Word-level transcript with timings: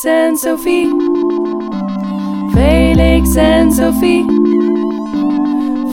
Felix 0.00 0.04
en 0.04 0.36
Sophie. 0.36 0.88
Felix 2.52 3.34
en 3.36 3.70
Sophie. 3.72 4.24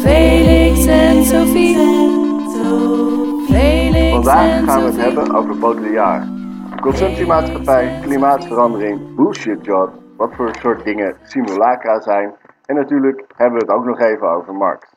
Felix 0.02 0.86
en 0.86 1.24
Sophie. 1.24 1.76
Felix 3.48 4.12
Vandaag 4.14 4.64
gaan 4.64 4.80
we 4.80 4.86
het 4.86 4.94
Sophie. 4.94 5.02
hebben 5.02 5.36
over 5.36 5.58
Baudrillard. 5.58 6.24
De 6.76 6.82
consumptiemaatschappij, 6.82 8.00
klimaatverandering, 8.02 9.16
bullshit 9.16 9.66
job, 9.66 9.90
wat 10.18 10.36
voor 10.36 10.56
soort 10.56 10.84
dingen 10.84 11.16
simulacra 11.24 12.02
zijn. 12.02 12.36
En 12.66 12.76
natuurlijk 12.76 13.24
hebben 13.36 13.60
we 13.60 13.66
het 13.66 13.76
ook 13.76 13.86
nog 13.86 14.00
even 14.00 14.30
over 14.30 14.54
Marx. 14.54 14.96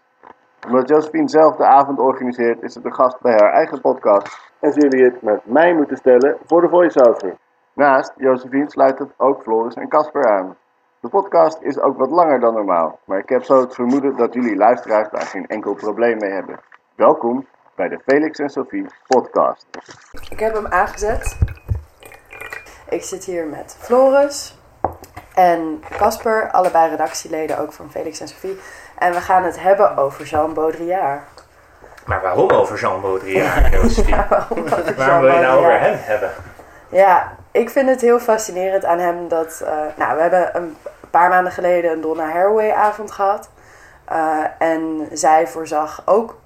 Omdat 0.67 0.89
Josephine 0.89 1.29
zelf 1.29 1.57
de 1.57 1.65
avond 1.65 1.99
organiseert, 1.99 2.63
is 2.63 2.75
het 2.75 2.85
de 2.85 2.93
gast 2.93 3.21
bij 3.21 3.33
haar 3.33 3.53
eigen 3.53 3.81
podcast. 3.81 4.53
En 4.61 4.73
zullen 4.73 4.89
jullie 4.89 5.13
het 5.13 5.23
met 5.23 5.41
mij 5.45 5.75
moeten 5.75 5.97
stellen 5.97 6.37
voor 6.47 6.61
de 6.61 6.69
voice-over. 6.69 7.37
Naast 7.73 8.13
Josephine 8.17 8.71
sluit 8.71 8.99
het 8.99 9.11
ook 9.17 9.43
Floris 9.43 9.75
en 9.75 9.89
Casper 9.89 10.29
aan. 10.29 10.57
De 11.01 11.09
podcast 11.09 11.59
is 11.61 11.79
ook 11.79 11.99
wat 11.99 12.11
langer 12.11 12.41
dan 12.41 12.55
normaal, 12.55 12.99
maar 13.05 13.19
ik 13.19 13.29
heb 13.29 13.45
zo 13.45 13.61
het 13.61 13.75
vermoeden 13.75 14.17
dat 14.17 14.35
jullie 14.35 14.57
luisteraars 14.57 15.09
daar 15.11 15.27
geen 15.27 15.47
enkel 15.47 15.75
probleem 15.75 16.19
mee 16.19 16.31
hebben. 16.31 16.61
Welkom 16.95 17.47
bij 17.75 17.89
de 17.89 18.01
Felix 18.07 18.39
en 18.39 18.51
Sophie 18.51 18.87
podcast. 19.07 19.67
Ik 20.31 20.41
heb 20.41 20.55
hem 20.55 20.67
aangezet. 20.67 21.39
Ik 22.89 23.03
zit 23.03 23.25
hier 23.25 23.47
met 23.47 23.77
Floris 23.81 24.59
en 25.35 25.83
Casper, 25.97 26.51
allebei 26.51 26.91
redactieleden 26.91 27.59
ook 27.59 27.73
van 27.73 27.91
Felix 27.91 28.21
en 28.21 28.29
Sophie. 28.29 28.61
En 28.99 29.13
we 29.13 29.21
gaan 29.21 29.43
het 29.43 29.63
hebben 29.63 29.97
over 29.97 30.25
Jean 30.25 30.55
Baudrillard. 30.55 31.45
Maar 32.07 32.23
waarom 32.23 32.51
over 32.51 32.79
Jean 32.79 33.01
Baudrillard, 33.01 33.73
Josephine? 33.73 34.27
Waarom 34.29 34.69
Waarom 34.97 35.21
wil 35.21 35.35
je 35.35 35.41
nou 35.41 35.59
over 35.59 35.81
hem 35.81 35.97
hebben? 35.99 36.31
Ja, 36.89 37.39
ik 37.51 37.71
vind 37.71 37.89
het 37.89 38.01
heel 38.01 38.19
fascinerend 38.19 38.85
aan 38.85 38.99
hem 38.99 39.29
dat... 39.29 39.61
eh, 39.65 39.73
nou, 39.97 40.17
we 40.17 40.23
hebben 40.23 40.57
een 40.57 40.77
paar 41.11 41.29
maanden 41.29 41.53
geleden 41.53 41.93
een 41.93 42.01
Donna 42.01 42.25
Haraway 42.31 42.71
avond 42.71 43.11
gehad. 43.11 43.51
Eh, 44.05 44.45
en 44.59 45.09
zij 45.13 45.47
voorzag 45.47 46.03
ook 46.05 46.39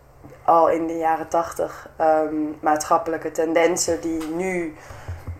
al 0.44 0.70
in 0.70 0.86
de 0.86 0.96
jaren 0.96 1.28
tachtig 1.28 1.88
ehm, 1.96 2.34
maatschappelijke 2.60 3.30
tendensen 3.30 4.00
die 4.00 4.26
nu 4.26 4.76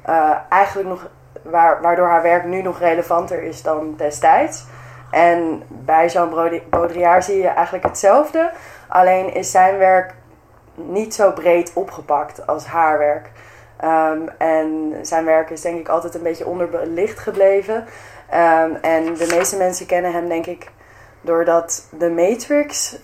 eh, 0.02 0.30
eigenlijk 0.48 0.88
nog... 0.88 1.08
Waar, 1.42 1.80
waardoor 1.80 2.08
haar 2.08 2.22
werk 2.22 2.44
nu 2.44 2.62
nog 2.62 2.78
relevanter 2.78 3.42
is 3.42 3.62
dan 3.62 3.94
destijds. 3.96 4.64
En 5.10 5.62
bij 5.68 6.06
Jean 6.06 6.30
Baudrillard 6.70 7.24
zie 7.24 7.36
je 7.42 7.48
eigenlijk 7.48 7.84
hetzelfde. 7.84 8.50
Alleen 8.88 9.34
is 9.34 9.50
zijn 9.50 9.78
werk 9.78 10.14
niet 10.74 11.14
zo 11.14 11.32
breed 11.32 11.70
opgepakt 11.74 12.46
als 12.46 12.66
haar 12.66 12.98
werk. 12.98 13.30
Ehm, 13.84 14.26
en 14.38 14.98
zijn 15.02 15.24
werk 15.24 15.50
is 15.50 15.60
denk 15.60 15.78
ik 15.78 15.88
altijd 15.88 16.14
een 16.14 16.22
beetje 16.22 16.46
onderbelicht 16.46 17.18
gebleven. 17.18 17.84
Ehm, 18.30 18.74
en 18.80 19.14
de 19.14 19.34
meeste 19.36 19.56
mensen 19.56 19.86
kennen 19.86 20.12
hem 20.12 20.28
denk 20.28 20.46
ik 20.46 20.70
doordat 21.20 21.88
The 21.98 22.10
Matrix 22.10 22.98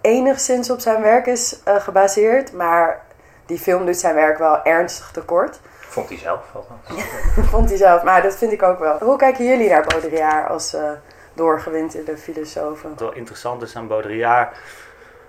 enigszins 0.00 0.70
op 0.70 0.80
zijn 0.80 1.02
werk 1.02 1.26
is 1.26 1.62
eh, 1.64 1.76
gebaseerd. 1.76 2.52
Maar 2.52 3.04
die 3.46 3.58
film 3.58 3.86
doet 3.86 3.96
zijn 3.96 4.14
werk 4.14 4.38
wel 4.38 4.62
ernstig 4.62 5.10
tekort. 5.10 5.60
Vond 5.80 6.08
hij 6.08 6.18
zelf 6.18 6.44
althans. 6.54 7.04
Vond 7.52 7.68
hij 7.68 7.78
zelf, 7.78 8.02
maar 8.02 8.22
dat 8.22 8.36
vind 8.36 8.52
ik 8.52 8.62
ook 8.62 8.78
wel. 8.78 8.98
Hoe 8.98 9.16
kijken 9.16 9.44
jullie 9.44 9.68
naar 9.68 9.86
Baudrillard 9.86 10.48
als 10.48 10.74
eh 10.74 10.90
doorgewinterde 11.34 12.16
filosofen? 12.16 12.88
Wat 12.88 13.00
wel 13.00 13.12
interessant 13.12 13.62
is 13.62 13.76
aan 13.76 13.86
Baudrillard, 13.86 14.56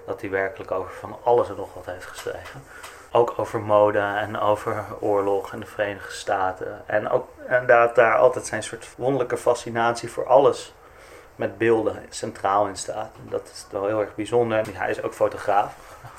dat 0.06 0.22
hij 0.22 0.30
werkelijk 0.30 0.72
over 0.72 0.92
van 0.92 1.18
alles 1.24 1.50
en 1.50 1.56
nog 1.56 1.74
wat 1.74 1.86
heeft 1.86 2.06
geschreven. 2.06 2.64
Ook 3.16 3.34
over 3.38 3.60
mode 3.62 4.00
en 4.00 4.40
over 4.40 4.84
oorlog 5.00 5.54
en 5.54 5.60
de 5.60 5.66
Verenigde 5.66 6.12
Staten. 6.14 6.82
En 6.86 7.10
ook 7.10 7.28
inderdaad 7.44 7.96
daar 7.96 8.18
altijd 8.18 8.46
zijn 8.46 8.64
soort 8.64 8.88
wonderlijke 8.98 9.38
fascinatie 9.38 10.12
voor 10.12 10.28
alles 10.28 10.74
met 11.36 11.58
beelden 11.58 12.06
centraal 12.10 12.68
in 12.68 12.76
staat. 12.76 13.10
En 13.24 13.28
dat 13.30 13.50
is 13.54 13.68
wel 13.72 13.86
heel 13.86 14.00
erg 14.02 14.16
bijzonder. 14.16 14.58
En 14.58 14.76
hij 14.76 14.90
is 14.90 15.02
ook 15.04 15.14
fotograaf 15.14 15.74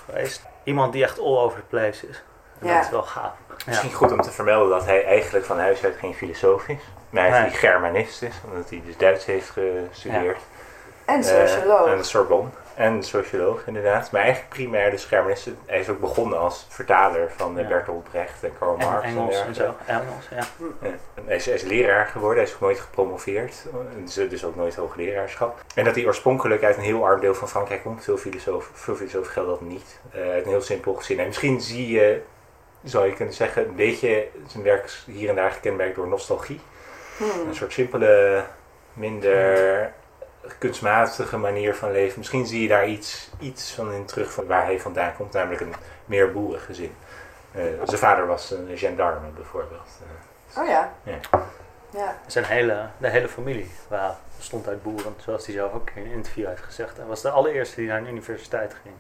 geweest. 0.07 0.43
Iemand 0.65 0.93
die 0.93 1.03
echt 1.03 1.19
all 1.19 1.37
over 1.39 1.59
the 1.61 1.67
place 1.67 2.09
is. 2.09 2.23
En 2.61 2.67
Ja. 2.67 2.75
dat 2.75 2.85
is 2.85 2.91
wel 2.91 3.03
gaaf. 3.03 3.33
Ja. 3.49 3.55
Misschien 3.67 3.93
goed 3.93 4.13
om 4.13 4.21
te 4.21 4.31
vermelden 4.31 4.69
dat 4.79 4.85
hij 4.85 5.05
eigenlijk 5.05 5.45
van 5.45 5.59
huis 5.59 5.85
uit 5.85 5.97
geen 5.99 6.15
filosoof 6.15 6.69
is. 6.69 6.81
Maar 7.11 7.23
hij 7.23 7.31
is 7.33 7.39
Nee. 7.41 7.49
die 7.51 7.59
Germanist 7.59 8.23
is, 8.23 8.35
omdat 8.51 8.71
hij 8.71 8.83
dus 8.87 8.97
Duits 8.97 9.25
heeft 9.25 9.51
gestudeerd. 9.51 10.39
En 11.05 11.17
Eh, 11.21 11.23
socioloog. 11.47 11.87
en 11.87 12.05
Sorbonne. 12.05 12.49
En 12.75 13.03
socioloog 13.03 13.67
inderdaad. 13.67 14.11
Maar 14.11 14.21
eigenlijk 14.23 14.55
primair 14.55 14.91
dus 14.91 15.05
Germanist. 15.05 15.49
Hij 15.67 15.81
is 15.81 15.89
ook 15.89 16.01
begonnen 16.01 16.39
als 16.39 16.67
vertaler 16.69 17.31
van 17.37 17.57
eh, 17.59 17.63
Ja. 17.63 17.69
Bertolt 17.69 18.05
Brecht 18.11 18.43
en 18.45 18.53
Karl 18.59 18.77
En 18.79 18.87
Marx. 18.87 19.07
Engels 19.07 19.37
en 19.41 19.53
dergelijke. 19.53 19.83
zo. 19.87 19.93
Engels, 19.93 20.29
ja. 20.31 20.67
Ja. 20.89 20.89
En 21.15 21.23
Hij 21.27 21.37
is, 21.37 21.45
hij 21.47 21.55
is 21.55 21.63
leraar 21.63 22.07
geworden, 22.07 22.39
hij 22.39 22.47
is 22.49 22.55
ook 22.55 22.61
nooit 22.61 22.81
gepromoveerd, 22.81 23.55
dus, 24.05 24.15
dus 24.15 24.45
ook 24.45 24.57
nooit 24.57 24.75
hoogleraarschap. 24.77 25.63
En 25.75 25.85
dat 25.85 25.95
hij 25.95 26.07
oorspronkelijk 26.07 26.63
uit 26.63 26.77
een 26.77 26.83
heel 26.83 27.05
arm 27.05 27.21
deel 27.21 27.35
van 27.35 27.49
Frankrijk 27.49 27.83
komt, 27.83 28.05
veel 28.05 28.17
filosofen, 28.17 28.75
veel 28.75 28.95
filosofen 28.95 29.33
geldt 29.33 29.49
dat 29.49 29.61
niet, 29.61 30.01
Eh, 30.13 30.21
uit 30.31 30.45
een 30.45 30.51
heel 30.51 30.61
simpel 30.63 30.95
gezin. 30.95 31.19
En 31.21 31.27
misschien 31.27 31.61
zie 31.61 31.91
je, 31.93 32.21
zou 32.85 33.07
je 33.07 33.13
kunnen 33.15 33.35
zeggen, 33.35 33.67
een 33.69 33.75
beetje 33.77 34.27
zijn 34.47 34.63
werk 34.63 34.85
is 34.85 35.07
hier 35.11 35.29
en 35.29 35.35
daar 35.37 35.51
gekenmerkt 35.51 35.95
door 35.97 36.09
nostalgie. 36.09 36.61
Hmm. 37.17 37.49
Een 37.49 37.55
soort 37.55 37.73
simpele, 37.73 38.45
minder 38.93 39.93
kunstmatige 40.59 41.37
manier 41.37 41.75
van 41.75 41.93
leven. 41.93 42.19
Misschien 42.19 42.47
zie 42.47 42.63
je 42.63 42.69
daar 42.69 42.89
iets, 42.89 43.31
iets 43.41 43.73
van 43.73 43.93
in 43.93 44.05
terug 44.05 44.33
van 44.33 44.47
waar 44.47 44.65
hij 44.65 44.81
vandaan 44.81 45.17
komt, 45.17 45.33
namelijk 45.33 45.61
een 45.61 45.75
meer 46.05 46.33
boerengezin. 46.33 46.95
Eh, 47.53 47.63
zijn 47.85 47.99
vader 47.99 48.27
was 48.27 48.51
een 48.51 48.79
gendarme 48.79 49.29
bijvoorbeeld. 49.29 49.89
Eh, 50.01 50.61
Oh 50.63 50.69
ja. 50.69 50.93
Ja. 51.03 51.19
Ja. 51.91 52.17
Zijn 52.27 52.45
hele, 52.45 52.87
de 52.99 53.09
hele 53.09 53.29
familie 53.29 53.71
waar, 53.89 54.17
bestond 54.37 54.69
uit 54.69 54.83
boeren, 54.83 55.15
zoals 55.17 55.47
hij 55.47 55.55
zelf 55.55 55.73
ook 55.73 55.91
in 55.95 56.05
een 56.05 56.13
interview 56.13 56.47
heeft 56.47 56.63
gezegd. 56.63 56.97
Hij 56.97 57.07
was 57.07 57.23
de 57.23 57.31
allereerste 57.31 57.77
die 57.77 57.89
naar 57.89 57.99
een 57.99 58.09
universiteit 58.09 58.75
ging. 58.83 58.95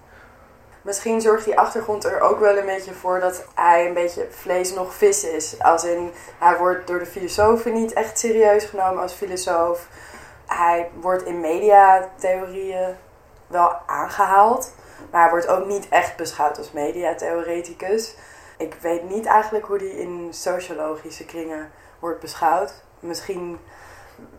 Misschien 0.82 1.20
zorgt 1.20 1.44
die 1.44 1.58
achtergrond 1.58 2.04
er 2.04 2.20
ook 2.20 2.40
wel 2.40 2.56
een 2.56 2.66
beetje 2.66 2.92
voor 2.92 3.20
dat 3.20 3.44
hij 3.54 3.86
een 3.86 3.94
beetje 3.94 4.26
vlees 4.30 4.74
nog 4.74 4.94
vis 4.94 5.24
is. 5.24 5.58
Als 5.58 5.84
in, 5.84 6.12
hij 6.38 6.56
wordt 6.56 6.86
door 6.86 6.98
de 6.98 7.06
filosofen 7.06 7.72
niet 7.72 7.92
echt 7.92 8.18
serieus 8.18 8.64
genomen 8.64 9.02
als 9.02 9.12
filosoof. 9.12 9.88
Hij 10.46 10.90
wordt 11.00 11.22
in 11.22 11.40
mediatheorieën 11.40 12.96
wel 13.46 13.72
aangehaald. 13.86 14.74
Maar 15.10 15.22
hij 15.22 15.30
wordt 15.30 15.48
ook 15.48 15.66
niet 15.66 15.88
echt 15.88 16.16
beschouwd 16.16 16.58
als 16.58 16.72
mediatheoreticus. 16.72 18.16
Ik 18.58 18.76
weet 18.80 19.10
niet 19.10 19.26
eigenlijk 19.26 19.66
hoe 19.66 19.78
die 19.78 20.00
in 20.00 20.28
sociologische 20.30 21.24
kringen 21.24 21.70
wordt 21.98 22.20
beschouwd. 22.20 22.82
Misschien 23.00 23.58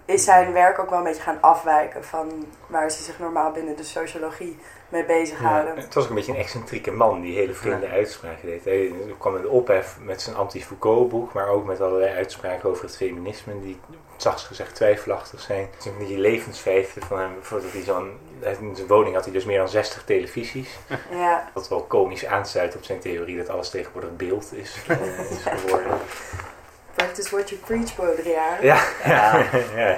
is 0.05 0.23
zijn 0.23 0.53
werk 0.53 0.79
ook 0.79 0.89
wel 0.89 0.97
een 0.97 1.03
beetje 1.03 1.21
gaan 1.21 1.41
afwijken 1.41 2.03
van 2.03 2.45
waar 2.67 2.91
ze 2.91 3.03
zich 3.03 3.19
normaal 3.19 3.51
binnen 3.51 3.75
de 3.75 3.83
sociologie 3.83 4.59
mee 4.89 5.05
bezighouden. 5.05 5.75
Ja, 5.75 5.81
het 5.81 5.93
was 5.93 6.03
ook 6.03 6.09
een 6.09 6.15
beetje 6.15 6.31
een 6.31 6.37
excentrieke 6.37 6.91
man 6.91 7.21
die 7.21 7.35
hele 7.37 7.53
vreemde 7.53 7.87
uitspraken 7.87 8.47
deed. 8.47 8.63
Hij 8.63 8.93
kwam 9.17 9.35
in 9.35 9.41
de 9.41 9.49
ophef 9.49 9.97
met 9.99 10.21
zijn 10.21 10.35
anti-Foucault 10.35 11.09
boek, 11.09 11.33
maar 11.33 11.47
ook 11.47 11.65
met 11.65 11.81
allerlei 11.81 12.15
uitspraken 12.15 12.69
over 12.69 12.83
het 12.83 12.97
feminisme 12.97 13.61
die 13.61 13.79
zachts 14.17 14.43
gezegd 14.43 14.75
twijfelachtig 14.75 15.41
zijn. 15.41 15.69
Die 15.99 16.17
levensvijfde 16.17 17.01
van 17.01 17.19
hem, 17.19 17.31
voordat 17.41 17.71
hij 17.71 17.81
zo'n, 17.81 18.11
in 18.59 18.75
zijn 18.75 18.87
woning 18.87 19.15
had 19.15 19.23
hij 19.23 19.33
dus 19.33 19.45
meer 19.45 19.57
dan 19.57 19.69
60 19.69 20.03
televisies. 20.03 20.69
Ja, 21.11 21.51
Wat 21.53 21.67
wel 21.67 21.81
komisch 21.83 22.25
aansluit 22.25 22.75
op 22.75 22.83
zijn 22.83 22.99
theorie 22.99 23.37
dat 23.37 23.49
alles 23.49 23.69
tegenwoordig 23.69 24.15
beeld 24.15 24.53
is, 24.53 24.75
eh, 24.87 25.31
is 25.31 25.43
geworden. 25.43 25.97
practice 26.95 27.29
what 27.35 27.49
you 27.49 27.61
preach, 27.61 27.95
Baudrillard. 27.95 28.61
Ja, 28.61 28.77
Ja. 29.05 29.37
ja. 29.75 29.97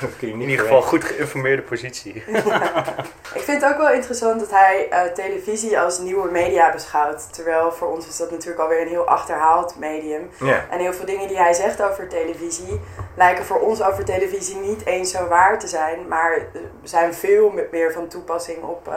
dat 0.00 0.16
kun 0.18 0.28
je 0.28 0.34
In 0.34 0.40
ieder 0.40 0.58
geval 0.64 0.82
goed 0.82 1.04
geïnformeerde 1.04 1.62
positie. 1.62 2.14
Ik 3.34 3.42
vind 3.42 3.62
het 3.62 3.72
ook 3.72 3.78
wel 3.78 3.90
interessant 3.92 4.40
dat 4.40 4.50
hij 4.50 4.88
eh, 4.90 5.02
televisie 5.12 5.78
als 5.80 5.98
nieuwe 5.98 6.30
media 6.30 6.72
beschouwt. 6.72 7.32
Terwijl 7.34 7.72
voor 7.72 7.88
ons 7.88 8.08
is 8.08 8.16
dat 8.16 8.30
natuurlijk 8.30 8.60
alweer 8.60 8.80
een 8.80 8.88
heel 8.88 9.06
achterhaald 9.06 9.78
medium. 9.78 10.30
Ja. 10.40 10.64
En 10.70 10.78
heel 10.78 10.92
veel 10.92 11.06
dingen 11.06 11.28
die 11.28 11.38
hij 11.38 11.52
zegt 11.52 11.82
over 11.82 12.08
televisie 12.08 12.80
lijken 13.16 13.44
voor 13.44 13.60
ons 13.60 13.82
over 13.82 14.04
televisie 14.04 14.56
niet 14.56 14.86
eens 14.86 15.10
zo 15.10 15.26
waar 15.28 15.58
te 15.58 15.66
zijn. 15.66 16.08
Maar 16.08 16.38
zijn 16.82 17.14
veel 17.14 17.52
meer 17.70 17.92
van 17.92 18.08
toepassing 18.08 18.62
op, 18.62 18.88
eh, 18.88 18.94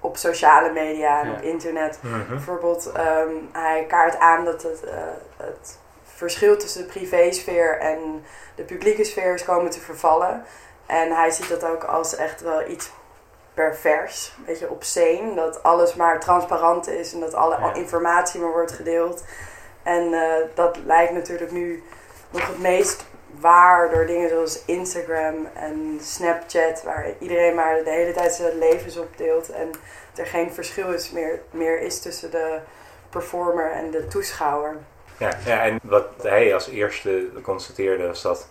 op 0.00 0.16
sociale 0.16 0.72
media 0.72 1.20
en 1.20 1.26
Ja. 1.28 1.32
op 1.32 1.42
internet. 1.42 1.98
Mhm. 2.00 2.28
Bijvoorbeeld, 2.28 2.92
ehm, 2.92 3.30
hij 3.52 3.84
kaart 3.88 4.18
aan 4.18 4.44
dat 4.44 4.62
het, 4.62 4.84
eh, 4.84 4.92
het 5.36 5.78
verschil 6.18 6.56
tussen 6.56 6.82
de 6.82 6.88
privésfeer 6.88 7.78
en 7.78 8.24
de 8.54 8.62
publieke 8.62 9.04
sfeer 9.04 9.34
is 9.34 9.44
komen 9.44 9.70
te 9.70 9.80
vervallen. 9.80 10.44
En 10.86 11.12
hij 11.12 11.30
ziet 11.30 11.48
dat 11.48 11.64
ook 11.64 11.84
als 11.84 12.16
echt 12.16 12.40
wel 12.40 12.68
iets 12.68 12.90
pervers, 13.54 14.34
een 14.38 14.44
beetje 14.44 14.70
obscene. 14.70 15.34
Dat 15.34 15.62
alles 15.62 15.94
maar 15.94 16.20
transparant 16.20 16.88
is 16.88 17.12
en 17.12 17.20
dat 17.20 17.34
alle 17.34 17.58
Ja. 17.58 17.74
informatie 17.74 18.40
maar 18.40 18.52
wordt 18.52 18.72
gedeeld. 18.72 19.24
En 19.82 20.12
eh, 20.14 20.44
dat 20.54 20.78
lijkt 20.84 21.12
natuurlijk 21.12 21.50
nu 21.50 21.82
nog 22.30 22.46
het 22.46 22.58
meest 22.58 23.04
waar 23.40 23.90
door 23.90 24.06
dingen 24.06 24.28
zoals 24.28 24.64
Instagram 24.64 25.48
en 25.54 25.98
Snapchat, 26.02 26.82
waar 26.82 27.06
iedereen 27.18 27.54
maar 27.54 27.84
de 27.84 27.90
hele 27.90 28.12
tijd 28.12 28.32
zijn 28.34 28.58
levens 28.58 28.96
op 28.96 29.16
deelt 29.16 29.50
en 29.50 29.70
er 30.16 30.26
geen 30.26 30.52
verschil 30.52 30.92
is 30.92 31.10
meer, 31.10 31.40
meer 31.50 31.80
is 31.80 32.00
tussen 32.00 32.30
de 32.30 32.58
performer 33.10 33.70
en 33.72 33.90
de 33.90 34.06
toeschouwer. 34.06 34.76
Ja, 35.18 35.30
ja, 35.44 35.62
en 35.64 35.78
wat 35.82 36.08
hij 36.22 36.54
als 36.54 36.68
eerste 36.68 37.28
constateerde 37.42 38.06
was 38.06 38.22
dat 38.22 38.48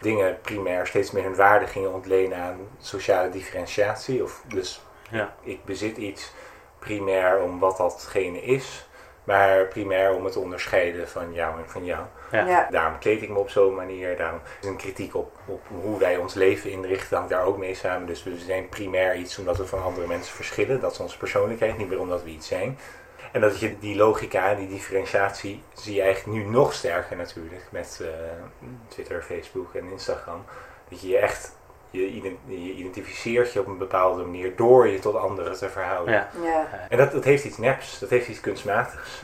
dingen 0.00 0.38
primair 0.40 0.86
steeds 0.86 1.10
meer 1.10 1.22
hun 1.22 1.34
waarde 1.34 1.66
gingen 1.66 1.92
ontlenen 1.92 2.38
aan 2.38 2.58
sociale 2.78 3.30
differentiatie. 3.30 4.22
Of 4.22 4.42
dus 4.46 4.84
Ja. 5.10 5.34
ik 5.42 5.64
bezit 5.64 5.96
iets 5.96 6.32
primair 6.78 7.40
om 7.42 7.58
wat 7.58 7.76
datgene 7.76 8.42
is, 8.42 8.88
maar 9.24 9.66
primair 9.66 10.14
om 10.14 10.24
het 10.24 10.32
te 10.32 10.38
onderscheiden 10.38 11.08
van 11.08 11.32
jou 11.32 11.58
en 11.58 11.70
van 11.70 11.84
jou. 11.84 12.04
Ja. 12.30 12.46
Ja. 12.46 12.68
Daarom 12.70 12.98
kleed 12.98 13.22
ik 13.22 13.28
me 13.28 13.38
op 13.38 13.50
zo'n 13.50 13.74
manier. 13.74 14.16
Daarom 14.16 14.40
is 14.60 14.68
een 14.68 14.76
kritiek 14.76 15.14
op, 15.14 15.36
op 15.46 15.60
hoe 15.82 15.98
wij 15.98 16.16
ons 16.16 16.34
leven 16.34 16.70
inrichten, 16.70 17.16
hangt 17.16 17.30
daar 17.32 17.44
ook 17.44 17.58
mee 17.58 17.74
samen. 17.74 18.06
Dus 18.06 18.22
we 18.22 18.38
zijn 18.38 18.68
primair 18.68 19.16
iets 19.16 19.38
omdat 19.38 19.56
we 19.56 19.66
van 19.66 19.82
andere 19.82 20.06
mensen 20.06 20.34
verschillen. 20.34 20.80
Dat 20.80 20.92
is 20.92 20.98
onze 21.00 21.18
persoonlijkheid, 21.18 21.78
niet 21.78 21.88
meer 21.88 22.00
omdat 22.00 22.22
we 22.22 22.30
iets 22.30 22.48
zijn. 22.48 22.78
En 23.32 23.40
dat 23.40 23.60
je 23.60 23.78
die 23.78 23.96
logica, 23.96 24.54
die 24.54 24.68
differentiatie, 24.68 25.62
zie 25.72 25.94
je 25.94 26.02
eigenlijk 26.02 26.38
nu 26.38 26.44
nog 26.44 26.72
sterker 26.72 27.16
natuurlijk 27.16 27.62
met 27.70 27.98
eh, 28.02 28.08
Twitter, 28.88 29.22
Facebook 29.22 29.74
en 29.74 29.90
Instagram. 29.90 30.44
Dat 30.88 31.00
je 31.00 31.08
je 31.08 31.18
echt, 31.18 31.56
je, 31.90 32.06
ident- 32.06 32.38
je 32.46 32.56
identificeert 32.74 33.52
je 33.52 33.60
op 33.60 33.66
een 33.66 33.78
bepaalde 33.78 34.22
manier 34.24 34.56
door 34.56 34.88
je 34.88 34.98
tot 34.98 35.14
anderen 35.16 35.56
te 35.58 35.68
verhouden. 35.68 36.14
Ja. 36.14 36.28
Ja. 36.42 36.66
En 36.88 36.98
dat, 36.98 37.12
dat 37.12 37.24
heeft 37.24 37.44
iets 37.44 37.58
neps, 37.58 37.98
dat 37.98 38.10
heeft 38.10 38.28
iets 38.28 38.40
kunstmatigs. 38.40 39.20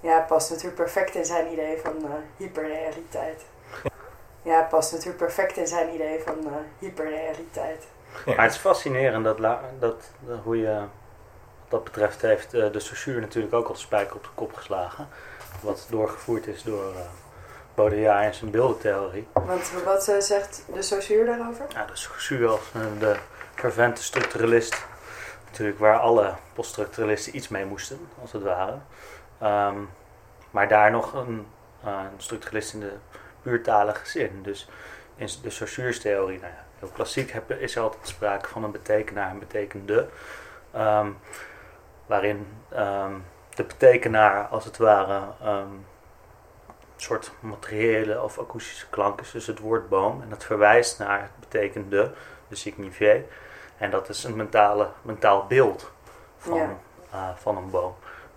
ja, 0.00 0.16
het 0.16 0.26
past 0.26 0.50
natuurlijk 0.50 0.76
perfect 0.76 1.14
in 1.14 1.24
zijn 1.24 1.52
idee 1.52 1.78
van 1.82 1.94
eh, 2.04 2.10
hyperrealiteit. 2.36 3.44
Ja, 4.42 4.58
het 4.58 4.68
past 4.68 4.92
natuurlijk 4.92 5.18
perfect 5.18 5.56
in 5.56 5.66
zijn 5.66 5.94
idee 5.94 6.20
van 6.24 6.34
eh, 6.46 6.52
hyperrealiteit. 6.78 7.84
Maar 8.26 8.42
het 8.42 8.52
is 8.52 8.58
fascinerend 8.58 9.24
dat, 9.24 9.38
dat, 9.38 9.60
dat 9.78 10.38
hoe 10.44 10.56
je 10.60 10.80
dat 11.68 11.84
betreft 11.84 12.22
heeft 12.22 12.54
eh, 12.54 12.72
de 12.72 12.80
Saussure 12.80 13.20
natuurlijk 13.20 13.54
ook 13.54 13.66
al 13.66 13.72
de 13.72 13.80
spijker 13.80 14.16
op 14.16 14.22
de 14.22 14.28
kop 14.34 14.54
geslagen. 14.54 15.08
Wat 15.60 15.86
doorgevoerd 15.90 16.46
is 16.46 16.62
door 16.62 16.92
eh 16.92 17.00
Baudrillard 17.74 18.24
en 18.24 18.34
zijn 18.34 18.50
beeldentheorie. 18.50 19.28
Want 19.32 19.72
wat 19.84 20.08
eh, 20.08 20.20
zegt 20.20 20.64
de 20.72 20.82
Saussure 20.82 21.24
daarover? 21.24 21.66
Ja, 21.68 21.84
de 21.84 21.96
Saussure 21.96 22.46
als 22.46 22.60
de 22.98 23.16
fervente 23.54 24.02
structuralist. 24.02 24.84
Natuurlijk 25.46 25.78
waar 25.78 25.98
alle 25.98 26.34
poststructuralisten 26.54 27.36
iets 27.36 27.48
mee 27.48 27.64
moesten, 27.64 28.08
als 28.20 28.32
het 28.32 28.42
ware. 28.42 28.78
Ehm, 29.40 29.76
maar 30.50 30.68
daar 30.68 30.90
nog 30.90 31.12
een, 31.12 31.46
een 31.84 32.08
structuralist 32.16 32.72
in 32.72 32.80
de 32.80 32.92
puurtalige 33.42 34.06
zin. 34.06 34.42
Dus 34.42 34.68
in 35.16 35.28
de 35.42 35.50
Saussure's 35.50 36.00
theorie, 36.00 36.40
nou 36.40 36.52
ja, 36.52 36.64
heel 36.78 36.88
klassiek 36.88 37.30
heb, 37.30 37.50
is 37.50 37.76
er 37.76 37.82
altijd 37.82 38.08
sprake 38.08 38.48
van 38.48 38.64
een 38.64 38.70
betekenaar 38.70 39.30
en 39.30 39.38
betekende. 39.38 40.08
Ehm, 40.72 41.08
waarin 42.06 42.46
ehm, 42.68 43.12
de 43.54 43.64
betekenaar 43.64 44.46
als 44.46 44.64
het 44.64 44.76
ware 44.76 45.20
ehm, 45.42 45.68
een 46.68 47.02
soort 47.02 47.32
materiële 47.40 48.22
of 48.22 48.38
akoestische 48.38 48.86
klank 48.88 49.20
is, 49.20 49.30
dus 49.30 49.46
het 49.46 49.58
woord 49.58 49.88
boom. 49.88 50.22
En 50.22 50.28
dat 50.28 50.44
verwijst 50.44 50.98
naar 50.98 51.20
het 51.20 51.40
betekende, 51.40 52.12
de 52.48 52.54
signifié. 52.54 53.24
En 53.78 53.90
dat 53.90 54.08
is 54.08 54.24
een 54.24 54.36
mentale, 54.36 54.88
mentaal 55.02 55.46
beeld 55.46 55.92
van, 56.36 56.58
Ja. 56.58 56.76
eh, 57.10 57.28
van 57.36 57.56
een 57.56 57.70
boom. 57.70 57.94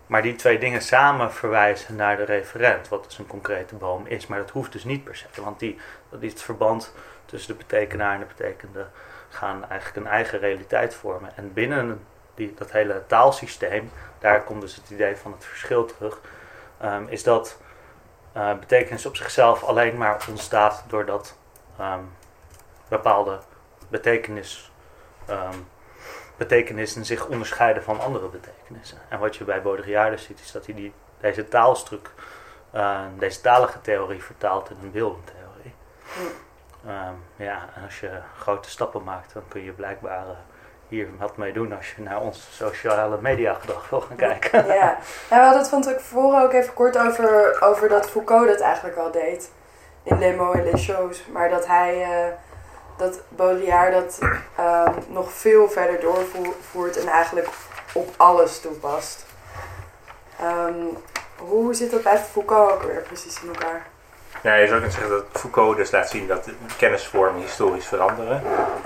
Maar 0.08 0.22
die 0.22 0.36
twee 0.36 0.60
dingen 0.60 0.82
samen 0.82 1.32
verwijzen 1.34 1.96
naar 1.96 2.18
de 2.18 2.24
referent, 2.24 2.88
wat 2.88 3.04
dus 3.04 3.18
een 3.18 3.28
concrete 3.28 3.76
boom 3.76 4.06
is. 4.06 4.28
Maar 4.28 4.38
dat 4.40 4.50
hoeft 4.50 4.72
dus 4.72 4.84
niet 4.84 5.04
per 5.04 5.16
se, 5.16 5.26
want 5.44 5.60
die, 5.60 5.78
dat 6.10 6.22
is 6.22 6.32
het 6.32 6.42
verband 6.42 6.94
tussen 7.26 7.52
de 7.52 7.58
betekenaar 7.58 8.14
en 8.14 8.20
de 8.20 8.26
betekende 8.26 8.86
gaan 9.30 9.70
eigenlijk 9.70 10.06
een 10.06 10.12
eigen 10.12 10.40
realiteit 10.40 10.96
vormen. 10.96 11.32
En 11.36 11.54
binnen 11.54 12.06
die, 12.40 12.54
dat 12.54 12.72
hele 12.72 13.04
taalsysteem, 13.08 13.92
daar 14.20 14.44
komt 14.44 14.62
dus 14.62 14.76
het 14.76 14.90
idee 14.90 15.16
van 15.16 15.32
het 15.32 15.46
verschil 15.46 15.86
terug, 15.86 16.22
ehm, 16.78 17.04
is 17.08 17.24
dat 17.24 17.58
eh, 18.32 18.54
betekenis 18.60 19.06
op 19.06 19.16
zichzelf 19.16 19.64
alleen 19.64 19.98
maar 19.98 20.26
ontstaat 20.30 20.84
doordat 20.88 21.38
ehm, 21.78 22.04
bepaalde 22.88 23.40
betekenis, 23.88 24.72
ehm, 25.26 25.58
betekenissen 26.38 27.06
zich 27.06 27.28
onderscheiden 27.28 27.84
van 27.84 28.00
andere 28.00 28.28
betekenissen. 28.28 28.98
En 29.10 29.20
wat 29.20 29.36
je 29.36 29.44
bij 29.44 29.62
Baudrillard 29.62 30.12
dus 30.12 30.24
ziet, 30.24 30.40
is 30.40 30.52
dat 30.52 30.66
hij 30.66 30.76
die, 30.76 30.94
deze 31.20 31.48
taalstuk, 31.48 32.12
deze 33.18 33.42
talige 33.42 33.82
theorie 33.82 34.24
vertaalt 34.24 34.70
in 34.70 34.78
een 34.82 34.92
beeldentheorie. 34.92 35.74
Ehm, 36.86 37.14
ja, 37.36 37.70
en 37.76 37.84
als 37.84 38.00
je 38.00 38.20
grote 38.38 38.70
stappen 38.70 39.04
maakt, 39.04 39.34
dan 39.34 39.44
kun 39.48 39.64
je 39.64 39.72
blijkbaar 39.72 40.28
eh, 40.28 40.36
hier 40.90 41.08
wat 41.20 41.38
mee 41.38 41.54
doen 41.54 41.76
als 41.78 41.94
je 41.96 42.02
naar 42.02 42.22
ons 42.22 42.48
sociale 42.52 43.18
media 43.22 43.54
gedrag 43.54 43.90
wil 43.90 44.02
gaan 44.02 44.16
kijken. 44.16 44.66
Ja, 44.68 44.98
we 45.30 45.36
hadden 45.36 45.58
het 45.60 45.70
van 45.70 45.82
tevoren 45.82 46.44
ook 46.44 46.54
even 46.54 46.74
kort 46.74 46.98
over, 46.98 47.58
over 47.62 47.90
dat 47.90 48.10
Foucault 48.10 48.48
dat 48.48 48.60
eigenlijk 48.60 48.98
al 48.98 49.12
deed. 49.12 49.52
In 50.04 50.20
Les 50.20 50.36
Mots 50.36 50.60
et 50.60 50.72
les 50.72 50.86
Choses. 50.86 51.28
Maar 51.32 51.50
dat 51.50 51.68
hij, 51.68 52.04
eh, 52.04 52.34
dat 52.98 53.22
Baudrillard 53.28 53.92
dat 53.92 54.20
ehm, 54.56 54.94
nog 55.08 55.32
veel 55.32 55.70
verder 55.70 56.00
doorvoert 56.00 56.98
en 56.98 57.08
eigenlijk 57.08 57.48
op 57.94 58.10
alles 58.18 58.60
toepast. 58.60 59.26
Ehm, 60.40 60.84
hoe 61.38 61.74
zit 61.74 61.92
dat 61.92 62.04
bij 62.04 62.18
Foucault 62.18 62.72
ook 62.72 62.84
weer 62.84 63.02
precies 63.02 63.42
in 63.42 63.48
elkaar? 63.48 63.86
Ja, 64.44 64.56
je 64.56 64.68
zou 64.68 64.80
kunnen 64.80 64.92
zeggen 64.92 65.12
dat 65.12 65.26
Foucault 65.32 65.78
dus 65.78 65.92
laat 65.92 66.10
zien 66.10 66.28
dat 66.28 66.50
kennisvormen 66.78 67.42
historisch 67.42 67.86
veranderen. 67.86 68.42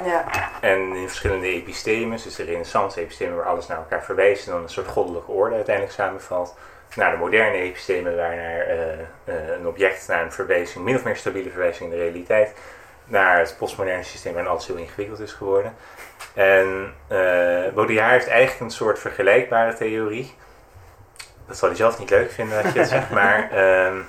Ja, 0.05 0.25
En 0.61 0.95
in 0.95 1.07
verschillende 1.07 1.47
epistemes, 1.47 2.23
dus 2.23 2.35
de 2.35 2.43
renaissance 2.43 2.99
epistemen 2.99 3.35
waar 3.35 3.45
alles 3.45 3.67
naar 3.67 3.77
elkaar 3.77 4.03
verwijst 4.03 4.45
en 4.47 4.53
dan 4.53 4.61
een 4.63 4.69
soort 4.69 4.87
goddelijke 4.87 5.31
orde 5.31 5.55
uiteindelijk 5.55 5.95
samenvalt. 5.95 6.55
Naar 6.95 7.11
de 7.11 7.17
moderne 7.17 7.57
epistemen 7.57 8.15
waar 8.15 8.35
naar, 8.35 8.59
eh, 8.59 8.93
eh, 9.23 9.57
een 9.59 9.67
object 9.67 10.07
naar 10.07 10.23
een 10.23 10.31
verwijzing, 10.31 10.83
min 10.83 10.95
of 10.95 11.03
meer 11.03 11.15
stabiele 11.15 11.49
verwijzing 11.49 11.91
in 11.91 11.97
de 11.97 12.03
realiteit. 12.03 12.53
Naar 13.05 13.39
het 13.39 13.55
postmoderne 13.57 14.03
systeem 14.03 14.33
waarin 14.33 14.51
alles 14.51 14.67
heel 14.67 14.75
ingewikkeld 14.75 15.19
is 15.19 15.31
geworden. 15.33 15.75
En 16.33 16.93
eh 17.07 17.73
Baudrillard 17.73 18.11
heeft 18.11 18.27
eigenlijk 18.27 18.59
een 18.59 18.71
soort 18.71 18.99
vergelijkbare 18.99 19.73
theorie. 19.73 20.33
Dat 21.47 21.57
zal 21.57 21.67
hij 21.67 21.77
zelf 21.77 21.99
niet 21.99 22.09
leuk 22.09 22.31
vinden 22.31 22.63
dat 22.63 22.73
je 22.73 22.79
het 22.79 22.89
zegt, 22.89 23.09
maar 23.19 23.51
ehm, 23.51 23.97
eh, 23.97 24.03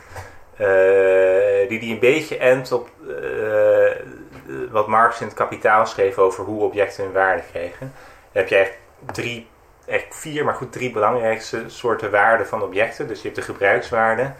die 1.69 1.79
die 1.79 1.93
een 1.93 1.99
beetje 1.99 2.37
endt 2.39 2.73
op 2.73 2.89
eh, 3.09 4.71
wat 4.71 4.87
Marx 4.87 5.21
in 5.21 5.27
het 5.27 5.37
kapitaal 5.37 5.87
schreef 5.87 6.19
over 6.19 6.45
hoe 6.45 6.63
objecten 6.63 7.05
hun 7.05 7.13
waarde 7.13 7.43
kregen. 7.51 7.93
Dan 8.33 8.43
heb 8.43 8.49
je 8.49 8.57
echt 8.57 8.73
drie, 9.13 9.49
echt 9.87 10.17
vier, 10.17 10.45
maar 10.45 10.55
goed 10.55 10.73
drie 10.73 10.91
belangrijkste 10.91 11.63
soorten 11.67 12.11
waarden 12.11 12.47
van 12.47 12.63
objecten. 12.63 13.09
Dus 13.09 13.17
je 13.17 13.25
hebt 13.25 13.37
de 13.37 13.53
gebruikswaarde, 13.53 14.33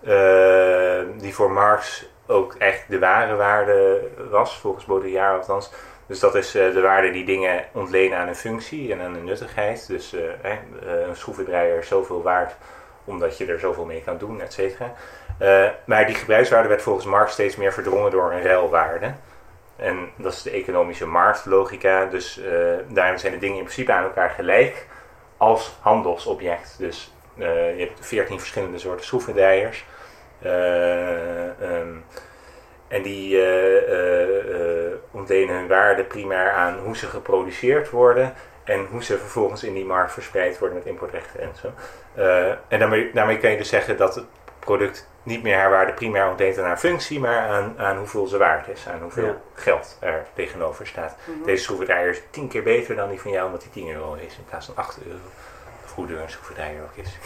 eh, 0.00 1.20
die 1.20 1.34
voor 1.34 1.50
Marx 1.50 2.10
ook 2.26 2.54
echt 2.58 2.84
de 2.88 2.98
ware 2.98 3.36
waarde 3.36 4.08
was, 4.30 4.58
volgens 4.58 4.84
Baudrillard 4.84 5.38
althans. 5.38 5.70
Dus 6.06 6.20
dat 6.20 6.34
is 6.34 6.54
eh, 6.54 6.72
de 6.72 6.80
waarde 6.80 7.10
die 7.10 7.24
dingen 7.24 7.64
ontlenen 7.72 8.18
aan 8.18 8.28
een 8.28 8.34
functie 8.34 8.92
en 8.92 9.00
aan 9.00 9.14
een 9.14 9.24
nuttigheid. 9.24 9.86
Dus 9.86 10.12
eh, 10.12 10.52
eh, 10.52 10.58
een 11.08 11.16
schroevendraaier 11.16 11.78
is 11.78 11.88
zoveel 11.88 12.22
waard 12.22 12.54
omdat 13.04 13.38
je 13.38 13.46
er 13.46 13.58
zoveel 13.58 13.84
mee 13.84 14.02
kan 14.02 14.18
doen, 14.18 14.40
et 14.40 14.52
cetera. 14.52 14.94
Eh, 15.38 15.68
maar 15.84 16.06
die 16.06 16.14
gebruikswaarde 16.14 16.68
werd 16.68 16.82
volgens 16.82 17.06
Marx 17.06 17.32
steeds 17.32 17.56
meer 17.56 17.72
verdrongen 17.72 18.10
door 18.10 18.32
een 18.32 18.42
ruilwaarde. 18.42 19.12
En 19.76 20.10
dat 20.16 20.32
is 20.32 20.42
de 20.42 20.50
economische 20.50 21.06
marktlogica. 21.06 22.04
Dus 22.04 22.38
eh, 22.38 22.52
daarin 22.88 23.18
zijn 23.18 23.32
de 23.32 23.38
dingen 23.38 23.56
in 23.56 23.64
principe 23.64 23.92
aan 23.92 24.04
elkaar 24.04 24.30
gelijk 24.30 24.86
als 25.36 25.76
handelsobject. 25.80 26.74
Dus 26.78 27.12
eh, 27.38 27.78
je 27.78 27.84
hebt 27.84 28.06
veertien 28.06 28.38
verschillende 28.38 28.78
soorten 28.78 29.04
schroevendraaiers. 29.04 29.84
Eh, 30.42 31.62
ehm, 31.62 31.96
en 32.88 33.02
die 33.02 33.44
eh, 33.44 34.92
ontlenen 35.10 35.54
hun 35.54 35.68
waarde 35.68 36.04
primair 36.04 36.50
aan 36.50 36.78
hoe 36.78 36.96
ze 36.96 37.06
geproduceerd 37.06 37.90
worden 37.90 38.34
en 38.64 38.86
hoe 38.90 39.04
ze 39.04 39.18
vervolgens 39.18 39.64
in 39.64 39.74
die 39.74 39.84
markt 39.84 40.12
verspreid 40.12 40.58
worden 40.58 40.76
met 40.78 40.86
importrechten 40.86 41.40
en 41.40 41.52
zo. 41.60 41.72
Eh, 42.14 42.48
en 42.68 42.78
daarmee, 42.78 43.10
daarmee 43.12 43.38
kan 43.38 43.50
je 43.50 43.56
dus 43.56 43.68
zeggen 43.68 43.96
dat 43.96 44.14
het 44.14 44.24
product 44.58 45.08
niet 45.22 45.42
meer 45.42 45.56
haar 45.56 45.70
waarde 45.70 45.92
primair 45.92 46.28
ontleent 46.28 46.58
aan 46.58 46.64
haar 46.64 46.78
functie, 46.78 47.20
maar 47.20 47.38
aan, 47.48 47.74
aan 47.78 47.96
hoeveel 47.96 48.26
ze 48.26 48.38
waard 48.38 48.68
is, 48.68 48.88
aan 48.88 49.00
hoeveel 49.02 49.24
Ja. 49.26 49.40
geld 49.54 49.96
er 50.00 50.26
tegenover 50.34 50.86
staat. 50.86 51.16
Mhm. 51.24 51.44
Deze 51.44 51.62
schroevendraaier 51.62 52.08
is 52.10 52.22
tien 52.30 52.48
keer 52.48 52.62
beter 52.62 52.96
dan 52.96 53.08
die 53.08 53.20
van 53.20 53.30
jou, 53.30 53.46
omdat 53.46 53.60
die 53.62 53.70
10 53.70 53.92
euro 53.92 54.14
is 54.14 54.36
in 54.36 54.44
plaats 54.48 54.66
van 54.66 54.76
8 54.76 54.98
euro. 55.06 55.18
Duur 55.96 56.20
een 56.20 56.30
schroevendraaier 56.30 56.82
ook 56.82 56.96
is. 57.04 57.18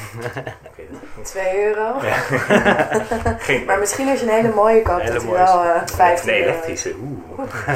Niet. 0.91 1.25
2 1.25 1.65
euro. 1.67 1.93
Geen 3.39 3.65
Maar 3.65 3.79
misschien 3.79 4.09
als 4.09 4.21
je 4.21 4.27
een 4.27 4.33
hele 4.33 4.55
mooie 4.55 4.83
koopt, 4.83 5.01
Hele 5.03 5.13
dat 5.13 5.23
hij 5.23 5.33
wel 5.33 5.63
eh 5.65 5.81
15 5.85 6.31
Nee, 6.31 6.39
euro 6.45 6.51
is. 6.51 6.55
elektrische. 6.55 6.95
Oeh. 7.03 7.49
Ah, 7.67 7.75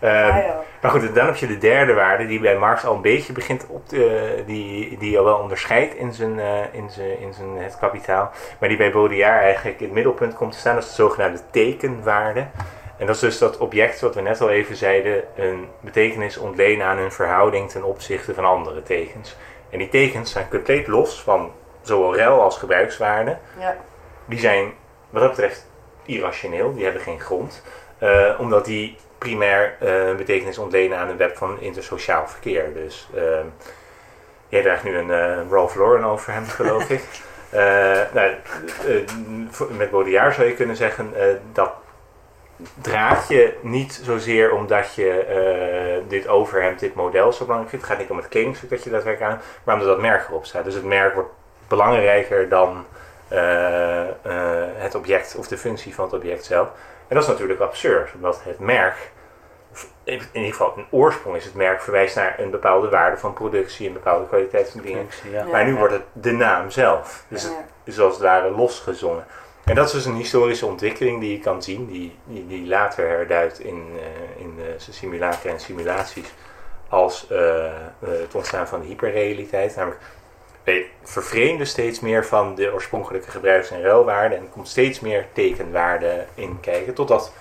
Ehm, 0.00 0.46
maar 0.80 0.90
goed, 0.90 1.14
dan 1.14 1.26
heb 1.26 1.36
je 1.36 1.46
de 1.46 1.58
derde 1.58 1.92
waarde 1.94 2.26
die 2.26 2.40
bij 2.40 2.56
Marx 2.56 2.84
al 2.84 2.94
een 2.94 3.00
beetje 3.02 3.32
begint 3.32 3.66
op 3.68 3.88
te, 3.88 4.42
die, 4.46 4.98
die 4.98 5.18
al 5.18 5.24
wel 5.24 5.36
onderscheidt 5.38 5.94
in 5.94 6.12
zijn, 6.12 6.40
eh, 6.40 6.60
in 6.72 6.90
zijn, 6.90 7.20
in 7.20 7.32
zijn 7.34 7.56
het 7.56 7.78
kapitaal. 7.78 8.30
Maar 8.58 8.68
die 8.68 8.78
bij 8.78 8.92
Baudrillard 8.92 9.42
eigenlijk 9.42 9.78
in 9.78 9.84
het 9.84 9.94
middelpunt 9.94 10.34
komt 10.34 10.52
te 10.52 10.58
staan. 10.58 10.74
Dat 10.74 10.82
is 10.82 10.88
de 10.88 10.94
zogenaamde 10.94 11.40
tekenwaarde. 11.50 12.46
En 12.98 13.06
dat 13.06 13.14
is 13.14 13.20
dus 13.20 13.38
dat 13.38 13.58
object 13.58 14.00
wat 14.00 14.14
we 14.14 14.20
net 14.20 14.40
al 14.40 14.50
even 14.50 14.76
zeiden, 14.76 15.22
een 15.36 15.68
betekenis 15.80 16.36
ontlenen 16.36 16.86
aan 16.86 16.96
hun 16.98 17.12
verhouding 17.12 17.70
ten 17.70 17.82
opzichte 17.82 18.34
van 18.34 18.44
andere 18.44 18.82
tekens. 18.82 19.36
En 19.72 19.78
die 19.78 19.88
tekens 19.88 20.32
zijn 20.32 20.48
compleet 20.48 20.86
los 20.86 21.22
van 21.22 21.52
zowel 21.82 22.14
rel 22.14 22.40
als 22.40 22.58
gebruikswaarde. 22.58 23.36
Ja. 23.58 23.76
die 24.24 24.38
zijn 24.38 24.72
wat 25.10 25.22
dat 25.22 25.30
betreft 25.30 25.66
irrationeel, 26.04 26.74
die 26.74 26.84
hebben 26.84 27.02
geen 27.02 27.20
grond. 27.20 27.62
Eh, 27.98 28.34
omdat 28.38 28.64
die 28.64 28.96
primair 29.18 29.76
eh, 29.80 30.16
betekenis 30.16 30.58
ontlenen 30.58 30.98
aan 30.98 31.08
een 31.08 31.16
web 31.16 31.36
van 31.36 31.60
intersociaal 31.60 32.28
verkeer. 32.28 32.74
Dus 32.74 33.08
ehm, 33.16 33.46
jij 34.48 34.62
draagt 34.62 34.84
nu 34.84 34.96
een 34.96 35.10
eh, 35.10 35.50
Ralph 35.50 35.74
Lauren 35.74 36.04
over 36.04 36.32
hem, 36.32 36.46
geloof 36.46 36.90
ik. 36.90 37.02
Nou, 38.12 38.30
met 39.76 39.90
Baudrillard 39.90 40.34
zou 40.34 40.46
je 40.46 40.54
kunnen 40.54 40.76
zeggen 40.76 41.14
dat 41.52 41.72
draag 42.80 43.28
je 43.28 43.58
niet 43.62 44.00
zozeer 44.04 44.52
omdat 44.52 44.94
je 44.94 45.18
eh, 45.18 46.08
dit 46.08 46.28
overhemd, 46.28 46.80
dit 46.80 46.94
model 46.94 47.32
zo 47.32 47.44
belangrijk 47.44 47.70
vindt. 47.70 47.84
Het 47.84 47.94
gaat 47.94 48.02
niet 48.02 48.10
om 48.10 48.16
het 48.16 48.28
kledingstuk 48.28 48.70
dat 48.70 48.84
je 48.84 48.90
daadwerkelijk 48.90 49.32
aan, 49.32 49.40
maar 49.64 49.74
omdat 49.74 49.90
dat 49.90 50.00
merk 50.00 50.28
erop 50.28 50.46
staat. 50.46 50.64
Dus 50.64 50.74
het 50.74 50.84
merk 50.84 51.14
wordt 51.14 51.30
belangrijker 51.68 52.48
dan 52.48 52.84
eh, 53.28 54.00
eh, 54.08 54.08
het 54.74 54.94
object 54.94 55.34
of 55.36 55.48
de 55.48 55.58
functie 55.58 55.94
van 55.94 56.04
het 56.04 56.14
object 56.14 56.44
zelf. 56.44 56.68
En 57.08 57.14
dat 57.18 57.22
is 57.22 57.30
natuurlijk 57.30 57.60
absurd, 57.60 58.14
omdat 58.14 58.40
het 58.44 58.58
merk, 58.58 59.10
in 60.04 60.20
ieder 60.32 60.50
geval 60.50 60.72
een 60.76 60.86
oorsprong 60.90 61.36
is 61.36 61.44
het 61.44 61.54
merk, 61.54 61.82
verwijst 61.82 62.16
naar 62.16 62.38
een 62.38 62.50
bepaalde 62.50 62.88
waarde 62.88 63.16
van 63.16 63.32
productie, 63.32 63.86
een 63.86 63.92
bepaalde 63.92 64.26
kwaliteit 64.26 64.70
van 64.70 64.80
dingen. 64.80 65.06
Ja. 65.30 65.44
Maar 65.44 65.64
nu 65.64 65.74
wordt 65.74 65.92
het 65.92 66.02
de 66.12 66.32
naam 66.32 66.70
zelf. 66.70 67.24
Dus 67.28 67.42
het 67.42 67.52
is 67.84 68.00
als 68.00 68.12
het 68.12 68.22
ware 68.22 68.50
losgezongen. 68.50 69.24
En 69.64 69.74
dat 69.74 69.86
is 69.86 69.92
dus 69.92 70.04
een 70.04 70.14
historische 70.14 70.66
ontwikkeling 70.66 71.20
die 71.20 71.32
je 71.32 71.38
kan 71.38 71.62
zien, 71.62 71.86
die, 71.86 72.18
die, 72.24 72.46
die 72.46 72.66
later 72.66 73.08
herduidt 73.08 73.60
in, 73.60 73.90
eh, 73.96 74.42
in 74.42 74.56
de 74.56 74.74
simulacra 74.78 75.50
en 75.50 75.60
simulaties 75.60 76.34
als 76.88 77.26
eh, 77.30 77.66
eh, 77.66 77.72
het 77.98 78.34
ontstaan 78.34 78.68
van 78.68 78.80
de 78.80 78.86
hyperrealiteit. 78.86 79.76
Namelijk, 79.76 80.00
wij 80.64 80.90
vervreemden 81.02 81.66
steeds 81.66 82.00
meer 82.00 82.26
van 82.26 82.54
de 82.54 82.72
oorspronkelijke 82.72 83.30
gebruiks- 83.30 83.70
en 83.70 83.82
ruilwaarde 83.82 84.34
en 84.34 84.42
er 84.42 84.48
komt 84.48 84.68
steeds 84.68 85.00
meer 85.00 85.26
tekenwaarde 85.32 86.26
in 86.34 86.60
kijken, 86.60 86.94
totdat 86.94 87.32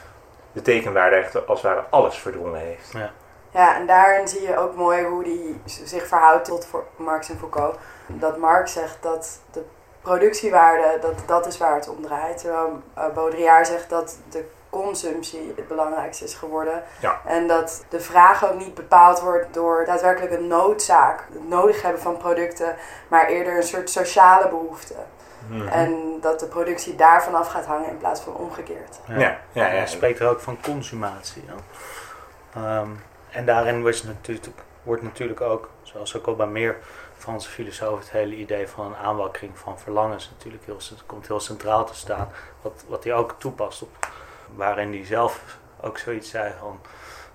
de 0.52 0.62
tekenwaarde 0.62 1.16
echt 1.16 1.48
als 1.48 1.62
het 1.62 1.72
ware 1.72 1.86
alles 1.90 2.18
verdrongen 2.18 2.60
heeft. 2.60 2.92
Ja, 3.54 3.76
en 3.76 3.88
daarin 3.88 4.28
zie 4.28 4.42
je 4.42 4.58
ook 4.58 4.76
mooi 4.76 5.04
hoe 5.04 5.24
die 5.24 5.62
zich 5.66 6.08
verhoudt 6.08 6.46
tot 6.46 6.66
voor 6.66 6.86
Marx 6.96 7.30
en 7.30 7.38
Foucault. 7.38 7.78
Dat 8.08 8.38
Marx 8.38 8.74
zegt 8.74 8.98
dat 9.02 9.40
de 9.52 9.64
productiewaarde, 10.02 10.98
dat, 11.02 11.14
dat 11.26 11.48
is 11.48 11.58
waar 11.58 11.76
het 11.76 11.90
om 11.90 12.02
draait. 12.02 12.38
Terwijl 12.38 12.82
uh, 12.98 13.04
Baudrillard 13.14 13.68
zegt 13.68 13.90
dat 13.90 14.18
de 14.30 14.46
consumptie 14.70 15.54
het 15.56 15.68
belangrijkste 15.68 16.24
is 16.24 16.34
geworden. 16.34 16.84
Ja. 17.00 17.22
En 17.26 17.48
dat 17.48 17.86
de 17.90 18.00
vraag 18.00 18.46
ook 18.46 18.58
niet 18.58 18.74
bepaald 18.74 19.20
wordt 19.20 19.54
door 19.54 19.86
daadwerkelijk 19.86 20.34
een 20.34 20.48
noodzaak, 20.48 21.28
het 21.34 21.48
nodig 21.48 21.82
hebben 21.82 22.02
van 22.02 22.18
producten, 22.18 22.76
maar 23.08 23.28
eerder 23.28 23.56
een 23.56 23.64
soort 23.64 23.90
sociale 23.90 24.50
behoefte. 24.50 24.96
Mhm. 25.48 25.68
En 25.68 26.18
dat 26.22 26.40
de 26.40 26.46
productie 26.46 26.96
daarvan 26.96 27.36
af 27.36 27.48
gaat 27.48 27.66
hangen 27.66 27.90
in 27.90 27.98
plaats 27.98 28.22
van 28.22 28.36
omgekeerd. 28.36 29.00
Ja, 29.08 29.18
ja, 29.18 29.38
ja. 29.52 29.66
Hij 29.66 29.88
spreekt 29.88 30.20
er 30.20 30.28
ook 30.28 30.40
van 30.40 30.58
consumatie. 30.62 31.44
Ja. 31.48 31.54
Ehm, 32.54 32.90
en 33.30 33.46
daarin 33.46 33.84
was 33.84 34.04
natuurlijk, 34.04 34.48
wordt 34.84 35.02
natuurlijk 35.04 35.42
ook, 35.42 35.70
zoals 35.82 36.18
ook 36.18 36.26
al 36.26 36.36
bij 36.36 36.48
meer 36.48 36.78
Franse 37.22 37.50
filosofen, 37.50 38.00
het 38.00 38.12
hele 38.12 38.36
idee 38.36 38.68
van 38.68 38.86
een 38.86 38.96
aanwakkering 38.96 39.58
van 39.58 39.80
verlangens 39.80 40.30
natuurlijk 40.30 40.66
heel, 40.66 40.78
komt 41.06 41.28
heel 41.28 41.40
centraal 41.40 41.86
te 41.86 41.96
staan. 41.96 42.30
Wat, 42.62 42.84
wat 42.88 43.04
hij 43.04 43.14
ook 43.14 43.36
toepast 43.38 43.82
op, 43.82 44.10
waarin 44.56 44.92
hij 44.92 45.06
zelf 45.06 45.58
ook 45.82 45.98
zoiets 45.98 46.30
zei 46.30 46.54
van, 46.60 46.80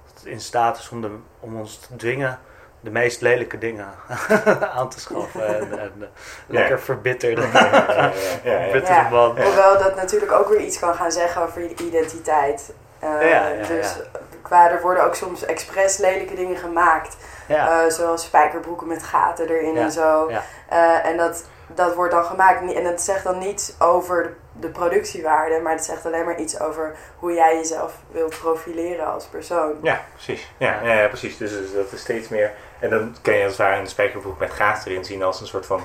dat 0.07 0.14
het 0.14 0.25
in 0.25 0.40
staat 0.40 0.78
is 0.78 0.88
om, 0.88 1.00
de, 1.00 1.11
om 1.40 1.57
ons 1.57 1.78
te 1.78 1.97
dwingen 1.97 2.38
de 2.81 2.90
meest 2.90 3.21
lelijke 3.21 3.59
dingen 3.59 3.88
aan 4.76 4.88
te 4.88 5.00
schaffen. 5.00 5.47
En, 5.47 5.78
en 5.85 5.93
de 5.99 6.09
lekker 6.47 6.81
verbitterde, 6.81 7.40
ja, 7.52 7.73
ja. 7.93 8.12
verbitterde 8.43 8.93
Ja. 8.93 9.09
man. 9.09 9.40
Hoewel 9.40 9.78
dat 9.78 9.97
natuurlijk 9.97 10.33
ook 10.33 10.49
weer 10.49 10.61
iets 10.61 10.78
kan 10.78 10.95
gaan 10.95 11.12
zeggen 11.12 11.43
over 11.43 11.62
je 11.62 11.75
identiteit. 11.76 12.73
Uh, 13.05 13.31
Ja, 13.31 13.49
ja, 13.49 13.66
dus 13.66 13.95
ja. 13.95 14.21
Qua 14.47 14.71
er 14.71 14.81
worden 14.81 15.05
ook 15.05 15.15
soms 15.15 15.45
expres 15.45 15.97
lelijke 15.97 16.35
dingen 16.35 16.57
gemaakt. 16.57 17.17
Ja. 17.49 17.85
Uh, 17.85 17.91
zoals 17.91 18.25
spijkerbroeken 18.25 18.87
met 18.87 19.03
gaten 19.03 19.49
erin 19.49 19.75
Ja, 19.75 19.81
en 19.81 19.91
zo. 19.93 20.31
ja. 20.31 20.43
Uh, 20.73 21.07
en 21.07 21.17
dat, 21.17 21.45
dat 21.67 21.95
wordt 21.95 22.12
dan 22.12 22.25
gemaakt. 22.25 22.75
En 22.75 22.85
dat 22.85 23.00
zegt 23.00 23.25
dan 23.25 23.38
niets 23.38 23.75
over 23.81 24.23
de, 24.23 24.33
de 24.53 24.69
productiewaarde, 24.69 25.61
maar 25.61 25.73
het 25.73 25.85
zegt 25.85 26.07
alleen 26.07 26.25
maar 26.25 26.38
iets 26.38 26.61
over 26.61 26.97
hoe 27.19 27.33
jij 27.33 27.57
jezelf 27.57 27.93
wilt 28.11 28.38
profileren 28.38 29.07
als 29.12 29.25
persoon. 29.25 29.73
Ja, 29.83 30.00
precies. 30.12 30.50
Ja, 30.57 30.81
ja. 30.83 30.93
ja, 30.93 31.09
precies. 31.09 31.37
Dus, 31.37 31.50
dus 31.50 31.73
dat 31.75 31.93
is 31.93 32.00
steeds 32.00 32.29
meer. 32.29 32.53
En 32.79 32.91
dan 32.91 33.17
kan 33.23 33.35
je 33.35 33.43
als 33.43 33.53
het 33.53 33.61
ware 33.61 33.81
een 33.81 33.87
spijkerbroek 33.87 34.38
met 34.38 34.53
gaten 34.53 34.91
erin 34.91 35.05
zien 35.05 35.23
als 35.23 35.41
een 35.41 35.47
soort 35.47 35.67
van 35.67 35.83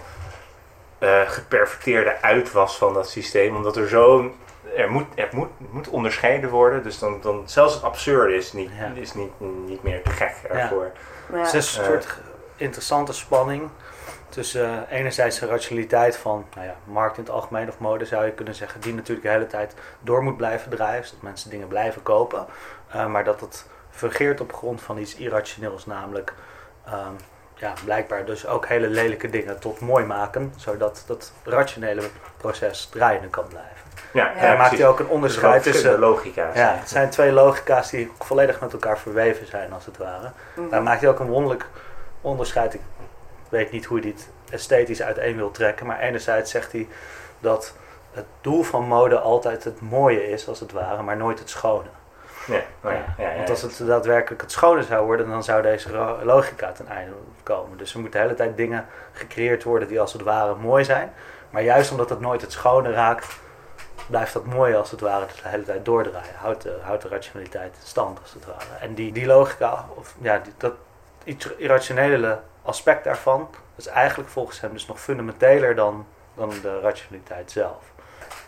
uh, 1.00 1.22
geperverteerde 1.30 2.22
uitwas 2.22 2.78
van 2.78 2.94
dat 2.94 3.10
systeem. 3.10 3.56
Omdat 3.56 3.76
er 3.78 3.88
zo'n. 3.88 4.36
Er 4.76 4.92
moet, 4.92 5.06
er 5.16 5.30
moet, 5.32 5.50
moet 5.72 5.88
onderscheiden 5.90 6.50
worden. 6.50 6.84
Dus 6.84 7.00
dan, 7.00 7.22
dan 7.22 7.44
zelfs 7.46 7.74
het 7.74 7.84
absurde 7.84 8.36
is 8.36 8.54
niet, 8.54 8.72
Ja. 8.80 8.92
is 9.02 9.14
niet, 9.14 9.32
niet 9.66 9.84
meer 9.84 10.04
te 10.04 10.10
gek 10.10 10.36
ervoor. 10.50 10.92
Ja. 11.32 11.38
Het 11.38 11.54
is 11.54 11.76
een 11.78 11.84
soort 11.84 12.18
interessante 12.56 13.14
spanning 13.14 13.70
tussen 14.30 14.70
uh, 14.70 14.98
enerzijds 14.98 15.40
de 15.40 15.46
rationaliteit 15.46 16.18
van 16.18 16.46
nou 16.56 16.68
ja, 16.68 16.76
markt 16.84 17.18
in 17.18 17.24
het 17.24 17.32
algemeen 17.32 17.68
of 17.68 17.80
mode 17.80 18.06
zou 18.06 18.26
je 18.26 18.32
kunnen 18.32 18.56
zeggen, 18.56 18.82
die 18.82 18.94
natuurlijk 18.94 19.28
de 19.28 19.32
hele 19.32 19.48
tijd 19.48 19.76
door 20.00 20.24
moet 20.24 20.38
blijven 20.38 20.72
draaien, 20.72 21.06
zodat 21.06 21.22
mensen 21.22 21.50
dingen 21.50 21.68
blijven 21.68 22.04
kopen. 22.04 22.46
Uh, 22.96 23.08
maar 23.08 23.24
dat 23.24 23.40
het 23.40 23.66
fungeert 23.90 24.42
op 24.42 24.54
grond 24.54 24.82
van 24.82 24.98
iets 24.98 25.16
irrationeels, 25.16 25.86
namelijk 25.86 26.34
um, 26.88 27.16
ja, 27.56 27.74
blijkbaar 27.86 28.26
dus 28.26 28.48
ook 28.48 28.68
hele 28.68 28.88
lelijke 28.88 29.30
dingen 29.30 29.60
tot 29.60 29.80
mooi 29.80 30.06
maken, 30.06 30.54
zodat 30.56 31.04
dat 31.08 31.34
rationele 31.44 32.10
proces 32.38 32.86
draaiende 32.86 33.28
kan 33.28 33.48
blijven. 33.48 33.90
Ja, 34.14 34.34
en 34.34 34.42
daar 34.42 34.58
maakt 34.58 34.78
hij 34.78 34.88
ook 34.88 35.00
een 35.00 35.08
onderscheid 35.08 35.64
tussen 35.64 35.84
tussen. 35.84 36.00
logica's. 36.00 36.56
Ja, 36.56 36.76
het 36.80 36.90
zijn 36.90 37.10
twee 37.10 37.32
logica's 37.32 37.90
die 37.90 38.12
volledig 38.20 38.60
met 38.60 38.74
elkaar 38.74 38.98
verweven 38.98 39.48
zijn, 39.48 39.74
als 39.74 39.86
het 39.86 39.98
ware. 39.98 40.32
Mhm. 40.56 40.70
Daar 40.70 40.84
maakt 40.84 41.02
hij 41.02 41.10
ook 41.10 41.20
een 41.20 41.30
wonderlijk 41.30 41.66
onderscheid. 42.22 42.74
Ik 42.74 42.82
weet 43.50 43.72
niet 43.72 43.86
hoe 43.86 44.00
hij 44.00 44.12
dit 44.12 44.30
esthetisch 44.50 45.02
uiteen 45.02 45.36
wil 45.36 45.52
trekken, 45.52 45.86
maar 45.86 46.00
enerzijds 46.00 46.52
zegt 46.52 46.72
hij 46.72 46.88
dat 47.40 47.74
het 48.12 48.26
doel 48.42 48.64
van 48.64 48.84
mode 48.84 49.20
altijd 49.20 49.64
het 49.64 49.82
mooie 49.82 50.30
is, 50.30 50.48
als 50.48 50.60
het 50.60 50.72
ware, 50.72 51.02
maar 51.02 51.18
nooit 51.18 51.40
het 51.40 51.50
schone. 51.50 51.90
Ja, 52.48 52.56
oh 52.84 52.92
ja, 52.92 53.06
ja, 53.18 53.30
ja, 53.30 53.36
Want 53.36 53.50
als 53.50 53.62
het 53.62 53.82
daadwerkelijk 53.88 54.42
het 54.42 54.52
schone 54.52 54.84
zou 54.84 55.06
worden, 55.06 55.30
dan 55.30 55.44
zou 55.44 55.62
deze 55.62 55.90
logica 56.24 56.72
ten 56.72 56.88
einde 56.88 57.12
komen. 57.44 57.78
Dus 57.78 57.94
er 57.94 58.00
moeten 58.00 58.20
de 58.20 58.26
hele 58.26 58.38
tijd 58.38 58.58
dingen 58.58 58.86
gecreëerd 59.12 59.64
worden 59.64 59.88
die 59.88 60.00
als 60.00 60.14
het 60.14 60.22
ware 60.22 60.56
mooi 60.56 60.84
zijn. 60.84 61.14
Maar 61.50 61.64
juist 61.64 61.92
omdat 61.92 62.10
het 62.10 62.20
nooit 62.20 62.42
het 62.42 62.52
schone 62.52 62.92
raakt, 62.92 63.28
blijft 64.08 64.34
dat 64.34 64.46
mooie 64.46 64.76
als 64.78 64.92
het 64.92 65.02
ware 65.02 65.26
de 65.26 65.50
hele 65.50 65.64
tijd 65.64 65.86
doordraaien. 65.86 66.36
Houdt 66.36 66.62
de, 66.62 66.78
houdt 66.82 67.02
de 67.02 67.08
rationaliteit 67.08 67.76
in 67.82 67.88
stand 67.88 68.20
als 68.22 68.34
het 68.34 68.46
ware. 68.46 68.80
En 68.80 68.94
die, 68.94 69.12
die 69.12 69.26
logica, 69.26 69.86
of 69.96 70.16
ja, 70.22 70.42
dat 70.58 70.74
iets 71.24 71.48
irrationele 71.58 72.40
aspect 72.64 73.04
daarvan, 73.04 73.50
is 73.76 73.88
eigenlijk 73.88 74.30
volgens 74.30 74.62
hem 74.62 74.74
dus 74.74 74.88
nog 74.88 75.00
fundamenteler 75.00 75.76
dan, 75.76 76.06
dan 76.34 76.50
de 76.62 76.80
rationaliteit 76.80 77.52
zelf. 77.52 77.84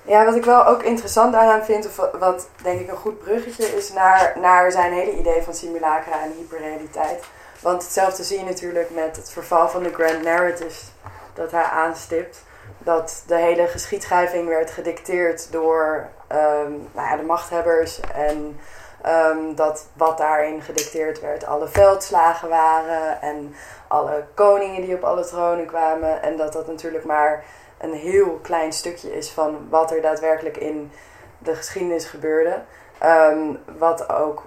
Ja, 0.01 0.25
wat 0.25 0.35
ik 0.35 0.45
wel 0.45 0.65
ook 0.65 0.83
interessant 0.83 1.35
aan 1.35 1.47
hem 1.49 1.63
vind, 1.63 1.85
of 1.85 1.95
wat- 2.19 2.49
denk 2.63 2.79
ik 2.79 2.89
een 2.89 2.97
goed 2.97 3.19
bruggetje 3.23 3.65
is 3.65 3.93
naar, 3.93 4.33
naar 4.39 4.71
zijn 4.71 4.93
hele 4.93 5.17
idee 5.17 5.41
van 5.41 5.53
simulacra 5.53 6.21
en 6.23 6.31
hyperrealiteit. 6.37 7.23
Want 7.59 7.83
hetzelfde 7.83 8.23
zie 8.23 8.39
je 8.39 8.45
natuurlijk 8.45 8.89
met 8.89 9.15
het 9.15 9.31
verval 9.31 9.69
van 9.69 9.83
de 9.83 9.93
grand 9.93 10.23
narrative 10.23 10.85
dat 11.33 11.51
hij 11.51 11.63
aanstipt. 11.63 12.43
Dat 12.83 13.23
de 13.27 13.35
hele 13.35 13.67
geschiedschrijving 13.67 14.47
werd 14.47 14.71
gedicteerd 14.71 15.51
door 15.51 16.09
ehm, 16.27 16.71
nou 16.71 17.07
ja, 17.07 17.17
de 17.17 17.23
machthebbers. 17.23 17.99
En 17.99 18.59
ehm, 19.01 19.55
dat 19.55 19.87
wat 19.93 20.17
daarin 20.17 20.61
gedicteerd 20.61 21.19
werd, 21.19 21.45
alle 21.45 21.67
veldslagen 21.67 22.49
waren. 22.49 23.21
En 23.21 23.55
alle 23.87 24.23
koningen 24.33 24.81
die 24.81 24.95
op 24.95 25.03
alle 25.03 25.25
tronen 25.25 25.65
kwamen. 25.65 26.21
En 26.21 26.37
dat 26.37 26.53
dat 26.53 26.67
natuurlijk 26.67 27.05
maar 27.05 27.43
een 27.77 27.93
heel 27.93 28.39
klein 28.41 28.73
stukje 28.73 29.15
is 29.15 29.29
van 29.29 29.67
wat 29.69 29.91
er 29.91 30.01
daadwerkelijk 30.01 30.57
in 30.57 30.91
de 31.37 31.55
geschiedenis 31.55 32.05
gebeurde. 32.05 32.61
Ehm, 32.97 33.55
wat 33.77 34.09
ook 34.09 34.43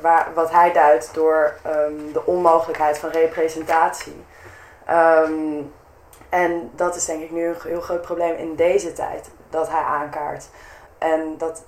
waar, 0.00 0.28
wat 0.34 0.50
hij 0.50 0.72
duidt 0.72 1.14
door 1.14 1.54
de 2.12 2.22
onmogelijkheid 2.24 2.98
van 2.98 3.10
representatie. 3.10 4.24
Ehm, 4.86 5.62
en 6.32 6.70
dat 6.74 6.96
is 6.96 7.04
denk 7.04 7.22
ik 7.22 7.30
nu 7.30 7.46
een 7.46 7.56
heel 7.62 7.80
groot 7.80 8.02
probleem 8.02 8.36
in 8.36 8.54
deze 8.54 8.92
tijd 8.92 9.30
dat 9.50 9.70
hij 9.70 9.82
aankaart. 9.82 10.48
En 10.98 11.34
dat 11.38 11.64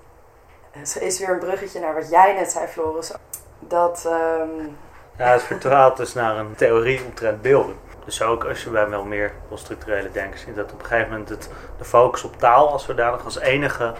is 1.00 1.18
weer 1.18 1.28
een 1.28 1.38
bruggetje 1.38 1.80
naar 1.80 1.94
wat 1.94 2.10
jij 2.10 2.34
net 2.34 2.50
zei, 2.50 2.66
Floris. 2.66 3.12
Dat 3.58 4.04
ehm, 4.06 4.66
Ja, 5.18 5.32
het 5.32 5.42
vertaalt 5.42 5.96
dus 5.96 6.14
naar 6.14 6.36
een 6.36 6.54
theorie 6.54 7.04
omtrent 7.04 7.42
beelden. 7.42 7.76
Dus 8.04 8.22
ook 8.22 8.44
als 8.44 8.64
je 8.64 8.70
bij 8.70 8.88
wel 8.88 9.04
meer 9.04 9.32
structurele 9.54 10.10
denkers 10.10 10.42
ziet, 10.42 10.56
dat 10.56 10.72
op 10.72 10.80
een 10.80 10.86
gegeven 10.86 11.10
moment 11.10 11.28
het, 11.28 11.48
de 11.78 11.84
focus 11.84 12.24
op 12.24 12.38
taal 12.38 12.68
als 12.68 12.84
zodanig 12.84 13.24
als 13.24 13.38
enige 13.38 13.94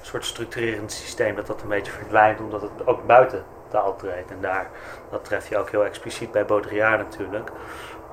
soort 0.00 0.24
structurerend 0.24 0.92
systeem, 0.92 1.34
dat 1.34 1.46
dat 1.46 1.62
een 1.62 1.68
beetje 1.68 1.92
verdwijnt, 1.92 2.40
omdat 2.40 2.60
het 2.60 2.86
ook 2.86 3.06
buiten 3.06 3.44
taal 3.68 3.96
treedt. 3.96 4.30
En 4.30 4.40
daar, 4.40 4.70
dat 5.10 5.24
tref 5.24 5.48
je 5.48 5.58
ook 5.58 5.70
heel 5.70 5.84
expliciet 5.84 6.32
bij 6.32 6.44
Baudrillard 6.44 6.98
natuurlijk. 6.98 7.50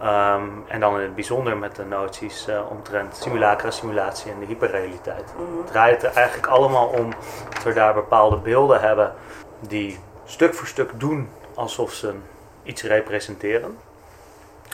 Ehm, 0.02 0.50
en 0.68 0.80
dan 0.80 0.96
in 0.96 1.02
het 1.02 1.16
bijzonder 1.16 1.58
met 1.58 1.76
de 1.76 1.86
noties 1.86 2.48
eh, 2.48 2.62
omtrent 2.70 3.16
simulacra, 3.16 3.72
simulatie 3.72 4.32
en 4.32 4.40
de 4.40 4.46
hyperrealiteit. 4.46 5.34
Mhm. 5.36 5.58
Het 5.58 5.68
draait 5.68 6.04
er 6.04 6.14
eigenlijk 6.14 6.48
allemaal 6.48 6.88
om 6.88 7.14
dat 7.54 7.64
we 7.64 7.74
daar 7.74 7.94
bepaalde 7.94 8.38
beelden 8.38 8.82
hebben 8.82 9.14
die 9.60 10.00
stuk 10.26 10.54
voor 10.54 10.68
stuk 10.68 11.00
doen 11.00 11.30
alsof 11.56 11.94
ze 11.94 12.14
iets 12.64 12.84
representeren. 12.84 13.78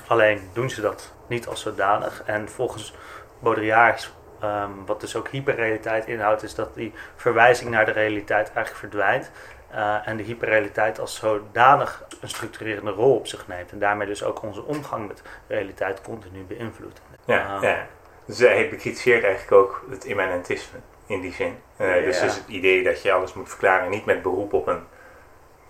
Alleen 0.08 0.50
doen 0.54 0.70
ze 0.70 0.82
dat 0.82 1.12
niet 1.28 1.48
als 1.48 1.62
zodanig. 1.62 2.24
En 2.26 2.50
volgens 2.50 2.94
Baudrillard, 3.40 4.14
ehm, 4.40 4.70
wat 4.86 5.02
dus 5.02 5.16
ook 5.16 5.28
hyperrealiteit 5.28 6.06
inhoudt, 6.06 6.44
is 6.44 6.56
dat 6.56 6.76
die 6.76 6.94
verwijzing 7.16 7.70
naar 7.70 7.86
de 7.86 7.92
realiteit 7.92 8.52
eigenlijk 8.54 8.76
verdwijnt. 8.76 9.32
Eh, 9.74 10.08
en 10.08 10.18
de 10.18 10.24
hyperrealiteit 10.24 11.00
als 11.00 11.16
zodanig 11.16 12.04
een 12.22 12.30
structurerende 12.30 12.92
rol 12.92 13.16
op 13.16 13.28
zich 13.28 13.48
neemt. 13.48 13.72
En 13.72 13.80
daarmee 13.80 14.08
dus 14.08 14.24
ook 14.24 14.42
onze 14.42 14.64
omgang 14.64 15.08
met 15.08 15.22
realiteit 15.48 16.02
continu 16.02 16.44
beïnvloedt. 16.44 17.02
Ja, 17.26 17.58
ja. 17.62 17.88
Dus 18.26 18.40
hij 18.40 18.70
bekritiseert 18.70 19.24
eigenlijk 19.24 19.52
ook 19.52 19.86
het 19.90 20.06
immanentisme 20.06 20.80
in 21.06 21.22
die 21.22 21.34
zin. 21.34 21.58
Eh, 21.78 21.94
Dus, 21.94 22.20
Ja. 22.20 22.24
dus 22.26 22.36
het 22.36 22.48
idee 22.48 22.84
dat 22.84 23.02
je 23.02 23.12
alles 23.12 23.34
moet 23.34 23.50
verklaren, 23.50 23.90
niet 23.90 24.06
met 24.06 24.22
beroep 24.22 24.54
op 24.54 24.68
een 24.68 24.84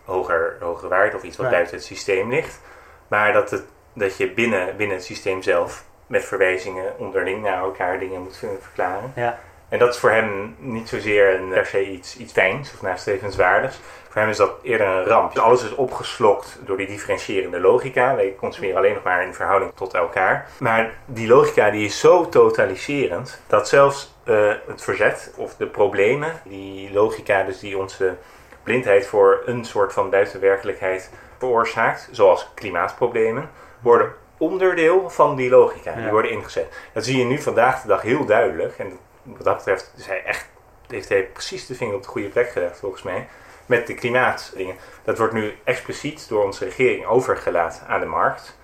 hoger, 0.05 0.57
hogere 0.59 0.87
waarde 0.87 1.15
of 1.15 1.23
iets 1.23 1.37
wat 1.37 1.45
Nee. 1.45 1.55
buiten 1.55 1.75
het 1.75 1.85
systeem 1.85 2.29
ligt, 2.29 2.61
maar 3.07 3.33
dat, 3.33 3.51
het, 3.51 3.63
dat 3.93 4.17
je 4.17 4.31
binnen, 4.31 4.77
binnen 4.77 4.95
het 4.95 5.05
systeem 5.05 5.41
zelf 5.41 5.85
met 6.07 6.25
verwijzingen 6.25 6.97
onderling 6.97 7.41
naar 7.43 7.57
elkaar 7.59 7.99
dingen 7.99 8.21
moet 8.21 8.39
kunnen 8.39 8.61
verklaren. 8.61 9.11
Ja. 9.15 9.39
En 9.73 9.79
dat 9.79 9.93
is 9.93 9.99
voor 9.99 10.11
hem 10.11 10.55
niet 10.59 10.89
zozeer 10.89 11.33
een, 11.33 11.49
per 11.49 11.65
se 11.65 11.89
iets, 11.89 12.17
iets 12.17 12.33
fijns 12.33 12.73
of 12.73 12.81
nastrevenswaardigs. 12.81 13.79
Voor 14.09 14.21
hem 14.21 14.29
is 14.29 14.37
dat 14.37 14.51
eerder 14.61 14.87
een 14.87 15.03
ramp. 15.03 15.33
Dus 15.33 15.43
alles 15.43 15.63
is 15.63 15.75
opgeslokt 15.75 16.59
door 16.65 16.77
die 16.77 16.87
differentiërende 16.87 17.59
logica. 17.59 18.15
Wij 18.15 18.35
consumeren 18.39 18.77
alleen 18.77 18.93
nog 18.93 19.03
maar 19.03 19.23
in 19.23 19.33
verhouding 19.33 19.71
tot 19.75 19.93
elkaar. 19.93 20.49
Maar 20.59 20.93
die 21.05 21.27
logica 21.27 21.69
die 21.69 21.85
is 21.85 21.99
zo 21.99 22.29
totaliserend 22.29 23.41
dat 23.47 23.67
zelfs 23.67 24.15
eh, 24.23 24.51
het 24.67 24.83
verzet 24.83 25.33
of 25.37 25.55
de 25.55 25.65
problemen, 25.65 26.41
die 26.43 26.93
logica 26.93 27.43
dus 27.43 27.59
die 27.59 27.77
onze 27.77 28.15
blindheid 28.63 29.07
voor 29.07 29.41
een 29.45 29.65
soort 29.65 29.93
van 29.93 30.09
buitenwerkelijkheid 30.09 31.11
veroorzaakt, 31.37 32.09
zoals 32.11 32.51
klimaatproblemen, 32.53 33.49
worden 33.81 34.13
onderdeel 34.37 35.09
van 35.09 35.35
die 35.35 35.49
logica. 35.49 35.93
Die 35.93 36.09
worden 36.09 36.31
ingezet. 36.31 36.89
Dat 36.93 37.05
zie 37.05 37.17
je 37.17 37.25
nu 37.25 37.41
vandaag 37.41 37.81
de 37.81 37.87
dag 37.87 38.01
heel 38.01 38.25
duidelijk. 38.25 38.77
En 38.77 38.99
wat 39.23 39.43
dat 39.43 39.55
betreft 39.57 39.93
is 39.97 40.05
hij 40.05 40.23
echt, 40.23 40.49
heeft 40.87 41.09
hij 41.09 41.23
precies 41.23 41.65
de 41.67 41.75
vinger 41.75 41.95
op 41.95 42.01
de 42.03 42.07
goede 42.07 42.27
plek 42.27 42.49
gelegd 42.49 42.79
volgens 42.79 43.01
mij. 43.03 43.27
Met 43.65 43.87
de 43.87 43.93
klimaatdingen. 43.93 44.75
Dat 45.03 45.17
wordt 45.17 45.33
nu 45.33 45.57
expliciet 45.63 46.27
door 46.29 46.43
onze 46.45 46.65
regering 46.65 47.05
overgelaten 47.05 47.87
aan 47.87 47.99
de 47.99 48.05
markt. 48.05 48.57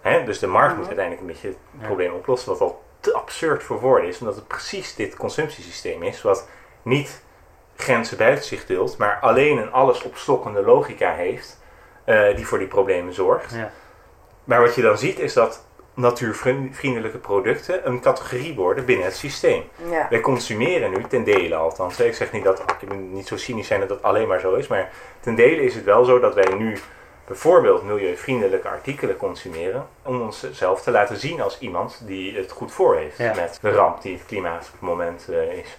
Hè? 0.00 0.24
Dus 0.24 0.38
de 0.38 0.46
markt 0.46 0.68
Mhm. 0.70 0.76
moet 0.78 0.86
uiteindelijk 0.86 1.26
een 1.26 1.32
beetje 1.32 1.48
het 1.48 1.86
probleem 1.86 2.12
oplossen. 2.12 2.48
Wat 2.50 2.60
al 2.60 2.82
te 3.00 3.12
absurd 3.14 3.62
voor 3.62 3.80
woorden 3.80 4.08
is. 4.08 4.18
Omdat 4.18 4.34
het 4.34 4.46
precies 4.48 4.94
dit 4.94 5.16
consumptiesysteem 5.16 6.02
is. 6.02 6.22
Wat 6.22 6.48
niet 6.82 7.22
grenzen 7.76 8.16
buiten 8.18 8.44
zich 8.44 8.66
duldt. 8.66 8.96
Maar 8.98 9.18
alleen 9.20 9.58
een 9.58 9.72
alles 9.72 10.02
opstokkende 10.02 10.62
logica 10.62 11.14
heeft. 11.14 11.62
eh, 12.04 12.36
die 12.36 12.46
voor 12.46 12.58
die 12.58 12.66
problemen 12.68 13.14
zorgt. 13.14 13.52
Ja. 13.54 13.70
Maar 14.44 14.60
wat 14.60 14.74
je 14.74 14.82
dan 14.82 14.98
ziet 14.98 15.18
is 15.18 15.32
dat 15.32 15.66
natuurvriendelijke 15.94 17.18
producten 17.18 17.86
een 17.86 18.00
categorie 18.00 18.54
worden 18.54 18.84
binnen 18.84 19.06
het 19.06 19.16
systeem. 19.16 19.62
Ja. 19.90 20.06
Wij 20.10 20.20
consumeren 20.20 20.90
nu 20.90 21.02
ten 21.08 21.24
dele 21.24 21.54
althans. 21.54 22.00
Ik 22.00 22.14
zeg 22.14 22.32
niet 22.32 22.44
dat, 22.44 22.60
ik 22.80 22.88
ben 22.88 23.12
niet 23.12 23.26
zo 23.26 23.36
cynisch 23.36 23.66
zijn 23.66 23.80
dat 23.80 23.88
dat 23.88 24.02
alleen 24.02 24.28
maar 24.28 24.40
zo 24.40 24.54
is, 24.54 24.66
maar 24.66 24.92
ten 25.20 25.34
dele 25.34 25.62
is 25.62 25.74
het 25.74 25.84
wel 25.84 26.04
zo 26.04 26.18
dat 26.20 26.34
wij 26.34 26.54
nu 26.58 26.78
bijvoorbeeld 27.26 27.82
milieuvriendelijke 27.82 28.68
artikelen 28.68 29.16
consumeren 29.16 29.86
om 30.02 30.20
onszelf 30.20 30.82
te 30.82 30.90
laten 30.90 31.16
zien 31.16 31.40
als 31.40 31.58
iemand 31.58 32.02
die 32.06 32.36
het 32.36 32.50
goed 32.50 32.72
voor 32.72 32.96
heeft 32.96 33.18
Ja. 33.18 33.34
met 33.34 33.58
de 33.62 33.70
ramp 33.70 34.02
die 34.02 34.14
het 34.14 34.26
klimaat 34.26 34.66
op 34.66 34.72
het 34.72 34.80
moment 34.80 35.28
eh, 35.30 35.58
is. 35.58 35.78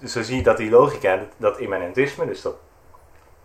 Dus 0.00 0.12
zo 0.12 0.22
zie 0.22 0.36
je 0.36 0.42
dat 0.42 0.56
die 0.56 0.70
logica, 0.70 1.16
dat, 1.16 1.28
dat 1.36 1.58
immanentisme, 1.58 2.26
dus 2.26 2.42
dat 2.42 2.54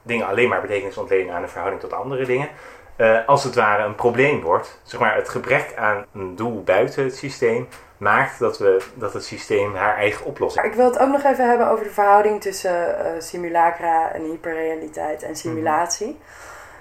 dingen 0.01 0.27
alleen 0.27 0.49
maar 0.49 0.61
betekenis 0.61 0.97
ontlenen 0.97 1.35
aan 1.35 1.43
een 1.43 1.49
verhouding 1.49 1.81
tot 1.81 1.93
andere 1.93 2.25
dingen, 2.25 2.49
eh, 2.95 3.27
als 3.27 3.43
het 3.43 3.55
ware 3.55 3.83
een 3.83 3.95
probleem 3.95 4.41
wordt. 4.41 4.79
Zeg 4.83 4.99
maar, 4.99 5.15
het 5.15 5.29
gebrek 5.29 5.73
aan 5.75 6.05
een 6.13 6.35
doel 6.35 6.63
buiten 6.63 7.03
het 7.03 7.17
systeem 7.17 7.67
maakt 7.97 8.39
dat, 8.39 8.57
we, 8.57 8.85
dat 8.93 9.13
het 9.13 9.25
systeem 9.25 9.75
haar 9.75 9.95
eigen 9.95 10.25
oplossing. 10.25 10.65
Ik 10.65 10.73
wil 10.73 10.85
het 10.85 10.99
ook 10.99 11.11
nog 11.11 11.23
even 11.23 11.49
hebben 11.49 11.69
over 11.69 11.83
de 11.83 11.91
verhouding 11.91 12.41
tussen 12.41 13.05
eh, 13.05 13.11
simulacra 13.21 14.11
en 14.11 14.23
hyperrealiteit 14.23 15.23
en 15.23 15.35
simulatie. 15.35 16.19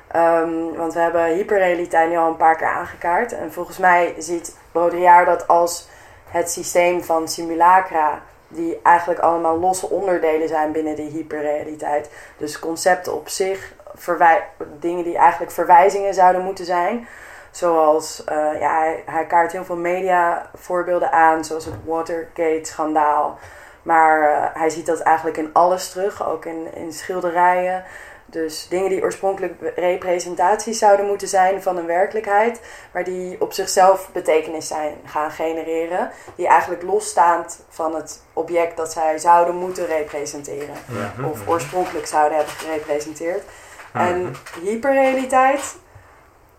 Ehm, 0.09 0.75
want 0.77 0.94
we 0.94 1.01
hebben 1.01 1.25
hyperrealiteit 1.25 2.09
nu 2.11 2.16
al 2.16 2.29
een 2.29 2.37
paar 2.37 2.57
keer 2.57 2.66
aangekaart. 2.66 3.33
En 3.33 3.53
volgens 3.53 3.79
mij 3.79 4.14
ziet 4.18 4.57
Baudrillard 4.72 5.27
dat 5.27 5.48
als 5.48 5.88
het 6.29 6.51
systeem 6.51 7.03
van 7.03 7.29
simulacra, 7.29 8.22
die 8.48 8.79
eigenlijk 8.83 9.20
allemaal 9.20 9.59
losse 9.59 9.88
onderdelen 9.88 10.48
zijn 10.48 10.72
binnen 10.72 10.96
die 10.96 11.11
hyperrealiteit. 11.11 12.11
Dus 12.37 12.59
concepten 12.59 13.14
op 13.14 13.29
zich, 13.29 13.72
verwij- 13.94 14.48
dingen 14.78 15.05
die 15.05 15.16
eigenlijk 15.16 15.52
verwijzingen 15.52 16.14
zouden 16.14 16.42
moeten 16.42 16.64
zijn. 16.64 17.09
Zoals, 17.50 18.24
eh, 18.24 18.61
ja, 18.61 18.78
hij, 18.78 19.02
hij 19.07 19.26
kaart 19.26 19.52
heel 19.52 19.64
veel 19.64 19.76
mediavoorbeelden 19.76 21.12
aan, 21.12 21.44
zoals 21.44 21.64
het 21.64 21.74
Watergate-schandaal. 21.85 23.38
Maar 23.83 24.22
eh, 24.22 24.61
hij 24.61 24.70
ziet 24.70 24.87
dat 24.87 25.00
eigenlijk 25.00 25.37
in 25.37 25.50
alles 25.52 25.90
terug, 25.90 26.26
ook 26.26 26.44
in, 26.44 26.74
in 26.74 26.92
schilderijen. 26.92 27.85
Dus 28.26 28.68
dingen 28.68 28.88
die 28.88 29.02
oorspronkelijk 29.02 29.55
representaties 29.76 30.78
zouden 30.78 31.07
moeten 31.07 31.28
zijn 31.28 31.62
van 31.62 31.76
een 31.76 31.87
werkelijkheid, 31.87 32.61
maar 32.92 33.05
die 33.05 33.40
op 33.40 33.52
zichzelf 33.52 34.09
betekenis 34.12 34.66
zijn 34.66 34.96
gaan 35.05 35.31
genereren, 35.31 36.11
die 36.37 36.46
eigenlijk 36.46 36.83
losstaand 36.83 37.64
van 37.68 37.94
het 37.94 38.22
object 38.33 38.76
dat 38.76 38.92
zij 38.92 39.18
zouden 39.18 39.55
moeten 39.55 39.87
representeren, 39.87 40.74
of 41.31 41.48
oorspronkelijk 41.48 42.07
zouden 42.07 42.37
hebben 42.37 42.55
gerepresenteerd. 42.55 43.42
Mhm. 43.92 44.05
En 44.07 44.37
hyperrealiteit, 44.62 45.76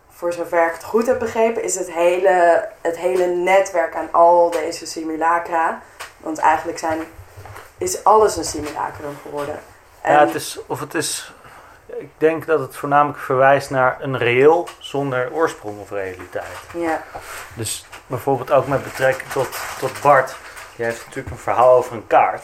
voor 0.10 0.34
zover 0.34 0.66
ik 0.68 0.74
het 0.74 0.84
goed 0.84 1.08
heb 1.08 1.20
begrepen, 1.20 1.64
is 1.64 1.76
het 1.76 1.92
hele, 1.92 2.68
het 2.82 2.98
hele 2.98 3.26
netwerk 3.28 3.96
aan 3.96 4.10
al 4.12 4.50
deze 4.52 4.86
simulacra. 4.86 5.82
Want 6.18 6.38
eigenlijk 6.38 6.78
zijn, 6.80 7.00
is 7.78 8.04
alles 8.04 8.36
een 8.38 8.44
simulacrum 8.44 9.18
geworden. 9.22 9.60
En- 10.02 10.14
Ja, 10.14 10.20
het 10.26 10.36
is, 10.36 10.60
of 10.68 10.80
het 10.80 10.94
is, 10.94 11.34
ik 11.86 12.10
denk 12.18 12.46
dat 12.46 12.60
het 12.60 12.76
voornamelijk 12.76 13.20
verwijst 13.20 13.70
naar 13.70 13.98
een 14.00 14.18
reëel 14.18 14.68
zonder 14.80 15.32
oorsprong 15.32 15.80
of 15.80 15.90
realiteit. 15.90 16.46
ja, 16.74 17.04
Dus 17.56 17.86
bijvoorbeeld 18.08 18.52
ook 18.52 18.68
met 18.68 18.84
betrekking 18.84 19.30
tot, 19.32 19.48
tot 19.80 20.02
Bart. 20.02 20.36
Die 20.76 20.86
heeft 20.86 21.06
natuurlijk 21.06 21.36
een 21.36 21.42
verhaal 21.42 21.76
over 21.78 21.94
een 21.94 22.08
kaart. 22.08 22.44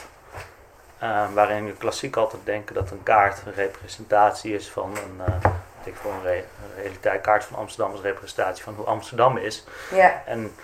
Eh, 1.00 1.22
waarin 1.34 1.66
we 1.66 1.74
klassiek 1.74 2.16
altijd 2.16 2.42
denken 2.46 2.76
dat 2.76 2.92
een 2.92 3.04
kaart 3.04 3.38
een 3.46 3.54
representatie 3.54 4.54
is 4.56 4.70
van 4.70 4.90
een, 4.98 5.26
eh 5.44 5.52
ik 5.84 5.96
veel, 6.02 6.12
een, 6.12 6.24
re- 6.24 6.36
een 6.36 6.82
realiteit. 6.82 7.22
kaart 7.22 7.44
van 7.44 7.58
Amsterdam 7.58 7.94
is 7.94 8.00
een 8.00 8.06
representatie 8.06 8.64
van 8.64 8.74
hoe 8.78 8.86
Amsterdam 8.86 9.38
is. 9.38 9.66
ja, 9.94 10.22
En 10.26 10.56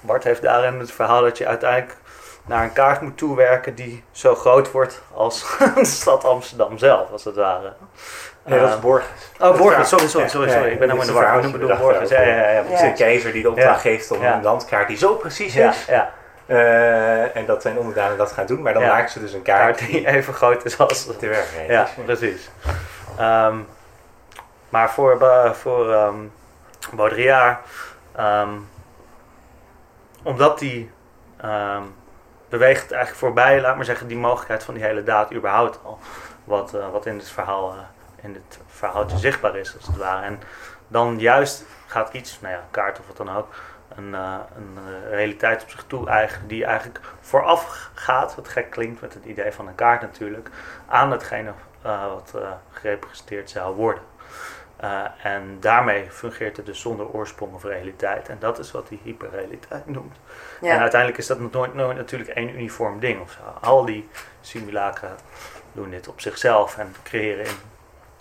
Bart 0.00 0.24
heeft 0.24 0.42
daarin 0.42 0.78
het 0.78 0.92
verhaal 0.92 1.22
dat 1.22 1.38
je 1.38 1.46
uiteindelijk 1.46 1.96
naar 2.46 2.62
een 2.62 2.72
kaart 2.72 3.00
moet 3.00 3.16
toewerken 3.18 3.74
die 3.74 4.04
zo 4.12 4.34
groot 4.34 4.70
wordt 4.70 5.02
als 5.12 5.56
de 5.74 5.84
stad 5.84 6.24
Amsterdam 6.24 6.78
zelf, 6.78 7.10
als 7.10 7.24
het 7.24 7.34
ware. 7.36 7.72
Nee, 8.44 8.58
dat 8.60 8.68
is 8.68 8.74
Eh, 8.74 8.80
Borges. 8.80 9.06
Oh, 9.40 9.56
Borges, 9.56 9.76
Ja, 9.76 9.84
sorry, 9.84 10.08
sorry, 10.08 10.24
ja, 10.26 10.30
sorry, 10.30 10.48
ja, 10.48 10.54
sorry. 10.54 10.70
Ik 10.72 10.78
ben 10.78 10.88
helemaal 10.90 11.08
in 11.08 11.14
is 11.14 11.20
de 11.20 11.26
war. 11.26 11.38
een 11.38 11.44
Ik 11.46 11.52
bedoel 11.52 11.68
verhaal 11.68 11.86
Borges, 11.90 12.08
ja, 12.08 12.20
je 12.20 12.26
ja, 12.28 12.50
ja. 12.50 12.62
Het 12.62 12.72
is 12.72 12.80
Ja. 12.80 12.86
de 12.88 12.92
keizer 12.92 13.32
die 13.32 13.42
de 13.42 13.48
opdracht 13.48 13.82
Ja. 13.82 13.90
geeft 13.90 14.10
om 14.10 14.22
Ja. 14.22 14.34
een 14.36 14.42
landkaart 14.42 14.88
die 14.88 14.96
zo 14.96 15.14
precies 15.14 15.54
Ja, 15.54 15.70
is. 15.70 15.84
ja. 15.84 16.12
Eh, 16.46 17.36
en 17.36 17.46
dat 17.46 17.62
zijn 17.62 17.78
onderdanen 17.78 18.16
dat 18.18 18.32
gaan 18.32 18.46
doen. 18.46 18.62
Maar 18.62 18.72
dan 18.72 18.82
Ja. 18.82 18.88
maken 18.92 19.10
ze 19.10 19.20
dus 19.20 19.32
een 19.32 19.42
kaart 19.42 19.76
Kaart 19.76 19.90
die 19.90 20.06
even 20.06 20.34
groot 20.34 20.64
is 20.64 20.78
als... 20.78 21.16
te 21.18 21.26
werken 21.26 21.66
Ja, 21.66 21.88
precies. 22.04 22.50
Ehm, 23.18 23.56
maar 24.68 24.90
voor, 24.90 25.18
voor 25.54 25.92
ehm 25.92 26.16
Baudrillard, 26.92 27.58
ehm, 28.16 28.50
omdat 30.22 30.58
die 30.58 30.90
beweegt 32.58 32.92
eigenlijk 32.92 33.20
voorbij, 33.20 33.60
laat 33.60 33.76
maar 33.76 33.84
zeggen, 33.84 34.06
die 34.06 34.16
mogelijkheid 34.16 34.64
van 34.64 34.74
die 34.74 34.82
hele 34.84 35.02
daad 35.02 35.32
überhaupt 35.32 35.78
al. 35.84 35.98
Wat, 36.44 36.74
eh, 36.74 36.90
wat 36.90 37.06
in 37.06 37.16
het 37.18 37.28
verhaal, 37.28 37.72
eh, 37.72 38.24
in 38.24 38.34
het 38.34 38.58
verhaaltje 38.66 39.18
zichtbaar 39.18 39.56
is, 39.56 39.74
als 39.76 39.86
het 39.86 39.96
ware. 39.96 40.24
En 40.24 40.40
dan 40.88 41.18
juist 41.18 41.64
gaat 41.86 42.12
iets, 42.12 42.40
nou 42.40 42.54
ja, 42.54 42.60
kaart 42.70 42.98
of 42.98 43.06
wat 43.06 43.16
dan 43.16 43.36
ook, 43.36 43.48
een, 43.96 44.14
eh, 44.14 44.34
een 44.56 44.78
eh, 44.78 45.10
realiteit 45.10 45.62
op 45.62 45.70
zich 45.70 45.84
toe 45.86 46.08
eigen, 46.08 46.46
die 46.46 46.64
eigenlijk 46.64 47.00
vooraf 47.20 47.90
gaat, 47.94 48.34
wat 48.34 48.48
gek 48.48 48.70
klinkt 48.70 49.00
met 49.00 49.14
het 49.14 49.24
idee 49.24 49.52
van 49.52 49.68
een 49.68 49.74
kaart 49.74 50.00
natuurlijk, 50.00 50.50
aan 50.86 51.10
hetgene 51.10 51.52
eh, 51.82 52.06
wat 52.06 52.34
gerepresenteerd 52.70 53.50
zou 53.50 53.76
worden. 53.76 54.02
En 55.22 55.56
daarmee 55.60 56.10
fungeert 56.10 56.56
het 56.56 56.66
dus 56.66 56.80
zonder 56.80 57.08
oorsprong 57.08 57.54
of 57.54 57.64
realiteit. 57.64 58.28
En 58.28 58.36
dat 58.38 58.58
is 58.58 58.70
wat 58.70 58.88
hij 58.88 58.98
hyperrealiteit 59.02 59.86
noemt. 59.86 60.16
En 60.60 60.78
uiteindelijk 60.78 61.20
is 61.20 61.26
dat 61.26 61.52
nooit, 61.52 61.74
nooit 61.74 61.96
natuurlijk 61.96 62.30
één 62.30 62.48
uniform 62.48 63.00
ding. 63.00 63.20
Of 63.20 63.30
zo. 63.30 63.66
Al 63.66 63.84
die 63.84 64.08
simulacra 64.40 65.14
doen 65.72 65.90
dit 65.90 66.08
op 66.08 66.20
zichzelf 66.20 66.78
en 66.78 66.94
creëren 67.02 67.44
in, 67.44 67.56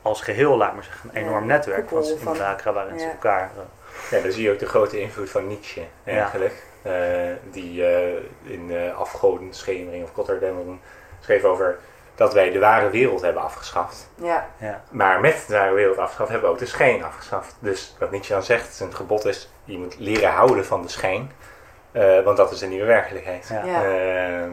als 0.02 0.22
geheel, 0.22 0.58
laat 0.58 0.74
maar 0.74 0.84
zeggen, 0.84 1.10
een 1.10 1.26
enorm 1.26 1.46
netwerk 1.46 1.90
van 1.90 2.04
simulacra 2.04 2.74
waarin 2.74 3.00
ze 3.00 3.06
elkaar 3.06 3.52
Ja, 4.12 4.19
dan 4.21 4.32
zie 4.32 4.43
je 4.43 4.51
ook 4.51 4.60
de 4.60 4.65
grote 4.65 4.99
invloed 4.99 5.29
van 5.29 5.47
Nietzsche 5.47 5.82
eigenlijk. 6.06 6.63
Eh, 6.82 6.93
die 7.51 7.86
eh, 7.86 8.13
in 8.43 8.69
uh, 8.71 8.97
Afgodenschemering 8.99 10.03
of 10.03 10.12
Kotterdämmerung 10.12 10.79
schreef 11.19 11.43
over 11.43 11.77
dat 12.15 12.34
wij 12.34 12.51
de 12.51 12.60
ware 12.60 12.89
wereld 12.89 13.21
hebben 13.21 13.41
afgeschaft. 13.43 14.10
Ja, 14.15 14.47
Ja. 14.58 14.84
Maar 14.89 15.19
met 15.19 15.43
de 15.47 15.53
ware 15.53 15.73
wereld 15.73 15.97
afgeschaft 15.97 16.29
hebben 16.29 16.49
we 16.49 16.53
ook 16.56 16.62
de 16.62 16.65
schijn 16.69 17.03
afgeschaft. 17.03 17.56
Dus 17.60 17.95
wat 17.99 18.12
Nietzsche 18.12 18.34
dan 18.34 18.43
zegt, 18.43 18.73
zijn 18.75 18.95
gebod 18.95 19.25
is, 19.25 19.49
je 19.63 19.77
moet 19.77 19.95
leren 19.99 20.32
houden 20.32 20.65
van 20.65 20.82
de 20.82 20.88
schijn. 20.89 21.32
eh, 21.91 22.21
want 22.23 22.38
dat 22.38 22.51
is 22.51 22.60
de 22.60 22.65
nieuwe 22.67 22.86
werkelijkheid. 22.86 23.47
Ja. 23.49 23.65
Ja. 23.65 23.84
Ehm, 23.84 24.51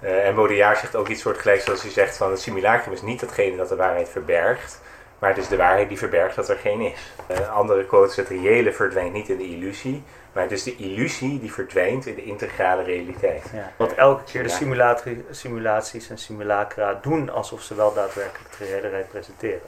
eh, 0.00 0.26
en 0.26 0.34
Baudrillard 0.34 0.78
zegt 0.78 0.96
ook 0.96 1.08
iets 1.08 1.22
soortgelijks 1.22 1.64
zoals 1.64 1.82
hij 1.82 1.90
zegt 1.90 2.16
van 2.16 2.30
het 2.30 2.40
simulacrum 2.40 2.92
is 2.92 3.02
niet 3.02 3.20
datgene 3.20 3.56
dat 3.56 3.68
de 3.68 3.76
waarheid 3.76 4.08
verbergt, 4.08 4.80
maar 5.22 5.30
het 5.30 5.38
is 5.40 5.48
de 5.48 5.56
waarheid 5.56 5.88
die 5.88 5.98
verbergt 5.98 6.36
dat 6.36 6.48
er 6.48 6.56
geen 6.56 6.80
is. 6.80 7.12
Eh, 7.26 7.56
andere 7.56 7.86
quotes, 7.86 8.16
het 8.16 8.28
reële 8.28 8.72
verdwijnt 8.72 9.12
niet 9.12 9.28
in 9.28 9.36
de 9.36 9.48
illusie, 9.48 10.02
maar 10.32 10.42
het 10.42 10.52
is 10.52 10.62
de 10.62 10.76
illusie 10.76 11.40
die 11.40 11.52
verdwijnt 11.52 12.06
in 12.06 12.14
de 12.14 12.24
integrale 12.24 12.82
realiteit. 12.82 13.42
Ja. 13.52 13.72
Want 13.76 13.94
elke 13.94 14.24
keer 14.24 14.42
de 14.42 14.48
Ja. 14.48 14.54
simulatie- 14.54 15.24
simulaties 15.30 16.10
en 16.10 16.18
simulacra 16.18 16.98
doen 17.02 17.30
alsof 17.30 17.62
ze 17.62 17.74
wel 17.74 17.94
daadwerkelijk 17.94 18.58
de 18.58 18.64
realiteit 18.64 19.08
presenteren. 19.08 19.60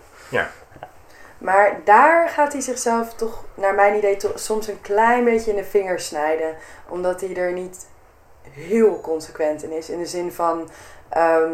maar 1.39 1.81
daar 1.85 2.29
gaat 2.29 2.53
hij 2.53 2.63
zichzelf 2.63 3.15
toch, 3.15 3.45
naar 3.55 3.75
mijn 3.75 3.95
idee, 3.97 4.17
toch 4.17 4.39
soms 4.39 4.69
een 4.69 4.81
klein 4.81 5.25
beetje 5.25 5.51
in 5.51 5.57
de 5.57 5.65
vingers 5.65 6.07
snijden. 6.07 6.57
Omdat 6.89 7.21
hij 7.21 7.37
er 7.37 7.53
niet 7.53 7.87
heel 8.51 9.01
consequent 9.01 9.63
in 9.63 9.73
is. 9.73 9.91
In 9.91 9.99
de 9.99 10.07
zin 10.07 10.33
van, 10.33 10.71
ehm, 11.09 11.51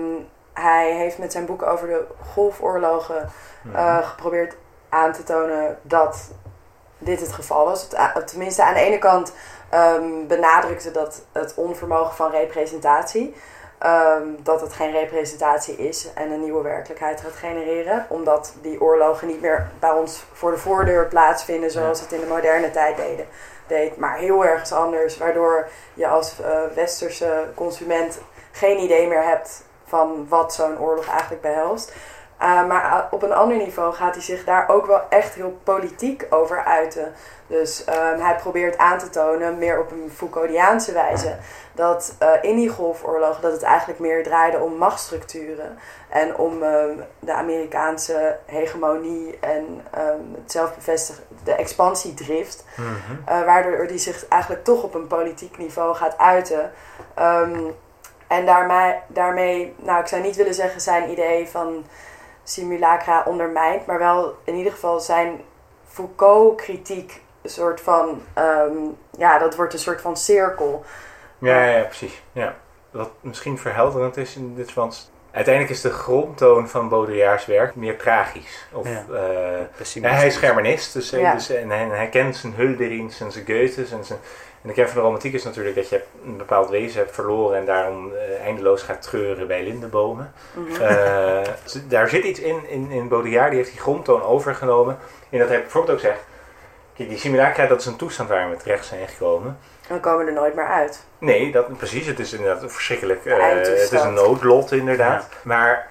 hij 0.61 0.92
heeft 0.92 1.18
met 1.18 1.33
zijn 1.33 1.46
boek 1.46 1.62
over 1.62 1.88
de 1.88 2.05
golfoorlogen 2.33 3.29
eh, 3.75 4.09
geprobeerd 4.09 4.57
aan 4.88 5.12
te 5.12 5.23
tonen 5.23 5.79
dat 5.83 6.31
dit 6.99 7.20
het 7.20 7.33
geval 7.33 7.64
was. 7.64 7.88
Tenminste, 8.27 8.64
aan 8.64 8.75
de 8.75 8.81
ene 8.81 8.99
kant 8.99 9.33
ehm, 9.68 10.27
benadrukte 10.27 10.90
dat 10.90 11.23
het 11.33 11.55
onvermogen 11.55 12.14
van 12.14 12.31
representatie. 12.31 13.35
ehm, 13.79 14.23
dat 14.42 14.61
het 14.61 14.73
geen 14.73 14.90
representatie 14.92 15.77
is 15.77 16.12
en 16.14 16.31
een 16.31 16.40
nieuwe 16.40 16.62
werkelijkheid 16.62 17.20
gaat 17.20 17.33
genereren. 17.33 18.07
Omdat 18.09 18.55
die 18.62 18.81
oorlogen 18.81 19.27
niet 19.27 19.40
meer 19.40 19.70
bij 19.79 19.90
ons 19.90 20.25
voor 20.33 20.51
de 20.51 20.59
voordeur 20.59 21.07
plaatsvinden 21.07 21.70
zoals 21.70 22.01
het 22.01 22.12
in 22.12 22.20
de 22.20 22.27
moderne 22.27 22.70
tijd 22.70 22.96
deden. 22.96 23.27
deed. 23.66 23.96
Maar 23.96 24.16
heel 24.16 24.44
ergens 24.44 24.73
anders. 24.73 25.18
Waardoor 25.18 25.68
je 25.94 26.07
als 26.07 26.40
eh, 26.40 26.61
westerse 26.75 27.46
consument 27.55 28.18
geen 28.53 28.79
idee 28.79 29.07
meer 29.07 29.25
hebt 29.25 29.62
van 29.90 30.26
wat 30.29 30.55
zo'n 30.55 30.79
oorlog 30.79 31.09
eigenlijk 31.09 31.42
behelst. 31.42 31.92
Uh, 32.42 32.66
maar 32.66 32.85
uh, 32.85 32.98
op 33.11 33.22
een 33.22 33.33
ander 33.33 33.57
niveau 33.57 33.92
gaat 33.94 34.14
hij 34.14 34.22
zich 34.22 34.44
daar 34.44 34.68
ook 34.68 34.87
wel 34.87 35.03
echt 35.09 35.35
heel 35.35 35.59
politiek 35.64 36.26
over 36.31 36.64
uiten. 36.64 37.12
Dus 37.46 37.85
um, 37.88 38.20
hij 38.20 38.37
probeert 38.37 38.79
aan 38.79 38.98
te 38.98 39.11
tonen, 39.11 39.59
meer 39.59 39.81
op 39.81 39.90
een 39.90 40.11
Foucauldiaanse 40.14 40.92
wijze, 40.92 41.37
dat 41.72 42.14
uh, 42.22 42.29
in 42.40 42.57
die 42.57 42.68
golfoorlog 42.68 43.40
dat 43.40 43.53
het 43.53 43.62
eigenlijk 43.62 44.00
meer 44.00 44.22
draaide 44.22 44.59
om 44.59 44.74
machtsstructuren. 44.74 45.79
En 46.09 46.37
om 46.37 46.62
um, 46.62 47.05
de 47.18 47.33
Amerikaanse 47.33 48.37
hegemonie 48.46 49.38
en 49.40 49.64
um, 49.98 50.35
het 50.42 50.53
zelfbevestigen, 50.53 51.24
de 51.44 51.55
expansiedrift. 51.55 52.64
Uh, 52.79 53.44
waardoor 53.44 53.85
hij 53.87 53.98
zich 53.98 54.29
eigenlijk 54.29 54.64
toch 54.64 54.83
op 54.83 54.94
een 54.94 55.07
politiek 55.07 55.59
niveau 55.59 55.94
gaat 55.94 56.18
uiten. 56.18 56.72
Um, 57.18 57.74
en 58.31 58.47
daarmee, 58.47 58.95
daarmee, 59.07 59.75
nou 59.77 60.01
ik 60.01 60.07
zou 60.07 60.23
niet 60.23 60.37
willen 60.37 60.55
zeggen 60.55 60.81
zijn 60.81 61.11
idee 61.11 61.49
van 61.49 61.85
simulacra 62.43 63.23
ondermijnt, 63.27 63.87
maar 63.87 63.99
wel 63.99 64.37
in 64.45 64.55
ieder 64.55 64.73
geval 64.73 65.01
zijn 65.01 65.40
Foucault-kritiek 65.88 67.21
een 67.43 67.51
soort 67.51 67.81
van, 67.81 68.23
um, 68.38 68.97
ja, 69.19 69.38
dat 69.38 69.57
wordt 69.57 69.73
een 69.73 69.79
soort 69.79 70.01
van 70.01 70.16
cirkel. 70.16 70.85
Ja, 71.38 71.64
ja, 71.64 71.77
ja, 71.77 71.83
precies. 71.85 72.23
Ja. 72.33 72.55
Wat 72.90 73.11
misschien 73.21 73.59
verhelderend 73.59 74.16
is 74.16 74.37
in 74.37 74.55
dit 74.55 74.73
verband. 74.73 75.11
Uiteindelijk 75.31 75.75
is 75.75 75.81
de 75.81 75.90
grondtoon 75.90 76.69
van 76.69 76.88
Baudrillards 76.88 77.47
werk 77.47 77.75
meer 77.75 77.99
tragisch. 77.99 78.66
Of, 78.73 78.88
Ja. 78.88 79.05
uh, 79.11 80.03
ja, 80.03 80.11
hij 80.11 80.27
is 80.27 80.37
Germanist, 80.37 80.93
dus, 80.93 81.11
Ja. 81.11 81.35
dus 81.35 81.51
en 81.51 81.71
hij, 81.71 81.85
hij 81.85 82.09
kent 82.09 82.37
zijn 82.37 82.55
Hulderins 82.55 83.21
en 83.21 83.33
zijn 83.33 83.45
Goethes. 83.47 83.90
En, 83.93 84.05
zijn, 84.05 84.19
en 84.62 84.68
de 84.68 84.75
kern 84.75 84.88
van 84.88 84.96
de 84.96 85.03
romantiek 85.03 85.33
is 85.33 85.44
natuurlijk 85.44 85.77
dat 85.77 85.88
je 85.88 86.03
een 86.25 86.37
bepaald 86.37 86.68
wezen 86.68 87.01
hebt 87.01 87.14
verloren 87.14 87.59
en 87.59 87.64
daarom 87.64 88.12
uh, 88.12 88.44
eindeloos 88.44 88.83
gaat 88.83 89.03
treuren 89.03 89.46
bij 89.46 89.64
lindenbomen. 89.64 90.33
Mhm. 90.53 90.68
Mm 90.68 90.75
-hmm. 90.75 90.83
uh, 90.83 91.88
daar 91.88 92.09
zit 92.09 92.25
iets 92.25 92.40
in, 92.40 92.68
in, 92.68 92.90
in 92.90 93.09
Baudrillard, 93.09 93.49
die 93.49 93.59
heeft 93.59 93.70
die 93.70 93.81
grondtoon 93.81 94.23
overgenomen. 94.23 94.99
En 95.31 95.38
dat 95.38 95.49
hij 95.49 95.61
bijvoorbeeld 95.61 95.96
ook 95.96 96.03
zegt, 96.03 96.20
kijk, 96.96 97.09
die 97.09 97.18
simulacra, 97.18 97.66
dat 97.66 97.81
is 97.81 97.87
een 97.87 97.96
toestand 97.96 98.29
waar 98.29 98.51
we 98.51 98.57
terecht 98.57 98.85
zijn 98.87 99.09
gekomen. 99.09 99.59
Dan 99.88 100.01
komen 100.01 100.25
we 100.25 100.31
er 100.31 100.37
nooit 100.37 100.55
meer 100.55 100.68
uit. 100.68 101.05
Nee, 101.18 101.53
dat, 101.53 101.77
precies. 101.77 102.07
Het 102.07 102.18
is 102.18 102.33
inderdaad 102.33 102.73
verschrikkelijk. 102.73 103.25
Uh, 103.25 103.49
het 103.49 103.68
is 103.68 103.90
een 103.90 104.14
noodlot, 104.14 104.73
inderdaad. 104.73 105.27
Ja. 105.31 105.37
Maar 105.42 105.88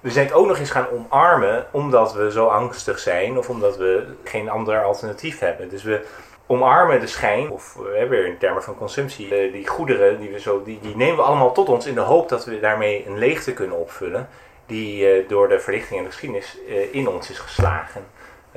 we 0.00 0.10
zijn 0.10 0.26
het 0.26 0.34
ook 0.34 0.46
nog 0.46 0.58
eens 0.58 0.70
gaan 0.70 0.88
omarmen 0.90 1.66
omdat 1.70 2.12
we 2.12 2.30
zo 2.30 2.46
angstig 2.46 2.98
zijn 2.98 3.38
of 3.38 3.48
omdat 3.48 3.76
we 3.76 4.06
geen 4.24 4.48
ander 4.50 4.82
alternatief 4.82 5.38
hebben. 5.38 5.68
Dus 5.68 5.82
we 5.82 6.06
omarmen 6.48 7.00
de 7.00 7.06
schijn, 7.06 7.50
of 7.50 7.74
we 7.74 7.96
hebben 7.98 8.26
in 8.26 8.38
termen 8.38 8.62
van 8.62 8.76
consumptie, 8.76 9.46
uh, 9.46 9.52
die 9.52 9.66
goederen, 9.66 10.20
die, 10.20 10.30
we 10.30 10.40
zo, 10.40 10.62
die, 10.62 10.78
die 10.80 10.96
nemen 10.96 11.16
we 11.16 11.22
allemaal 11.22 11.52
tot 11.52 11.68
ons 11.68 11.86
in 11.86 11.94
de 11.94 12.00
hoop 12.00 12.28
dat 12.28 12.44
we 12.44 12.60
daarmee 12.60 13.06
een 13.06 13.18
leegte 13.18 13.52
kunnen 13.52 13.78
opvullen. 13.78 14.28
Die 14.66 15.22
uh, 15.22 15.28
door 15.28 15.48
de 15.48 15.60
verlichting 15.60 15.98
en 15.98 16.04
de 16.04 16.10
geschiedenis 16.10 16.58
in 16.90 17.08
ons 17.08 17.30
is 17.30 17.38
geslagen. 17.38 18.04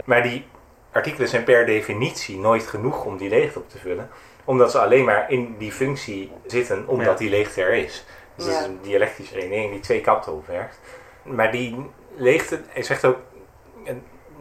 Maar 0.05 0.23
die 0.23 0.45
artikelen 0.91 1.27
zijn 1.27 1.43
per 1.43 1.65
definitie 1.65 2.37
nooit 2.37 2.67
genoeg 2.67 3.05
om 3.05 3.17
die 3.17 3.29
leegte 3.29 3.59
op 3.59 3.69
te 3.69 3.77
vullen 3.77 4.09
omdat 4.45 4.71
ze 4.71 4.79
alleen 4.79 5.05
maar 5.05 5.31
in 5.31 5.55
die 5.57 5.71
functie 5.71 6.31
zitten, 6.45 6.87
omdat 6.87 7.07
ja. 7.07 7.15
die 7.15 7.29
leegte 7.29 7.61
er 7.61 7.73
is. 7.73 8.05
Dus 8.35 8.45
ja. 8.45 8.51
dat 8.51 8.61
is 8.61 8.67
een 8.67 8.79
dialectische 8.81 9.33
redenering 9.33 9.71
die 9.71 9.79
twee 9.79 10.01
kanten 10.01 10.33
op 10.33 10.47
werkt. 10.47 10.79
Maar 11.23 11.51
die 11.51 11.85
leegte, 12.15 12.61
hij 12.67 12.83
zegt 12.83 13.05
ook, 13.05 13.17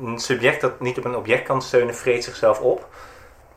een 0.02 0.18
subject 0.18 0.60
dat 0.60 0.80
niet 0.80 0.98
op 0.98 1.04
een 1.04 1.16
object 1.16 1.42
kan 1.42 1.62
steunen, 1.62 1.94
vreet 1.94 2.24
zichzelf 2.24 2.60
op. 2.60 2.88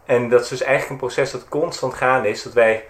En 0.05 0.29
dat 0.29 0.41
is 0.41 0.47
dus 0.47 0.61
eigenlijk 0.61 0.91
een 0.91 1.07
proces 1.07 1.31
dat 1.31 1.49
constant 1.49 1.93
gaande 1.93 2.29
is, 2.29 2.43
dat 2.43 2.53
wij 2.53 2.85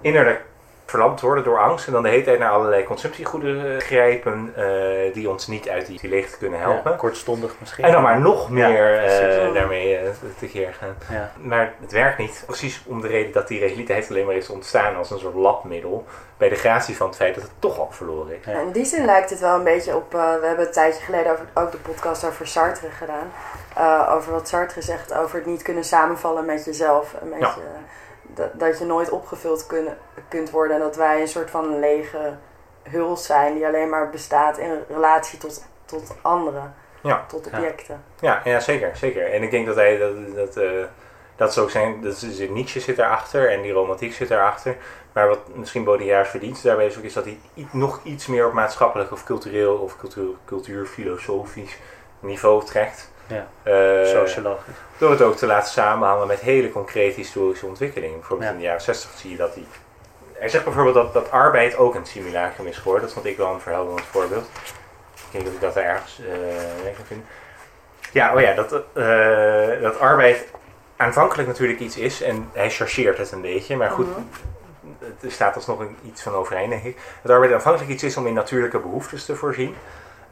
innerlijk 0.00 0.44
verlamd 0.86 1.20
worden 1.20 1.44
door 1.44 1.58
angst 1.58 1.86
en 1.86 1.92
dan 1.92 2.02
de 2.02 2.08
hele 2.08 2.24
tijd 2.24 2.38
naar 2.38 2.50
allerlei 2.50 2.84
consumptiegoederen 2.84 3.80
grijpen 3.80 4.54
uh, 4.58 5.14
die 5.14 5.30
ons 5.30 5.46
niet 5.46 5.68
uit 5.68 5.86
die, 5.86 6.00
die 6.00 6.10
leegte 6.10 6.38
kunnen 6.38 6.60
helpen. 6.60 6.90
Ja, 6.90 6.96
kortstondig 6.96 7.54
misschien. 7.60 7.84
En 7.84 7.92
dan 7.92 8.02
maar 8.02 8.20
nog 8.20 8.50
meer 8.50 9.02
ja, 9.02 9.46
uh, 9.46 9.54
daarmee 9.54 10.02
uh, 10.02 10.08
tekeer 10.38 10.74
gaan. 10.74 10.96
Ja. 11.10 11.32
Maar 11.40 11.74
het 11.80 11.92
werkt 11.92 12.18
niet. 12.18 12.42
Precies 12.46 12.82
om 12.86 13.00
de 13.00 13.08
reden 13.08 13.32
dat 13.32 13.48
die 13.48 13.58
realiteit 13.58 14.10
alleen 14.10 14.26
maar 14.26 14.34
is 14.34 14.48
ontstaan 14.48 14.96
als 14.96 15.10
een 15.10 15.18
soort 15.18 15.34
labmiddel. 15.34 16.04
Bij 16.36 16.48
de 16.48 16.54
gratie 16.54 16.96
van 16.96 17.06
het 17.06 17.16
feit 17.16 17.34
dat 17.34 17.44
het 17.44 17.52
toch 17.58 17.78
al 17.78 17.88
verloren 17.90 18.36
is. 18.38 18.44
Ja. 18.44 18.60
In 18.60 18.72
die 18.72 18.84
zin 18.84 19.04
lijkt 19.04 19.30
het 19.30 19.40
wel 19.40 19.56
een 19.56 19.64
beetje 19.64 19.96
op... 19.96 20.12
we 20.12 20.40
hebben 20.42 20.66
een 20.66 20.72
tijdje 20.72 21.02
geleden 21.02 21.32
over, 21.32 21.46
ook 21.54 21.70
de 21.70 21.78
podcast 21.78 22.26
over 22.26 22.46
Sartre 22.46 22.88
gedaan. 22.90 23.32
over 24.16 24.32
wat 24.32 24.48
Sartre 24.48 24.82
zegt 24.82 25.14
over 25.14 25.36
het 25.36 25.46
niet 25.46 25.62
kunnen 25.62 25.84
samenvallen 25.84 26.44
met 26.44 26.64
jezelf. 26.64 27.14
Met 27.22 27.38
je, 27.38 27.60
dat, 28.34 28.48
dat 28.52 28.78
je 28.78 28.84
nooit 28.84 29.10
opgevuld 29.10 29.66
kunt 30.28 30.50
worden. 30.50 30.76
En 30.76 30.82
dat 30.82 30.96
wij 30.96 31.20
een 31.20 31.28
soort 31.28 31.50
van 31.50 31.78
lege 31.78 32.36
huls 32.82 33.26
zijn 33.26 33.54
die 33.54 33.66
alleen 33.66 33.88
maar 33.88 34.10
bestaat 34.10 34.58
in 34.58 34.82
relatie 34.88 35.38
tot, 35.38 35.64
tot 35.84 36.14
anderen. 36.22 36.74
Ja. 37.00 37.24
Tot 37.28 37.46
objecten. 37.46 38.04
Ja, 38.20 38.40
ja, 38.44 38.60
zeker, 38.60 38.96
zeker. 38.96 39.32
En 39.32 39.42
ik 39.42 39.50
denk 39.50 39.66
dat 39.66 39.76
hij 39.76 39.98
dat, 39.98 40.34
dat, 40.34 40.56
uh, 40.56 40.84
dat 41.36 41.52
zo 41.52 41.68
zijn. 41.68 42.02
Dat 42.02 42.22
is, 42.22 42.48
Nietzsche 42.48 42.80
zit 42.80 42.96
daarachter 42.96 43.50
en 43.50 43.62
die 43.62 43.72
romantiek 43.72 44.12
zit 44.12 44.28
daarachter. 44.28 44.76
Maar 45.12 45.28
wat 45.28 45.38
misschien 45.54 45.84
Baudrillard's 45.84 46.30
verdienst 46.30 46.62
daarbij 46.62 46.86
is 46.86 46.96
ook, 46.96 47.02
is 47.02 47.12
dat 47.12 47.24
hij 47.24 47.38
nog 47.70 48.00
iets 48.02 48.26
meer 48.26 48.46
op 48.46 48.52
maatschappelijk 48.52 49.12
of 49.12 49.24
cultureel 49.24 49.76
of 49.76 49.96
cultuur, 49.96 50.28
cultuurfilosofisch 50.44 51.78
niveau 52.20 52.64
trekt. 52.64 53.12
Ja, 53.26 53.46
uh, 53.64 54.06
sociologisch. 54.06 54.74
Door 54.98 55.10
het 55.10 55.22
ook 55.22 55.36
te 55.36 55.46
laten 55.46 55.72
samenhangen 55.72 56.26
met 56.26 56.40
hele 56.40 56.70
concrete 56.70 57.16
historische 57.16 57.66
ontwikkelingen. 57.66 58.18
Bijvoorbeeld 58.18 58.48
Ja. 58.48 58.54
in 58.54 58.60
de 58.60 58.66
jaren 58.66 58.82
60 58.82 59.10
zie 59.16 59.30
je 59.30 59.36
dat 59.36 59.54
hij. 59.54 59.64
Hij 60.32 60.48
zegt 60.48 60.64
bijvoorbeeld 60.64 60.94
dat, 60.94 61.12
dat 61.12 61.30
arbeid 61.30 61.76
ook 61.76 61.94
een 61.94 62.06
simulacrum 62.06 62.66
is 62.66 62.76
geworden. 62.76 63.02
Dat 63.04 63.12
vond 63.12 63.26
ik 63.26 63.36
wel 63.36 63.52
een 63.54 63.60
verhelderend 63.60 64.06
voorbeeld. 64.06 64.44
Ik 65.14 65.22
denk 65.30 65.44
dat 65.44 65.52
ik 65.54 65.60
dat 65.60 65.76
ergens 65.76 66.20
uh, 66.20 66.26
kan 66.96 67.04
vinden. 67.06 67.26
Ja, 68.12 68.34
oh 68.34 68.40
ja, 68.40 68.54
dat, 68.54 68.72
uh, 68.72 69.82
dat 69.82 69.98
arbeid 69.98 70.44
aanvankelijk 70.96 71.48
natuurlijk 71.48 71.80
iets 71.80 71.96
is. 71.96 72.22
En 72.22 72.48
hij 72.52 72.70
chargeert 72.70 73.18
het 73.18 73.32
een 73.32 73.40
beetje. 73.40 73.76
Maar 73.76 73.90
goed, 73.90 74.06
Mhm. 74.06 74.20
er 75.20 75.30
staat 75.32 75.54
alsnog 75.56 75.78
een, 75.80 75.96
iets 76.04 76.22
van 76.22 76.34
overeind, 76.34 76.70
denk 76.70 76.84
ik. 76.84 76.96
Dat 77.22 77.32
arbeid 77.32 77.52
aanvankelijk 77.52 77.90
iets 77.90 78.02
is 78.02 78.16
om 78.16 78.26
in 78.26 78.34
natuurlijke 78.34 78.78
behoeftes 78.78 79.24
te 79.24 79.36
voorzien. 79.36 79.74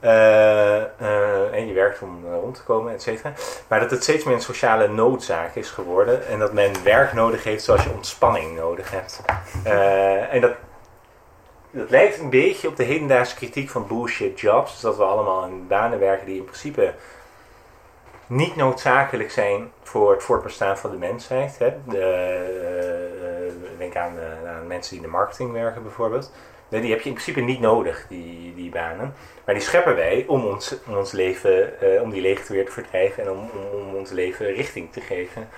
Uh, 0.05 0.11
uh, 0.11 1.55
en 1.55 1.67
je 1.67 1.73
werkt 1.75 2.03
om 2.03 2.25
uh, 2.27 2.35
rond 2.41 2.55
te 2.55 2.63
komen, 2.63 2.93
et 2.93 3.03
cetera. 3.03 3.33
Maar 3.69 3.81
dat 3.81 3.91
het 3.91 4.03
steeds 4.03 4.25
meer 4.25 4.35
een 4.35 4.41
sociale 4.41 4.89
noodzaak 4.89 5.55
is 5.55 5.71
geworden. 5.71 6.27
En 6.27 6.39
dat 6.39 6.53
men 6.53 6.73
werk 6.85 7.13
nodig 7.13 7.45
heeft 7.45 7.65
zoals 7.65 7.83
je 7.83 7.91
ontspanning 7.91 8.57
nodig 8.57 8.91
hebt. 8.91 9.23
en 10.31 10.41
dat, 10.41 10.53
dat 11.71 11.91
lijkt 11.91 12.19
een 12.19 12.31
beetje 12.31 12.69
op 12.69 12.77
de 12.77 12.85
hedendaagse 12.85 13.35
kritiek 13.35 13.71
van 13.71 13.87
bullshit 13.87 14.41
jobs. 14.41 14.73
Dus 14.73 14.81
dat 14.81 14.97
we 14.97 15.03
allemaal 15.03 15.45
in 15.45 15.67
banen 15.67 15.99
werken 15.99 16.27
die 16.27 16.37
in 16.37 16.45
principe 16.45 16.95
niet 18.33 18.57
noodzakelijk 18.57 19.31
zijn 19.31 19.71
voor 19.83 20.13
het 20.13 20.23
voortbestaan 20.23 20.79
van 20.79 20.91
de 20.91 20.97
mensheid. 20.97 21.59
Hè. 21.59 21.75
De, 21.89 21.99
eh, 21.99 23.79
denk 23.79 23.97
aan, 23.97 24.19
aan 24.47 24.67
mensen 24.67 24.91
die 24.91 25.05
in 25.05 25.11
de 25.11 25.17
marketing 25.17 25.53
werken 25.53 25.83
bijvoorbeeld. 25.83 26.33
Nee, 26.69 26.81
Die 26.81 26.91
heb 26.91 27.01
je 27.01 27.09
in 27.09 27.15
principe 27.15 27.41
niet 27.41 27.61
nodig, 27.61 28.07
die, 28.09 28.55
die 28.55 28.71
banen. 28.71 29.15
Maar 29.45 29.55
die 29.55 29.65
scheppen 29.65 29.95
wij 29.95 30.25
om 30.29 30.45
ons, 30.45 30.77
om 30.87 30.97
ons 30.97 31.13
leven, 31.13 31.81
eh, 31.81 32.03
om 32.03 32.11
die 32.11 32.21
leegte 32.21 32.53
weer 32.53 32.65
te 32.65 32.73
verdrijven 32.73 33.23
en 33.23 33.31
om, 33.31 33.39
om, 33.39 33.89
om 33.89 33.95
ons 33.95 34.11
leven 34.11 34.47
richting 34.47 34.93
te 34.93 35.01
geven. 35.01 35.49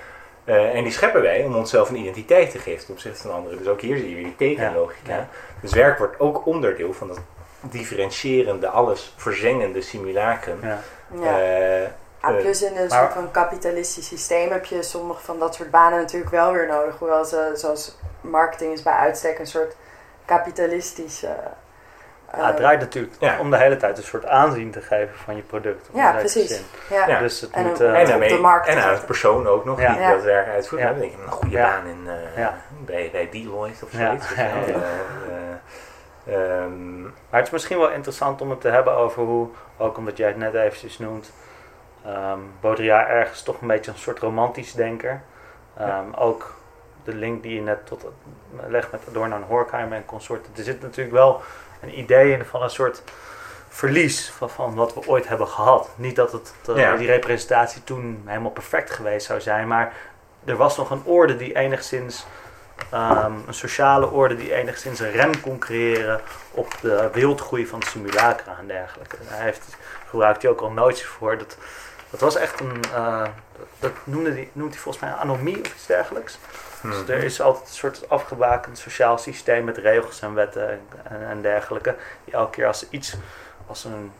Eh, 0.44 0.74
en 0.74 0.82
die 0.82 0.92
scheppen 0.92 1.22
wij 1.22 1.44
om 1.44 1.54
onszelf 1.54 1.88
een 1.90 1.96
identiteit 1.96 2.50
te 2.50 2.58
geven 2.58 2.84
ten 2.84 2.94
opzichte 2.94 3.22
van 3.22 3.32
anderen. 3.32 3.58
Dus 3.58 3.66
ook 3.66 3.80
hier 3.80 3.96
zie 3.96 4.08
je 4.08 4.14
weer 4.14 4.24
die 4.24 4.37
tekenlogica. 4.37 5.12
Ja, 5.12 5.16
ja. 5.16 5.28
Dus 5.60 5.72
werk 5.72 5.98
wordt 5.98 6.20
ook 6.20 6.46
onderdeel 6.46 6.92
van 6.92 7.08
dat 7.08 7.20
differentiërende, 7.60 8.68
alles 8.68 9.14
verzengende 9.16 9.80
simulacrum. 9.80 10.58
Ja. 10.62 10.80
Ja. 11.20 11.92
Ja, 12.28 12.34
eh, 12.37 12.40
plus 12.42 12.62
in 12.62 12.76
een 12.76 12.87
maar- 12.88 12.98
soort 12.98 13.12
van 13.12 13.30
kapitalistisch 13.30 14.06
systeem 14.06 14.50
heb 14.50 14.64
je 14.64 14.82
sommige 14.82 15.22
van 15.24 15.38
dat 15.38 15.54
soort 15.54 15.70
banen 15.70 15.98
natuurlijk 15.98 16.30
wel 16.30 16.52
weer 16.52 16.66
nodig. 16.66 16.98
Hoewel 16.98 17.24
ze, 17.24 17.50
zoals 17.54 17.98
marketing 18.20 18.72
is 18.72 18.82
bij 18.82 18.92
uitstek 18.92 19.38
een 19.38 19.46
soort 19.46 19.76
kapitalistische... 20.24 21.26
eh, 21.26 22.38
Ja, 22.40 22.46
het 22.46 22.56
draait 22.56 22.80
natuurlijk 22.80 23.14
Ja. 23.18 23.38
om 23.38 23.50
de 23.50 23.56
hele 23.56 23.76
tijd 23.76 23.98
een 23.98 24.04
soort 24.04 24.26
aanzien 24.26 24.70
te 24.70 24.80
geven 24.80 25.16
van 25.24 25.37
je 25.37 25.42
product. 25.42 25.88
Ja, 25.92 26.12
precies. 26.12 26.48
zin. 26.48 26.62
ja. 26.90 27.06
Ja. 27.08 27.18
Dus 27.18 27.40
het 27.40 27.50
En 27.50 27.66
moet... 27.66 27.80
eh, 27.80 27.94
en, 27.94 28.00
op 28.00 28.06
daarmee, 28.06 28.28
de 28.28 28.38
markt 28.38 28.66
en 28.66 28.82
aan 28.82 28.92
het 28.92 29.06
persoon 29.06 29.46
ook 29.46 29.64
nog, 29.64 29.80
Ja. 29.80 29.92
die 29.92 30.00
Ja. 30.00 30.10
dat 30.12 30.22
werk 30.22 30.48
uitvoert. 30.48 30.80
Ja. 30.82 30.88
Dan 30.88 30.98
denk 30.98 31.12
ik, 31.12 31.18
een 31.26 31.30
goede 31.32 31.56
Ja. 31.56 31.68
baan 31.70 31.87
in, 31.87 32.08
eh, 32.08 32.38
Ja. 32.42 32.54
bij, 32.84 33.08
bij 33.12 33.28
Deloitte 33.30 33.84
of 33.84 33.90
zoiets. 33.90 34.34
Ja, 34.34 34.42
ja, 34.42 34.48
ja. 34.66 34.74
Eh, 36.26 36.34
eh, 36.34 36.62
ehm, 36.62 37.02
Maar 37.02 37.12
het 37.42 37.46
is 37.46 37.50
misschien 37.50 37.78
wel 37.78 37.90
interessant 37.90 38.40
om 38.40 38.50
het 38.50 38.60
te 38.60 38.68
hebben 38.68 38.92
over 38.96 39.22
hoe, 39.22 39.48
ook 39.76 39.96
omdat 39.96 40.16
jij 40.16 40.28
het 40.28 40.37
net 40.37 40.54
eventjes 40.54 40.98
noemt, 40.98 41.30
ehm 42.04 42.38
Baudrillard 42.60 43.08
ergens 43.08 43.42
toch 43.42 43.60
een 43.60 43.66
beetje 43.68 43.90
een 43.90 43.98
soort 43.98 44.18
romantisch 44.18 44.72
denker. 44.72 45.22
Ehm, 45.76 46.12
Ook 46.14 46.54
de 47.04 47.14
link 47.14 47.42
die 47.42 47.54
je 47.54 47.60
net 47.60 47.86
tot 47.86 48.06
legt 48.68 48.92
met 48.92 49.00
Adorno 49.08 49.36
en 49.36 49.42
Horkheimer 49.42 49.96
en 49.96 50.04
consorten. 50.04 50.52
Er 50.56 50.62
zit 50.64 50.82
natuurlijk 50.82 51.14
wel 51.14 51.42
een 51.80 51.98
idee 51.98 52.32
in 52.32 52.44
van 52.44 52.62
een 52.62 52.70
soort 52.70 53.02
verlies 53.68 54.30
van, 54.30 54.50
van 54.50 54.74
wat 54.74 54.94
we 54.94 55.06
ooit 55.06 55.28
hebben 55.28 55.48
gehad. 55.48 55.88
Niet 55.96 56.16
dat 56.16 56.32
het, 56.32 56.54
eh, 56.68 56.76
Ja. 56.76 56.96
die 56.96 57.06
representatie 57.06 57.84
toen 57.84 58.22
helemaal 58.26 58.50
perfect 58.50 58.90
geweest 58.90 59.26
zou 59.26 59.40
zijn, 59.40 59.68
maar 59.68 59.92
er 60.44 60.56
was 60.56 60.76
nog 60.76 60.90
een 60.90 61.02
orde 61.04 61.36
die 61.36 61.56
enigszins 61.56 62.26
Ehm, 62.90 63.32
een 63.46 63.54
sociale 63.54 64.10
orde 64.10 64.36
die 64.36 64.54
enigszins 64.54 65.00
een 65.00 65.10
rem 65.10 65.40
kon 65.40 65.58
creëren 65.58 66.20
op 66.50 66.74
de 66.80 67.08
wildgroei 67.12 67.66
van 67.66 67.82
simulacra 67.82 68.56
en 68.58 68.66
dergelijke. 68.66 69.16
Hij 69.24 69.44
heeft, 69.44 69.76
gebruikt 70.08 70.42
hij 70.42 70.50
ook 70.50 70.60
al 70.60 70.70
noties 70.70 71.04
voor. 71.06 71.38
Dat, 71.38 71.58
dat 72.14 72.22
was 72.22 72.37
echt 72.37 72.61
een, 72.61 72.81
eh, 72.94 73.27
dat, 73.79 73.92
noemde 74.05 74.48
noemt 74.53 74.72
hij 74.72 74.81
volgens 74.81 75.05
mij 75.05 75.12
een 75.12 75.18
anomie 75.18 75.61
of 75.61 75.74
iets 75.74 75.87
dergelijks. 75.87 76.38
Dus 76.83 76.96
mhm. 76.96 77.11
er 77.11 77.24
is 77.24 77.40
altijd 77.40 77.68
een 77.68 77.74
soort 77.74 78.09
afgebakend 78.09 78.79
sociaal 78.79 79.18
systeem 79.18 79.64
met 79.64 79.77
regels 79.77 80.20
en 80.20 80.35
wetten 80.35 80.70
en, 80.70 80.81
en, 81.03 81.29
en 81.29 81.42
dergelijke. 81.42 81.96
Die 82.24 82.35
elke 82.35 82.50
keer 82.50 82.66
als 82.66 82.88
iets, 82.90 83.16
als 83.66 83.85
een 83.85 84.12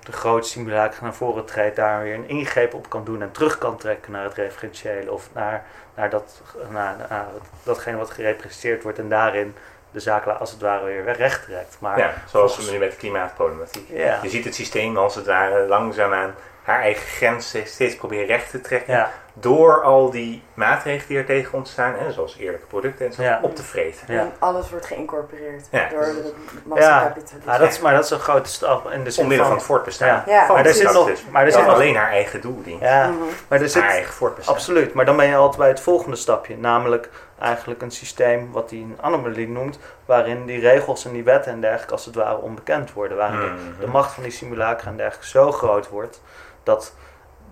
de 0.00 0.12
grote 0.12 0.48
simulator 0.48 1.02
naar 1.02 1.14
voren 1.14 1.44
treedt, 1.44 1.76
daar 1.76 2.02
weer 2.02 2.14
een 2.14 2.28
ingreep 2.28 2.74
op 2.74 2.88
kan 2.88 3.04
doen 3.04 3.22
en 3.22 3.30
terug 3.30 3.58
kan 3.58 3.76
trekken 3.76 4.12
naar 4.12 4.24
het 4.24 4.34
referentiële 4.34 5.12
of 5.12 5.28
naar, 5.32 5.64
naar, 5.94 6.10
dat, 6.10 6.42
naar, 6.70 6.96
naar 7.08 7.26
datgene 7.62 7.96
wat 7.96 8.10
gerepresenteerd 8.10 8.82
wordt 8.82 8.98
en 8.98 9.08
daarin 9.08 9.54
de 9.90 10.00
zaak 10.00 10.26
als 10.26 10.50
het 10.50 10.60
ware 10.60 10.84
weer 10.84 11.12
recht 11.12 11.44
trekt. 11.44 11.76
Maar 11.80 11.98
ja, 11.98 12.14
zoals 12.26 12.54
volgens- 12.54 12.66
we 12.66 12.72
nu 12.72 12.78
met 12.78 12.90
de 12.90 12.96
klimaatproblematiek. 12.96 13.88
Ja. 13.88 14.18
Je 14.22 14.28
ziet 14.28 14.44
het 14.44 14.54
systeem 14.54 14.96
als 14.96 15.14
het 15.14 15.26
ware 15.26 15.66
langzaamaan 15.66 16.34
haar 16.68 16.80
eigen 16.80 17.06
grenzen 17.06 17.66
steeds 17.66 17.96
proberen 17.96 18.26
recht 18.26 18.50
te 18.50 18.60
trekken. 18.60 18.94
ja, 18.94 19.12
Door 19.32 19.82
al 19.82 20.10
die 20.10 20.42
maatregelen 20.54 21.08
die 21.08 21.18
er 21.18 21.24
tegen 21.24 21.54
ontstaan, 21.58 21.94
hè, 21.98 22.12
zoals 22.12 22.36
eerlijke 22.36 22.66
producten 22.66 23.06
en 23.06 23.12
zo, 23.12 23.22
Ja. 23.22 23.38
op 23.42 23.54
te 23.56 23.62
vreten. 23.62 24.14
Ja. 24.14 24.20
En 24.20 24.32
alles 24.38 24.70
wordt 24.70 24.86
geïncorporeerd 24.86 25.66
Ja. 25.70 25.88
door 25.88 26.00
de 26.04 26.32
ja, 26.54 26.60
massakapitalisme. 26.64 27.52
ja, 27.52 27.58
dat 27.58 27.68
is, 27.68 27.80
maar 27.80 27.94
dat 27.94 28.04
is 28.04 28.10
een 28.10 28.18
grote 28.18 28.50
stap 28.50 28.90
in 28.90 29.04
de 29.04 29.10
zin 29.10 29.22
Omwille 29.24 29.42
van 29.42 29.52
het 29.52 29.62
voortbestaan. 29.62 30.08
Ja. 30.08 30.22
Ja. 30.26 30.46
van 30.46 30.54
Maar 30.54 30.64
het 30.64 30.66
er 30.66 30.74
zit 30.74 30.82
nog- 30.84 30.92
kapitalisme. 30.92 31.30
maar 31.30 31.44
er 31.44 31.52
zit 31.52 31.64
nog- 31.66 31.74
alleen 31.74 31.96
haar 31.96 32.10
eigen 32.10 32.40
doel 32.40 32.62
dient. 32.62 32.80
Ja, 32.80 33.06
Mhm. 33.08 33.18
maar 33.48 33.60
er 33.60 33.68
zit, 33.68 33.82
Haar 33.82 33.90
eigen 33.90 34.12
voortbestaan. 34.14 34.54
Absoluut, 34.54 34.94
maar 34.94 35.04
dan 35.04 35.16
ben 35.16 35.26
je 35.26 35.36
altijd 35.36 35.58
bij 35.58 35.68
het 35.68 35.80
volgende 35.80 36.16
stapje. 36.16 36.56
Namelijk 36.56 37.08
eigenlijk 37.38 37.82
een 37.82 37.90
systeem 37.90 38.52
wat 38.52 38.70
hij 38.70 38.78
een 38.78 38.98
anomalie 39.00 39.48
noemt. 39.48 39.78
Waarin 40.06 40.46
die 40.46 40.60
regels 40.60 41.04
en 41.04 41.12
die 41.12 41.24
wetten 41.24 41.52
en 41.52 41.60
dergelijke 41.60 41.92
als 41.92 42.04
het 42.04 42.14
ware 42.14 42.36
onbekend 42.40 42.92
worden. 42.92 43.16
Waarin 43.16 43.40
de, 43.40 43.46
Mhm. 43.46 43.80
de 43.80 43.86
macht 43.86 44.12
van 44.14 44.22
die 44.22 44.32
simulacra 44.32 44.90
en 44.90 44.96
dergelijke 44.96 45.28
zo 45.28 45.52
groot 45.52 45.88
wordt. 45.88 46.20
Dat 46.62 46.94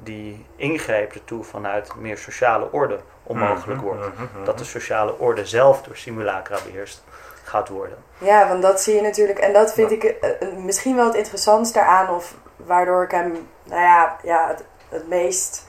die 0.02 0.46
ingreep 0.56 1.12
ertoe 1.12 1.44
vanuit 1.44 1.94
meer 1.96 2.18
sociale 2.18 2.68
orde 2.72 2.98
onmogelijk 3.22 3.80
Mhm, 3.80 3.86
wordt. 3.86 4.00
mhm, 4.14 4.22
mhm. 4.22 4.44
Dat 4.44 4.58
de 4.58 4.64
sociale 4.64 5.18
orde 5.18 5.46
zelf 5.46 5.82
door 5.82 5.96
simulacra 5.96 6.58
beheerst 6.64 7.02
gaat 7.44 7.68
worden. 7.68 7.98
Ja, 8.18 8.48
want 8.48 8.62
dat 8.62 8.80
zie 8.80 8.94
je 8.94 9.00
natuurlijk. 9.02 9.38
En 9.38 9.52
dat 9.52 9.72
vind 9.72 9.90
ik 9.90 10.04
eh, 10.04 10.30
eh, 10.42 10.52
misschien 10.56 10.96
wel 10.96 11.06
het 11.06 11.14
interessantste 11.14 11.78
daaraan. 11.78 12.14
Of 12.14 12.34
waardoor 12.56 13.02
ik 13.02 13.10
hem, 13.10 13.48
nou 13.64 13.80
ja, 13.82 14.16
ja 14.22 14.48
het, 14.48 14.64
het 14.88 15.08
meest 15.08 15.66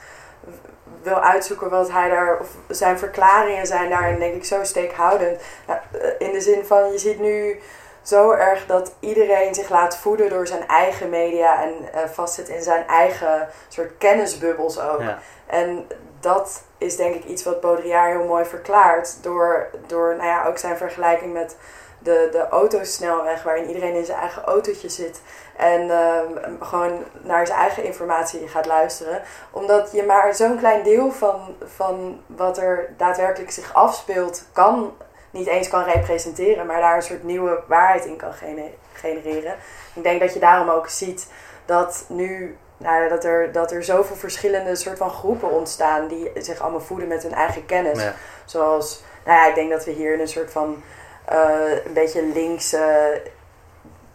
wil 1.02 1.20
uitzoeken 1.22 1.70
wat 1.70 1.92
hij 1.92 2.10
daar. 2.10 2.40
Of 2.40 2.48
zijn 2.68 2.98
verklaringen 2.98 3.66
zijn 3.68 3.90
daarin, 3.90 4.20
denk 4.20 4.36
ik, 4.36 4.46
zo 4.46 4.64
steekhoudend. 4.64 5.42
Eh, 5.66 5.76
in 6.20 6.32
de 6.32 6.42
zin 6.42 6.66
van, 6.66 6.92
je 6.92 6.98
ziet 6.98 7.20
nu 7.20 7.60
zo 8.08 8.32
erg 8.32 8.66
dat 8.66 8.92
iedereen 9.00 9.56
zich 9.56 9.70
laat 9.70 9.98
voeden 9.98 10.30
door 10.30 10.48
zijn 10.48 10.68
eigen 10.68 11.10
media. 11.10 11.64
En 11.64 11.74
eh, 11.94 12.10
vastzit 12.10 12.50
in 12.50 12.62
zijn 12.62 12.88
eigen 12.88 13.50
soort 13.68 13.98
kennisbubbels 13.98 14.80
ook. 14.80 15.02
Ja. 15.02 15.20
En 15.46 15.88
dat 16.20 16.64
is 16.78 16.96
denk 16.96 17.16
ik 17.16 17.24
iets 17.24 17.44
wat 17.44 17.62
Baudrillard 17.62 18.12
heel 18.12 18.28
mooi 18.28 18.46
verklaart. 18.46 19.24
Door, 19.24 19.70
door 19.88 20.16
nou 20.16 20.28
ja, 20.28 20.46
ook 20.46 20.58
zijn 20.58 20.78
vergelijking 20.78 21.34
met 21.34 21.56
de, 22.00 22.30
de 22.32 22.48
autosnelweg, 22.50 23.44
waarin 23.44 23.68
iedereen 23.68 23.96
in 23.96 24.06
zijn 24.06 24.20
eigen 24.20 24.44
autootje 24.44 24.90
zit. 24.90 25.22
En 25.58 25.90
ehm, 25.90 26.32
gewoon 26.60 27.04
naar 27.22 27.48
zijn 27.48 27.60
eigen 27.60 27.84
informatie 27.84 28.48
gaat 28.48 28.66
luisteren. 28.66 29.22
Omdat 29.52 29.92
je 29.92 30.04
maar 30.04 30.36
zo'n 30.36 30.58
klein 30.58 30.84
deel 30.84 31.12
van, 31.12 31.56
van 31.76 32.22
wat 32.26 32.58
er 32.58 32.94
daadwerkelijk 32.98 33.52
zich 33.52 33.74
afspeelt, 33.74 34.44
kan 34.52 34.94
niet 35.30 35.48
eens 35.48 35.68
kan 35.68 35.84
representeren, 35.84 36.66
maar 36.66 36.82
daar 36.82 36.96
een 36.96 37.02
soort 37.02 37.24
nieuwe 37.24 37.60
waarheid 37.68 38.06
in 38.06 38.16
kan 38.16 38.34
gene- 38.34 38.74
genereren. 38.94 39.56
Ik 39.94 40.04
denk 40.04 40.20
dat 40.20 40.34
je 40.34 40.40
daarom 40.40 40.70
ook 40.70 40.88
ziet 40.88 41.28
dat 41.66 42.06
nu 42.08 42.58
nou, 42.78 43.10
dat, 43.10 43.24
er, 43.24 43.52
dat 43.52 43.72
er 43.72 43.84
zoveel 43.84 44.16
verschillende 44.16 44.76
soort 44.76 44.98
van 44.98 45.10
groepen 45.10 45.52
ontstaan 45.52 46.08
die 46.08 46.32
zich 46.36 46.60
allemaal 46.60 46.82
voeden 46.82 47.08
met 47.08 47.24
hun 47.24 47.34
eigen 47.34 47.66
kennis. 47.66 48.02
Ja. 48.02 48.14
Zoals, 48.46 49.04
nou 49.26 49.38
ja, 49.38 49.48
ik 49.48 49.56
denk 49.56 49.70
dat 49.70 49.86
we 49.86 49.92
hier 49.92 50.14
in 50.14 50.20
een 50.20 50.28
soort 50.28 50.52
van 50.52 50.84
eh, 51.26 51.86
een 51.86 51.94
beetje 51.94 52.26
linkse, 52.26 53.22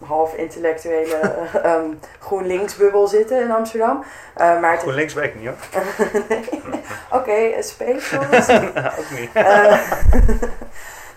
half 0.04 0.34
intellectuele 0.34 1.16
ehm 1.62 1.90
GroenLinks-bubbel 2.18 3.06
zitten 3.06 3.40
in 3.40 3.50
Amsterdam. 3.50 4.04
Eh, 4.34 4.60
maar 4.60 4.78
GroenLinks 4.78 5.14
weet 5.14 5.24
ik 5.24 5.40
niet 5.40 5.48
hoor. 5.48 5.82
nee. 6.28 6.80
Oké, 7.10 7.62
space 7.62 8.18
ook 8.98 9.10
niet. 9.18 9.30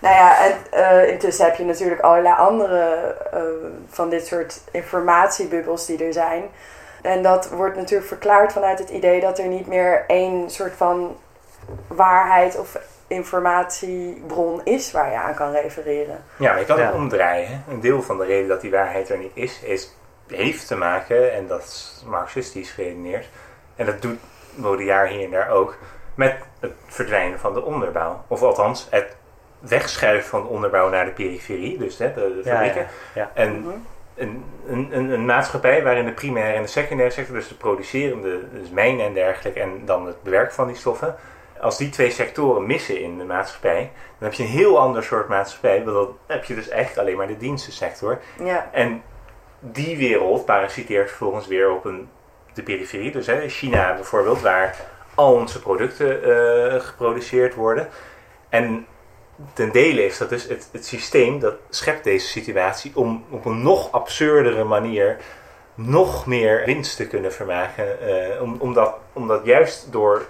Nou 0.00 0.14
ja, 0.14 0.44
en 0.44 0.52
eh, 0.70 1.08
intussen 1.08 1.44
heb 1.44 1.56
je 1.56 1.64
natuurlijk 1.64 2.00
allerlei 2.00 2.34
andere 2.34 3.14
eh, 3.32 3.40
van 3.88 4.08
dit 4.08 4.26
soort 4.26 4.60
informatiebubbels 4.70 5.86
die 5.86 6.04
er 6.04 6.12
zijn. 6.12 6.42
En 7.02 7.22
dat 7.22 7.48
wordt 7.48 7.76
natuurlijk 7.76 8.08
verklaard 8.08 8.52
vanuit 8.52 8.78
het 8.78 8.90
idee 8.90 9.20
dat 9.20 9.38
er 9.38 9.46
niet 9.46 9.66
meer 9.66 10.04
één 10.06 10.50
soort 10.50 10.72
van 10.76 11.16
waarheid 11.86 12.58
of 12.58 12.78
informatiebron 13.06 14.60
is 14.64 14.92
waar 14.92 15.10
je 15.10 15.16
aan 15.16 15.34
kan 15.34 15.52
refereren. 15.52 16.24
Ja, 16.36 16.50
maar 16.50 16.60
je 16.60 16.66
kan 16.66 16.78
Ja. 16.78 16.86
het 16.86 16.94
omdraaien. 16.94 17.48
hè. 17.48 17.72
Een 17.72 17.80
deel 17.80 18.02
van 18.02 18.18
de 18.18 18.24
reden 18.24 18.48
dat 18.48 18.60
die 18.60 18.70
waarheid 18.70 19.08
er 19.08 19.18
niet 19.18 19.30
is, 19.34 19.60
is 19.62 19.94
heeft 20.28 20.66
te 20.66 20.76
maken, 20.76 21.32
en 21.32 21.46
dat 21.46 21.62
is 21.62 22.04
marxistisch 22.06 22.70
geredeneerd, 22.70 23.26
en 23.76 23.86
dat 23.86 24.02
doet 24.02 24.18
Baudrillard 24.54 25.08
hier 25.10 25.24
en 25.24 25.30
daar 25.30 25.50
ook, 25.50 25.76
met 26.14 26.36
het 26.60 26.72
verdwijnen 26.86 27.38
van 27.38 27.54
de 27.54 27.62
onderbouw. 27.64 28.24
Of 28.28 28.42
althans, 28.42 28.86
het 28.90 29.16
wegschuiven 29.68 30.28
van 30.28 30.42
de 30.42 30.48
onderbouw 30.48 30.88
naar 30.88 31.04
de 31.04 31.10
periferie, 31.10 31.78
dus 31.78 31.98
hè, 31.98 32.14
de, 32.14 32.40
de 32.42 32.48
fabrieken. 32.50 32.80
ja, 33.14 33.20
ja. 33.20 33.30
En 33.34 33.60
Mhm. 33.60 33.68
een, 34.14 34.44
een, 34.66 34.88
een, 34.92 35.10
een 35.10 35.24
maatschappij 35.24 35.82
waarin 35.82 36.04
de 36.04 36.12
primaire 36.12 36.56
en 36.56 36.62
de 36.62 36.68
secundaire 36.68 37.14
sector, 37.14 37.34
dus 37.34 37.48
de 37.48 37.54
producerende, 37.54 38.40
dus 38.52 38.70
mijnen 38.70 39.06
en 39.06 39.14
dergelijke, 39.14 39.60
en 39.60 39.70
dan 39.84 40.06
het 40.06 40.22
bewerken 40.22 40.54
van 40.54 40.66
die 40.66 40.76
stoffen, 40.76 41.14
als 41.60 41.78
die 41.78 41.88
twee 41.88 42.10
sectoren 42.10 42.66
missen 42.66 43.00
in 43.00 43.18
de 43.18 43.24
maatschappij, 43.24 43.90
dan 44.18 44.28
heb 44.28 44.32
je 44.32 44.42
een 44.42 44.48
heel 44.48 44.78
ander 44.80 45.02
soort 45.02 45.28
maatschappij, 45.28 45.84
want 45.84 45.96
dan 45.96 46.16
heb 46.26 46.44
je 46.44 46.54
dus 46.54 46.68
eigenlijk 46.68 47.00
alleen 47.00 47.16
maar 47.16 47.26
de 47.26 47.36
dienstensector. 47.36 48.18
Ja, 48.44 48.68
En 48.72 49.02
die 49.60 49.96
wereld 49.96 50.44
parasiteert 50.44 51.08
vervolgens 51.08 51.46
weer 51.46 51.70
op 51.70 51.84
een, 51.84 52.08
de 52.54 52.62
periferie, 52.62 53.10
dus 53.12 53.26
hè, 53.26 53.48
China 53.48 53.94
bijvoorbeeld, 53.94 54.40
waar 54.40 54.76
al 55.14 55.32
onze 55.32 55.60
producten 55.60 56.22
eh, 56.22 56.80
geproduceerd 56.80 57.54
worden. 57.54 57.88
En 58.48 58.86
ten 59.52 59.72
dele 59.72 60.04
is 60.04 60.18
dat 60.18 60.28
dus 60.28 60.48
het, 60.48 60.68
het 60.72 60.86
systeem 60.86 61.38
dat 61.38 61.54
schept 61.68 62.04
deze 62.04 62.26
situatie 62.26 62.92
om 62.94 63.24
op 63.30 63.44
een 63.44 63.62
nog 63.62 63.92
absurdere 63.92 64.64
manier 64.64 65.16
nog 65.74 66.26
meer 66.26 66.62
winst 66.64 66.96
te 66.96 67.06
kunnen 67.06 67.32
vermaken. 67.32 68.00
eh, 68.00 68.42
om, 68.42 68.56
omdat, 68.58 68.94
omdat 69.12 69.44
juist 69.44 69.92
door 69.92 70.26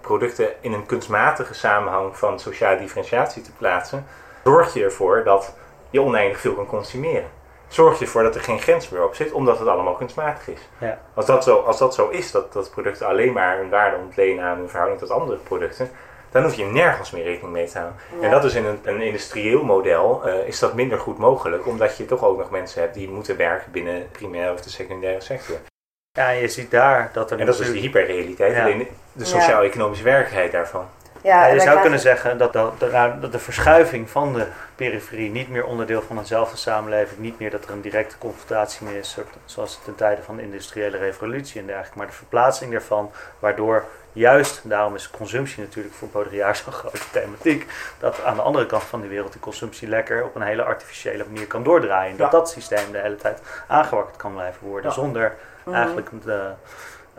producten 0.00 0.48
in 0.60 0.72
een 0.72 0.86
kunstmatige 0.86 1.54
samenhang 1.54 2.16
van 2.16 2.40
sociale 2.40 2.78
differentiatie 2.78 3.42
te 3.42 3.52
plaatsen, 3.58 4.06
zorg 4.44 4.74
je 4.74 4.84
ervoor 4.84 5.24
dat 5.24 5.54
je 5.90 6.00
oneindig 6.00 6.40
veel 6.40 6.54
kan 6.54 6.66
consumeren. 6.66 7.28
Zorg 7.68 7.98
je 7.98 8.04
ervoor 8.04 8.22
dat 8.22 8.34
er 8.34 8.40
geen 8.40 8.60
grens 8.60 8.88
meer 8.88 9.04
op 9.04 9.14
zit, 9.14 9.32
omdat 9.32 9.58
het 9.58 9.68
allemaal 9.68 9.94
kunstmatig 9.94 10.48
is. 10.48 10.60
Ja. 10.78 10.98
Als, 11.14 11.26
dat 11.26 11.44
zo, 11.44 11.56
als 11.56 11.78
dat 11.78 11.94
zo 11.94 12.08
is, 12.08 12.30
dat, 12.30 12.52
dat 12.52 12.70
producten 12.70 13.06
alleen 13.06 13.32
maar 13.32 13.56
hun 13.56 13.70
waarde 13.70 13.96
ontlenen 13.96 14.44
aan 14.44 14.58
hun 14.58 14.68
verhouding 14.68 15.00
tot 15.00 15.10
andere 15.10 15.38
producten, 15.38 15.90
dan 16.30 16.42
hoef 16.42 16.54
je 16.54 16.64
nergens 16.64 17.10
meer 17.10 17.24
rekening 17.24 17.52
mee 17.52 17.66
te 17.66 17.78
houden. 17.78 18.00
Ja. 18.18 18.24
En 18.24 18.30
dat 18.30 18.44
is 18.44 18.54
in 18.54 18.64
een, 18.64 18.78
een 18.82 19.00
industrieel 19.00 19.62
model 19.64 20.26
eh, 20.26 20.46
is 20.46 20.58
dat 20.58 20.74
minder 20.74 20.98
goed 20.98 21.18
mogelijk, 21.18 21.66
omdat 21.66 21.96
je 21.96 22.04
toch 22.04 22.24
ook 22.24 22.38
nog 22.38 22.50
mensen 22.50 22.80
hebt 22.80 22.94
die 22.94 23.08
moeten 23.08 23.36
werken 23.36 23.72
binnen 23.72 23.94
de 23.94 24.06
primaire 24.12 24.52
of 24.52 24.60
de 24.60 24.70
secundaire 24.70 25.20
sector. 25.20 25.56
Ja, 26.12 26.30
en 26.30 26.36
je 26.36 26.48
ziet 26.48 26.70
daar 26.70 27.10
dat 27.12 27.30
er 27.30 27.38
En 27.40 27.46
dat 27.46 27.54
is 27.54 27.66
dus 27.66 27.72
de 27.72 27.78
hyperrealiteit, 27.80 28.54
Ja. 28.54 28.64
alleen 28.64 28.88
de 29.12 29.24
sociaal-economische 29.24 30.04
werkelijkheid 30.04 30.52
daarvan. 30.52 30.88
Ja, 31.22 31.40
Ja, 31.42 31.48
en 31.48 31.54
je 31.54 31.60
zou 31.60 31.80
kunnen 31.80 31.98
zeggen 32.00 32.38
dat, 32.38 32.52
dat, 32.52 32.80
nou, 32.92 33.20
dat 33.20 33.32
de 33.32 33.38
verschuiving 33.38 34.10
van 34.10 34.32
de 34.34 34.46
periferie 34.76 35.30
niet 35.30 35.48
meer 35.48 35.64
onderdeel 35.64 36.02
van 36.02 36.18
eenzelfde 36.18 36.56
samenleving, 36.56 37.20
niet 37.20 37.38
meer 37.38 37.50
dat 37.50 37.64
er 37.64 37.70
een 37.70 37.80
directe 37.80 38.18
confrontatie 38.18 38.86
meer 38.86 38.96
is, 38.98 39.16
zoals 39.44 39.80
ten 39.84 39.94
tijde 39.94 40.22
van 40.22 40.36
de 40.36 40.42
industriële 40.42 40.96
revolutie 40.96 41.60
en 41.60 41.66
dergelijke, 41.66 41.98
maar 41.98 42.06
de 42.06 42.12
verplaatsing 42.12 42.72
daarvan, 42.72 43.10
waardoor 43.38 43.84
juist, 44.12 44.60
daarom 44.64 44.94
is 44.94 45.10
consumptie 45.10 45.62
natuurlijk 45.62 45.94
voor 45.94 46.08
Baudrillard 46.08 46.56
zo'n 46.56 46.72
grote 46.72 47.10
thematiek, 47.12 47.66
dat 47.98 48.22
aan 48.24 48.34
de 48.36 48.42
andere 48.42 48.66
kant 48.66 48.82
van 48.82 49.00
de 49.00 49.06
wereld 49.08 49.32
die 49.32 49.40
consumptie 49.40 49.88
lekker 49.88 50.24
op 50.24 50.34
een 50.34 50.42
hele 50.42 50.62
artificiële 50.62 51.24
manier 51.32 51.46
kan 51.46 51.62
doordraaien. 51.62 52.16
Dat 52.16 52.32
Ja. 52.32 52.38
dat 52.38 52.50
systeem 52.50 52.92
de 52.92 52.98
hele 52.98 53.16
tijd 53.16 53.40
aangewakkerd 53.66 54.16
kan 54.16 54.32
blijven 54.32 54.66
worden, 54.66 54.88
Ja. 54.90 54.96
zonder 54.96 55.34
Mhm. 55.64 55.74
eigenlijk 55.76 56.08
de, 56.24 56.50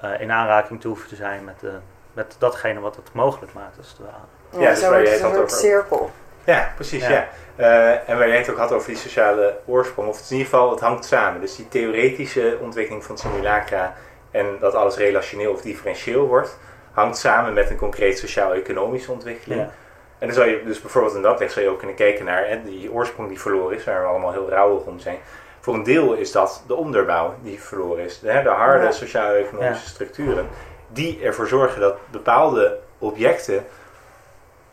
eh, 0.01 0.19
in 0.21 0.31
aanraking 0.31 0.81
te 0.81 0.87
hoeven 0.87 1.07
te 1.09 1.15
zijn 1.15 1.43
met, 1.43 1.59
de, 1.59 1.71
met 2.13 2.35
datgene 2.39 2.79
wat 2.79 2.95
het 2.95 3.09
mogelijk 3.13 3.53
maakt, 3.53 3.77
als 3.77 3.87
het 3.89 3.97
ware. 3.99 4.63
Ja, 4.65 4.69
dus 4.69 4.81
waar 4.87 5.03
jij 5.03 5.11
het 5.11 5.21
had 5.21 5.35
over- 5.37 5.49
cirkel. 5.49 6.11
Ja, 6.43 6.71
precies, 6.75 7.07
Ja. 7.07 7.09
ja. 7.11 7.27
Eh, 7.55 8.09
en 8.09 8.17
waar 8.17 8.27
jij 8.27 8.37
het 8.37 8.49
ook 8.49 8.57
had 8.57 8.71
over 8.71 8.87
die 8.87 8.97
sociale 8.97 9.57
oorsprong, 9.65 10.07
of 10.07 10.17
in 10.17 10.23
ieder 10.37 10.43
geval, 10.51 10.71
het 10.71 10.79
hangt 10.79 11.05
samen. 11.05 11.41
Dus 11.41 11.55
die 11.55 11.67
theoretische 11.67 12.57
ontwikkeling 12.61 13.03
van 13.03 13.17
simulacra 13.17 13.93
en 14.31 14.45
dat 14.59 14.73
alles 14.73 14.97
relationeel 14.97 15.51
of 15.51 15.61
differentieel 15.61 16.27
wordt, 16.27 16.57
hangt 16.91 17.17
samen 17.17 17.53
met 17.53 17.69
een 17.69 17.77
concreet 17.77 18.17
sociaal-economische 18.17 19.11
ontwikkeling. 19.11 19.61
Ja. 19.61 19.69
En 20.19 20.27
dan 20.27 20.35
zou 20.35 20.49
je 20.49 20.63
dus 20.65 20.81
bijvoorbeeld 20.81 21.15
in 21.15 21.21
dat 21.21 21.39
licht 21.39 21.51
zou 21.53 21.65
je 21.65 21.71
ook 21.71 21.77
kunnen 21.77 21.95
kijken 21.95 22.25
naar 22.25 22.47
hè, 22.47 22.63
die 22.63 22.91
oorsprong 22.91 23.29
die 23.29 23.39
verloren 23.41 23.77
is, 23.77 23.83
waar 23.83 24.01
we 24.01 24.07
allemaal 24.07 24.31
heel 24.31 24.49
rouwig 24.49 24.83
om 24.83 24.99
zijn. 24.99 25.17
Voor 25.59 25.73
een 25.73 25.83
deel 25.83 26.13
is 26.13 26.31
dat 26.31 26.63
de 26.67 26.75
onderbouw 26.75 27.33
die 27.41 27.61
verloren 27.61 28.03
is. 28.03 28.19
De, 28.19 28.31
hè, 28.31 28.43
de 28.43 28.49
harde 28.49 28.85
Ja. 28.85 28.91
sociaal-economische 28.91 29.83
Ja. 29.83 29.89
structuren 29.89 30.47
die 30.93 31.21
ervoor 31.23 31.47
zorgen 31.47 31.81
dat 31.81 31.95
bepaalde 32.11 32.77
objecten 32.99 33.65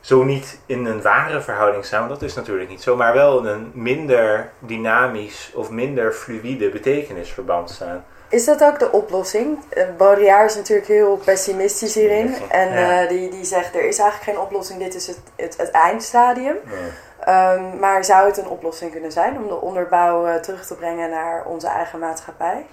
zo 0.01 0.23
niet 0.23 0.59
in 0.67 0.85
een 0.87 1.03
ware 1.03 1.41
verhouding 1.41 1.85
staan. 1.85 2.09
Dat 2.09 2.23
is 2.23 2.35
natuurlijk 2.35 2.69
niet 2.69 2.83
zo, 2.83 2.97
maar 2.97 3.13
wel 3.15 3.39
in 3.39 3.45
een 3.47 3.71
minder 3.75 4.51
dynamisch 4.59 5.53
of 5.55 5.71
minder 5.71 6.13
fluïde 6.13 6.69
betekenisverband 6.71 7.71
staan. 7.71 8.05
Is 8.29 8.45
dat 8.45 8.65
ook 8.65 8.79
de 8.79 8.93
oplossing? 8.93 9.59
Uh, 9.77 9.83
Baudrillard 9.97 10.51
is 10.51 10.57
natuurlijk 10.57 10.89
heel 10.89 11.17
pessimistisch 11.25 11.95
hierin. 11.95 12.35
En 12.51 12.73
Ja. 12.73 13.03
eh, 13.03 13.09
die, 13.09 13.31
die 13.31 13.45
zegt, 13.45 13.75
er 13.75 13.85
is 13.89 13.99
eigenlijk 13.99 14.31
geen 14.31 14.45
oplossing, 14.45 14.79
dit 14.79 14.95
is 14.95 15.07
het, 15.07 15.21
het, 15.37 15.57
het 15.57 15.71
eindstadium. 15.71 16.57
Ja. 16.65 17.55
Ehm, 17.55 17.79
maar 17.79 18.05
zou 18.05 18.27
het 18.27 18.37
een 18.37 18.49
oplossing 18.49 18.91
kunnen 18.93 19.13
zijn 19.13 19.37
om 19.37 19.49
de 19.49 19.61
onderbouw 19.61 20.27
eh, 20.27 20.35
terug 20.35 20.67
te 20.67 20.75
brengen 20.75 21.11
naar 21.11 21.45
onze 21.45 21.67
eigen 21.69 21.99
maatschappij? 21.99 22.67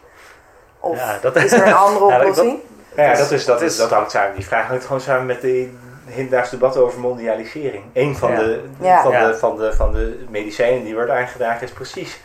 Of 0.80 0.98
Ja, 0.98 1.18
dat- 1.22 1.36
is 1.36 1.52
er 1.52 1.68
een 1.68 1.74
andere 1.74 2.06
Ja, 2.12 2.18
dat- 2.18 2.28
oplossing? 2.30 2.60
Ja, 2.96 3.10
Dus 3.10 3.20
dat, 3.20 3.32
is, 3.32 3.46
dat, 3.46 3.62
is, 3.62 3.78
dat 3.78 3.90
hangt 3.90 4.12
samen. 4.12 4.36
Die 4.36 4.46
vraag 4.46 4.68
hangt 4.68 4.86
gewoon 4.86 5.02
samen 5.02 5.26
met 5.26 5.42
de 5.42 5.70
hedendaags 6.06 6.50
debat 6.50 6.78
over 6.78 7.00
mondialisering. 7.00 7.84
Een 7.94 8.16
van, 8.16 8.32
Ja. 8.32 8.38
de, 8.38 8.64
Ja. 8.80 9.02
van, 9.02 9.12
Ja. 9.12 9.28
de, 9.28 9.36
van, 9.36 9.58
de, 9.58 9.74
van 9.74 9.92
de 9.94 10.26
medicijnen 10.30 10.84
die 10.84 10.94
wordt 10.94 11.10
aangedragen 11.10 11.62
is 11.64 11.72
precies 11.72 12.20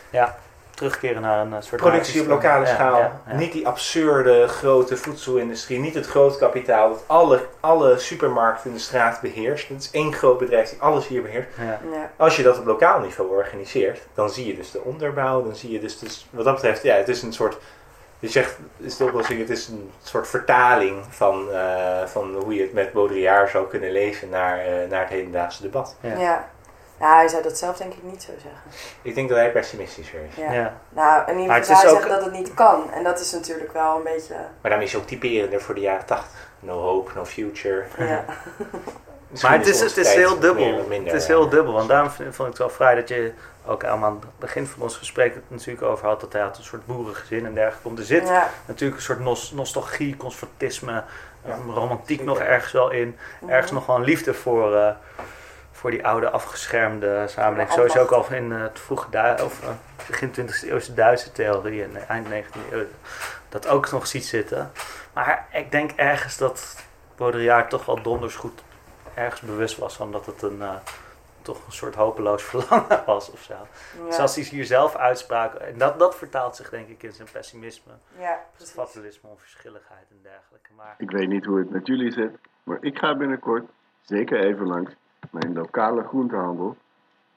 Terugkeren 0.75 1.21
naar 1.21 1.39
een 1.45 1.53
eh, 1.53 1.61
soort... 1.61 1.81
productie 1.81 2.21
op 2.21 2.27
lokale 2.27 2.65
Ja, 2.65 2.73
schaal. 2.73 2.97
ja, 2.99 3.21
ja. 3.27 3.35
Niet 3.35 3.51
die 3.51 3.67
absurde 3.67 4.47
grote 4.47 4.97
voedselindustrie, 4.97 5.79
niet 5.79 5.95
het 5.95 6.07
groot 6.07 6.37
kapitaal 6.37 6.89
dat 6.89 7.03
alle, 7.07 7.39
alle 7.59 7.97
supermarkten 7.97 8.69
in 8.69 8.75
de 8.75 8.81
straat 8.81 9.21
beheerst. 9.21 9.67
Het 9.69 9.81
is 9.81 9.91
één 9.91 10.13
groot 10.13 10.37
bedrijf 10.39 10.69
die 10.69 10.81
alles 10.81 11.07
hier 11.07 11.21
beheerst. 11.21 11.47
Ja. 11.57 11.79
Ja. 11.91 12.09
Als 12.17 12.35
je 12.35 12.43
dat 12.43 12.59
op 12.59 12.65
lokaal 12.65 12.99
niveau 12.99 13.29
organiseert, 13.35 13.99
dan 14.13 14.29
zie 14.29 14.47
je 14.47 14.55
dus 14.55 14.71
de 14.71 14.81
onderbouw, 14.83 15.43
dan 15.43 15.55
zie 15.55 15.71
je 15.71 15.79
dus, 15.79 15.99
dus 15.99 16.27
wat 16.29 16.45
dat 16.45 16.53
betreft, 16.55 16.83
ja, 16.83 16.95
het 16.95 17.07
is 17.09 17.21
een 17.21 17.33
soort, 17.33 17.57
je 18.21 18.27
zegt, 18.27 18.57
is 18.77 18.97
de 18.97 19.03
oplossing, 19.03 19.39
het 19.39 19.49
is 19.49 19.67
een 19.67 19.91
soort 20.03 20.27
vertaling 20.27 21.05
van, 21.09 21.51
eh, 21.51 22.05
van 22.05 22.35
hoe 22.35 22.55
je 22.55 22.61
het 22.61 22.73
met 22.73 22.93
Baudrillard 22.93 23.49
zou 23.49 23.67
kunnen 23.67 23.91
lezen 23.91 24.29
naar, 24.29 24.59
eh, 24.59 24.89
naar 24.89 24.99
het 25.01 25.09
hedendaagse 25.09 25.61
debat. 25.61 25.95
Ja. 26.01 26.17
Ja. 26.19 26.49
Nou, 26.99 27.15
hij 27.15 27.27
zou 27.27 27.43
dat 27.43 27.57
zelf 27.57 27.77
denk 27.77 27.93
ik 27.93 28.03
niet 28.03 28.23
zo 28.23 28.31
zeggen. 28.41 28.61
Ik 29.01 29.15
denk 29.15 29.29
dat 29.29 29.37
hij 29.37 29.51
pessimistischer 29.51 30.19
is. 30.29 30.35
Ja. 30.35 30.51
Ja. 30.51 30.73
Nou, 30.89 31.31
in 31.31 31.39
ieder 31.39 31.55
geval 31.55 31.55
het 31.55 31.67
hij 31.67 31.75
is 31.75 31.81
zegt 31.81 32.03
ook- 32.03 32.09
dat 32.09 32.23
het 32.23 32.33
niet 32.33 32.53
kan. 32.53 32.91
En 32.91 33.03
dat 33.03 33.19
is 33.19 33.31
natuurlijk 33.31 33.73
wel 33.73 33.95
een 33.97 34.03
beetje... 34.03 34.33
Maar 34.35 34.69
daarmee 34.71 34.85
is 34.85 34.91
hij 34.91 35.01
ook 35.01 35.07
typerender 35.07 35.61
voor 35.61 35.75
de 35.75 35.81
jaren 35.81 36.05
80. 36.05 36.49
No 36.59 36.79
hope, 36.81 37.11
no 37.15 37.25
future. 37.25 37.83
Ja. 37.97 38.23
Maar 39.41 39.51
het 39.57 39.67
is, 39.67 39.79
het 39.79 39.97
is 39.97 40.13
heel 40.13 40.39
dubbel. 40.39 40.85
minder, 40.87 41.11
het 41.13 41.21
is 41.21 41.27
ja. 41.27 41.33
heel 41.33 41.49
dubbel. 41.49 41.73
Want 41.73 41.87
daarom 41.89 42.09
vind, 42.11 42.35
vond 42.35 42.49
ik 42.49 42.57
het 42.57 42.67
wel 42.67 42.75
vrij 42.75 42.95
dat 42.95 43.09
je 43.09 43.31
ook 43.65 43.83
aan 43.85 44.03
het 44.03 44.13
begin 44.39 44.67
van 44.67 44.81
ons 44.81 44.97
gesprek 44.97 45.33
het 45.33 45.43
natuurlijk 45.47 45.81
over 45.85 46.07
had. 46.07 46.21
Dat 46.21 46.33
hij 46.33 46.41
had 46.41 46.57
een 46.57 46.63
soort 46.63 46.85
boerengezin 46.85 47.45
en 47.45 47.53
dergelijke. 47.53 47.87
Want 47.87 47.99
er 47.99 48.05
zit 48.05 48.27
Ja. 48.27 48.49
natuurlijk 48.65 48.97
een 48.99 49.05
soort 49.05 49.19
nos- 49.19 49.51
nostalgie, 49.51 50.17
conservatisme, 50.17 51.03
um, 51.47 51.71
romantiek 51.73 52.23
nog 52.23 52.39
ergens 52.39 52.71
wel 52.71 52.91
in. 52.91 53.17
Ergens 53.47 53.65
Mhm. 53.65 53.73
nog 53.75 53.85
wel 53.85 53.95
een 53.95 54.03
liefde 54.03 54.33
voor, 54.33 54.75
eh, 54.75 54.91
voor 55.71 55.91
die 55.91 56.07
oude 56.07 56.29
afgeschermde 56.29 57.25
samenleving. 57.27 57.73
Sowieso 57.75 57.99
ook 57.99 58.11
al 58.11 58.25
in 58.31 58.51
eh, 58.51 58.61
het 58.61 58.79
vroege 58.79 59.09
Du- 59.09 59.43
of, 59.43 59.61
eh, 59.63 59.69
begin 60.07 60.31
20e 60.31 60.69
eeuwse 60.71 60.93
Duitse 60.93 61.31
theorie 61.31 61.83
en 61.83 62.07
eind 62.07 62.27
19e 62.29 62.75
eeuw. 62.75 62.85
Dat 63.49 63.67
ook 63.67 63.91
nog 63.91 64.07
ziet 64.07 64.25
zitten. 64.25 64.71
Maar 65.13 65.45
ik 65.51 65.71
denk 65.71 65.91
ergens 65.95 66.37
dat 66.37 66.75
Baudrillard 67.15 67.69
toch 67.69 67.85
wel 67.85 68.01
donders 68.01 68.35
goed 68.35 68.61
ergens 69.15 69.41
bewust 69.41 69.77
was 69.77 69.95
van 69.95 70.11
dat 70.11 70.25
het 70.25 70.41
een, 70.41 70.61
eh, 70.61 70.75
toch 71.41 71.65
een 71.65 71.71
soort 71.71 71.95
hopeloos 71.95 72.43
verlangen 72.51 73.03
was 73.05 73.31
of 73.31 73.39
zo. 73.41 73.53
Ja. 74.05 74.11
Zoals 74.11 74.35
hij 74.35 74.43
hier 74.43 74.65
zelf 74.65 74.95
uitspraak. 74.95 75.53
En 75.53 75.77
dat, 75.77 75.99
dat 75.99 76.15
vertaalt 76.15 76.55
zich 76.55 76.69
denk 76.69 76.87
ik 76.87 77.03
in 77.03 77.11
zijn 77.11 77.27
pessimisme, 77.31 77.91
Ja, 78.19 78.39
precies. 78.55 78.73
fatalisme, 78.73 79.29
onverschilligheid 79.29 80.05
en 80.09 80.19
dergelijke. 80.21 80.69
Maar 80.75 80.95
Ik 80.97 81.11
weet 81.11 81.27
niet 81.27 81.45
hoe 81.45 81.57
het 81.59 81.69
met 81.69 81.87
jullie 81.87 82.11
zit, 82.11 82.31
maar 82.63 82.77
ik 82.81 82.97
ga 82.97 83.15
binnenkort 83.17 83.63
zeker 84.01 84.39
even 84.39 84.67
langs 84.67 84.91
mijn 85.29 85.53
lokale 85.53 86.03
groentehandel. 86.03 86.77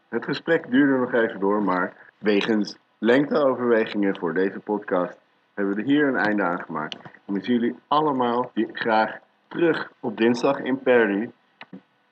Het 0.09 0.25
gesprek 0.25 0.71
duurde 0.71 0.99
nog 0.99 1.13
even 1.13 1.41
door, 1.41 1.63
maar 1.63 1.97
wegens 2.19 2.77
lengteoverwegingen 2.99 4.19
voor 4.19 4.35
deze 4.35 4.59
podcast 4.59 5.17
hebben 5.55 5.75
we 5.75 5.81
er 5.81 5.87
hier 5.87 6.07
een 6.09 6.17
einde 6.17 6.43
aan 6.43 6.63
gemaakt. 6.63 6.97
En 7.25 7.35
ik 7.37 7.45
zie 7.45 7.55
jullie 7.55 7.79
allemaal 7.89 8.51
graag 8.73 9.19
terug 9.49 9.91
op 10.01 10.17
dinsdag 10.17 10.59
in 10.59 10.79
Perry 10.83 11.31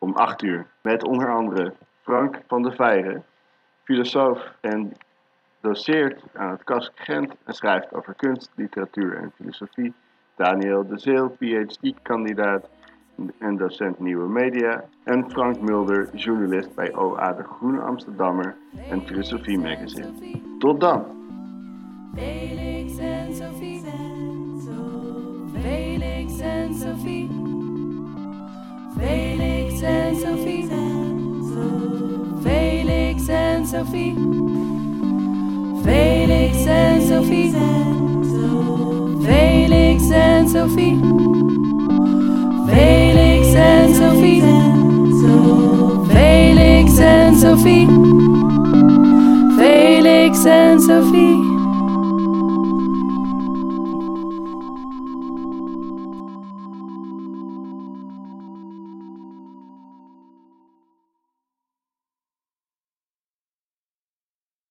om 0.03 0.17
8 0.17 0.43
uur. 0.43 0.67
Met 0.83 1.05
onder 1.05 1.35
andere 1.35 1.73
Frank 2.01 2.41
van 2.47 2.63
der 2.63 2.73
Veijren, 2.73 3.25
filosoof 3.85 4.53
en 4.61 4.93
doceert 5.61 6.23
aan 6.35 6.51
het 6.51 6.65
KAS 6.65 6.91
Gent 6.95 7.35
en 7.45 7.55
schrijft 7.55 7.95
over 7.95 8.15
kunst, 8.15 8.51
literatuur 8.55 9.17
en 9.17 9.33
filosofie. 9.35 9.95
Daniel 10.37 10.87
de 10.87 10.99
Zeel, 10.99 11.29
PhD-kandidaat 11.29 12.69
en 13.39 13.57
docent 13.57 13.99
Nieuwe 13.99 14.29
Media. 14.29 14.85
En 15.05 15.31
Frank 15.31 15.61
Mulder, 15.61 16.09
journalist 16.15 16.75
bij 16.75 16.95
OA 16.95 17.33
de 17.33 17.43
Groene 17.43 17.81
Amsterdammer 17.81 18.57
en 18.91 19.07
Filosofie 19.07 19.59
Magazine. 19.59 20.13
Tot 20.59 20.81
dan! 20.81 21.05
Felix 22.15 22.99
en 22.99 23.35
Sophie. 23.35 23.81
Felix 25.53 26.39
en 26.39 26.75
Sophie. 26.75 27.43
Felix 29.83 30.15
en 30.15 30.15
Sophie. 30.15 30.69
Felix 32.43 33.29
en 33.29 33.67
Sophie. 33.67 34.15
Felix 35.83 36.67
en 36.69 37.01
Sophie. 37.09 37.53
Felix 39.25 40.11
en 40.13 40.49
Sophie. 40.49 41.01
Felix 42.69 43.55
en 43.57 43.95
Sophie. 43.95 44.43
Felix 46.13 47.01
en 47.01 47.35
Sophie. 47.35 47.89
Felix 49.59 50.47
en 50.47 50.79
Sophie. 50.81 51.32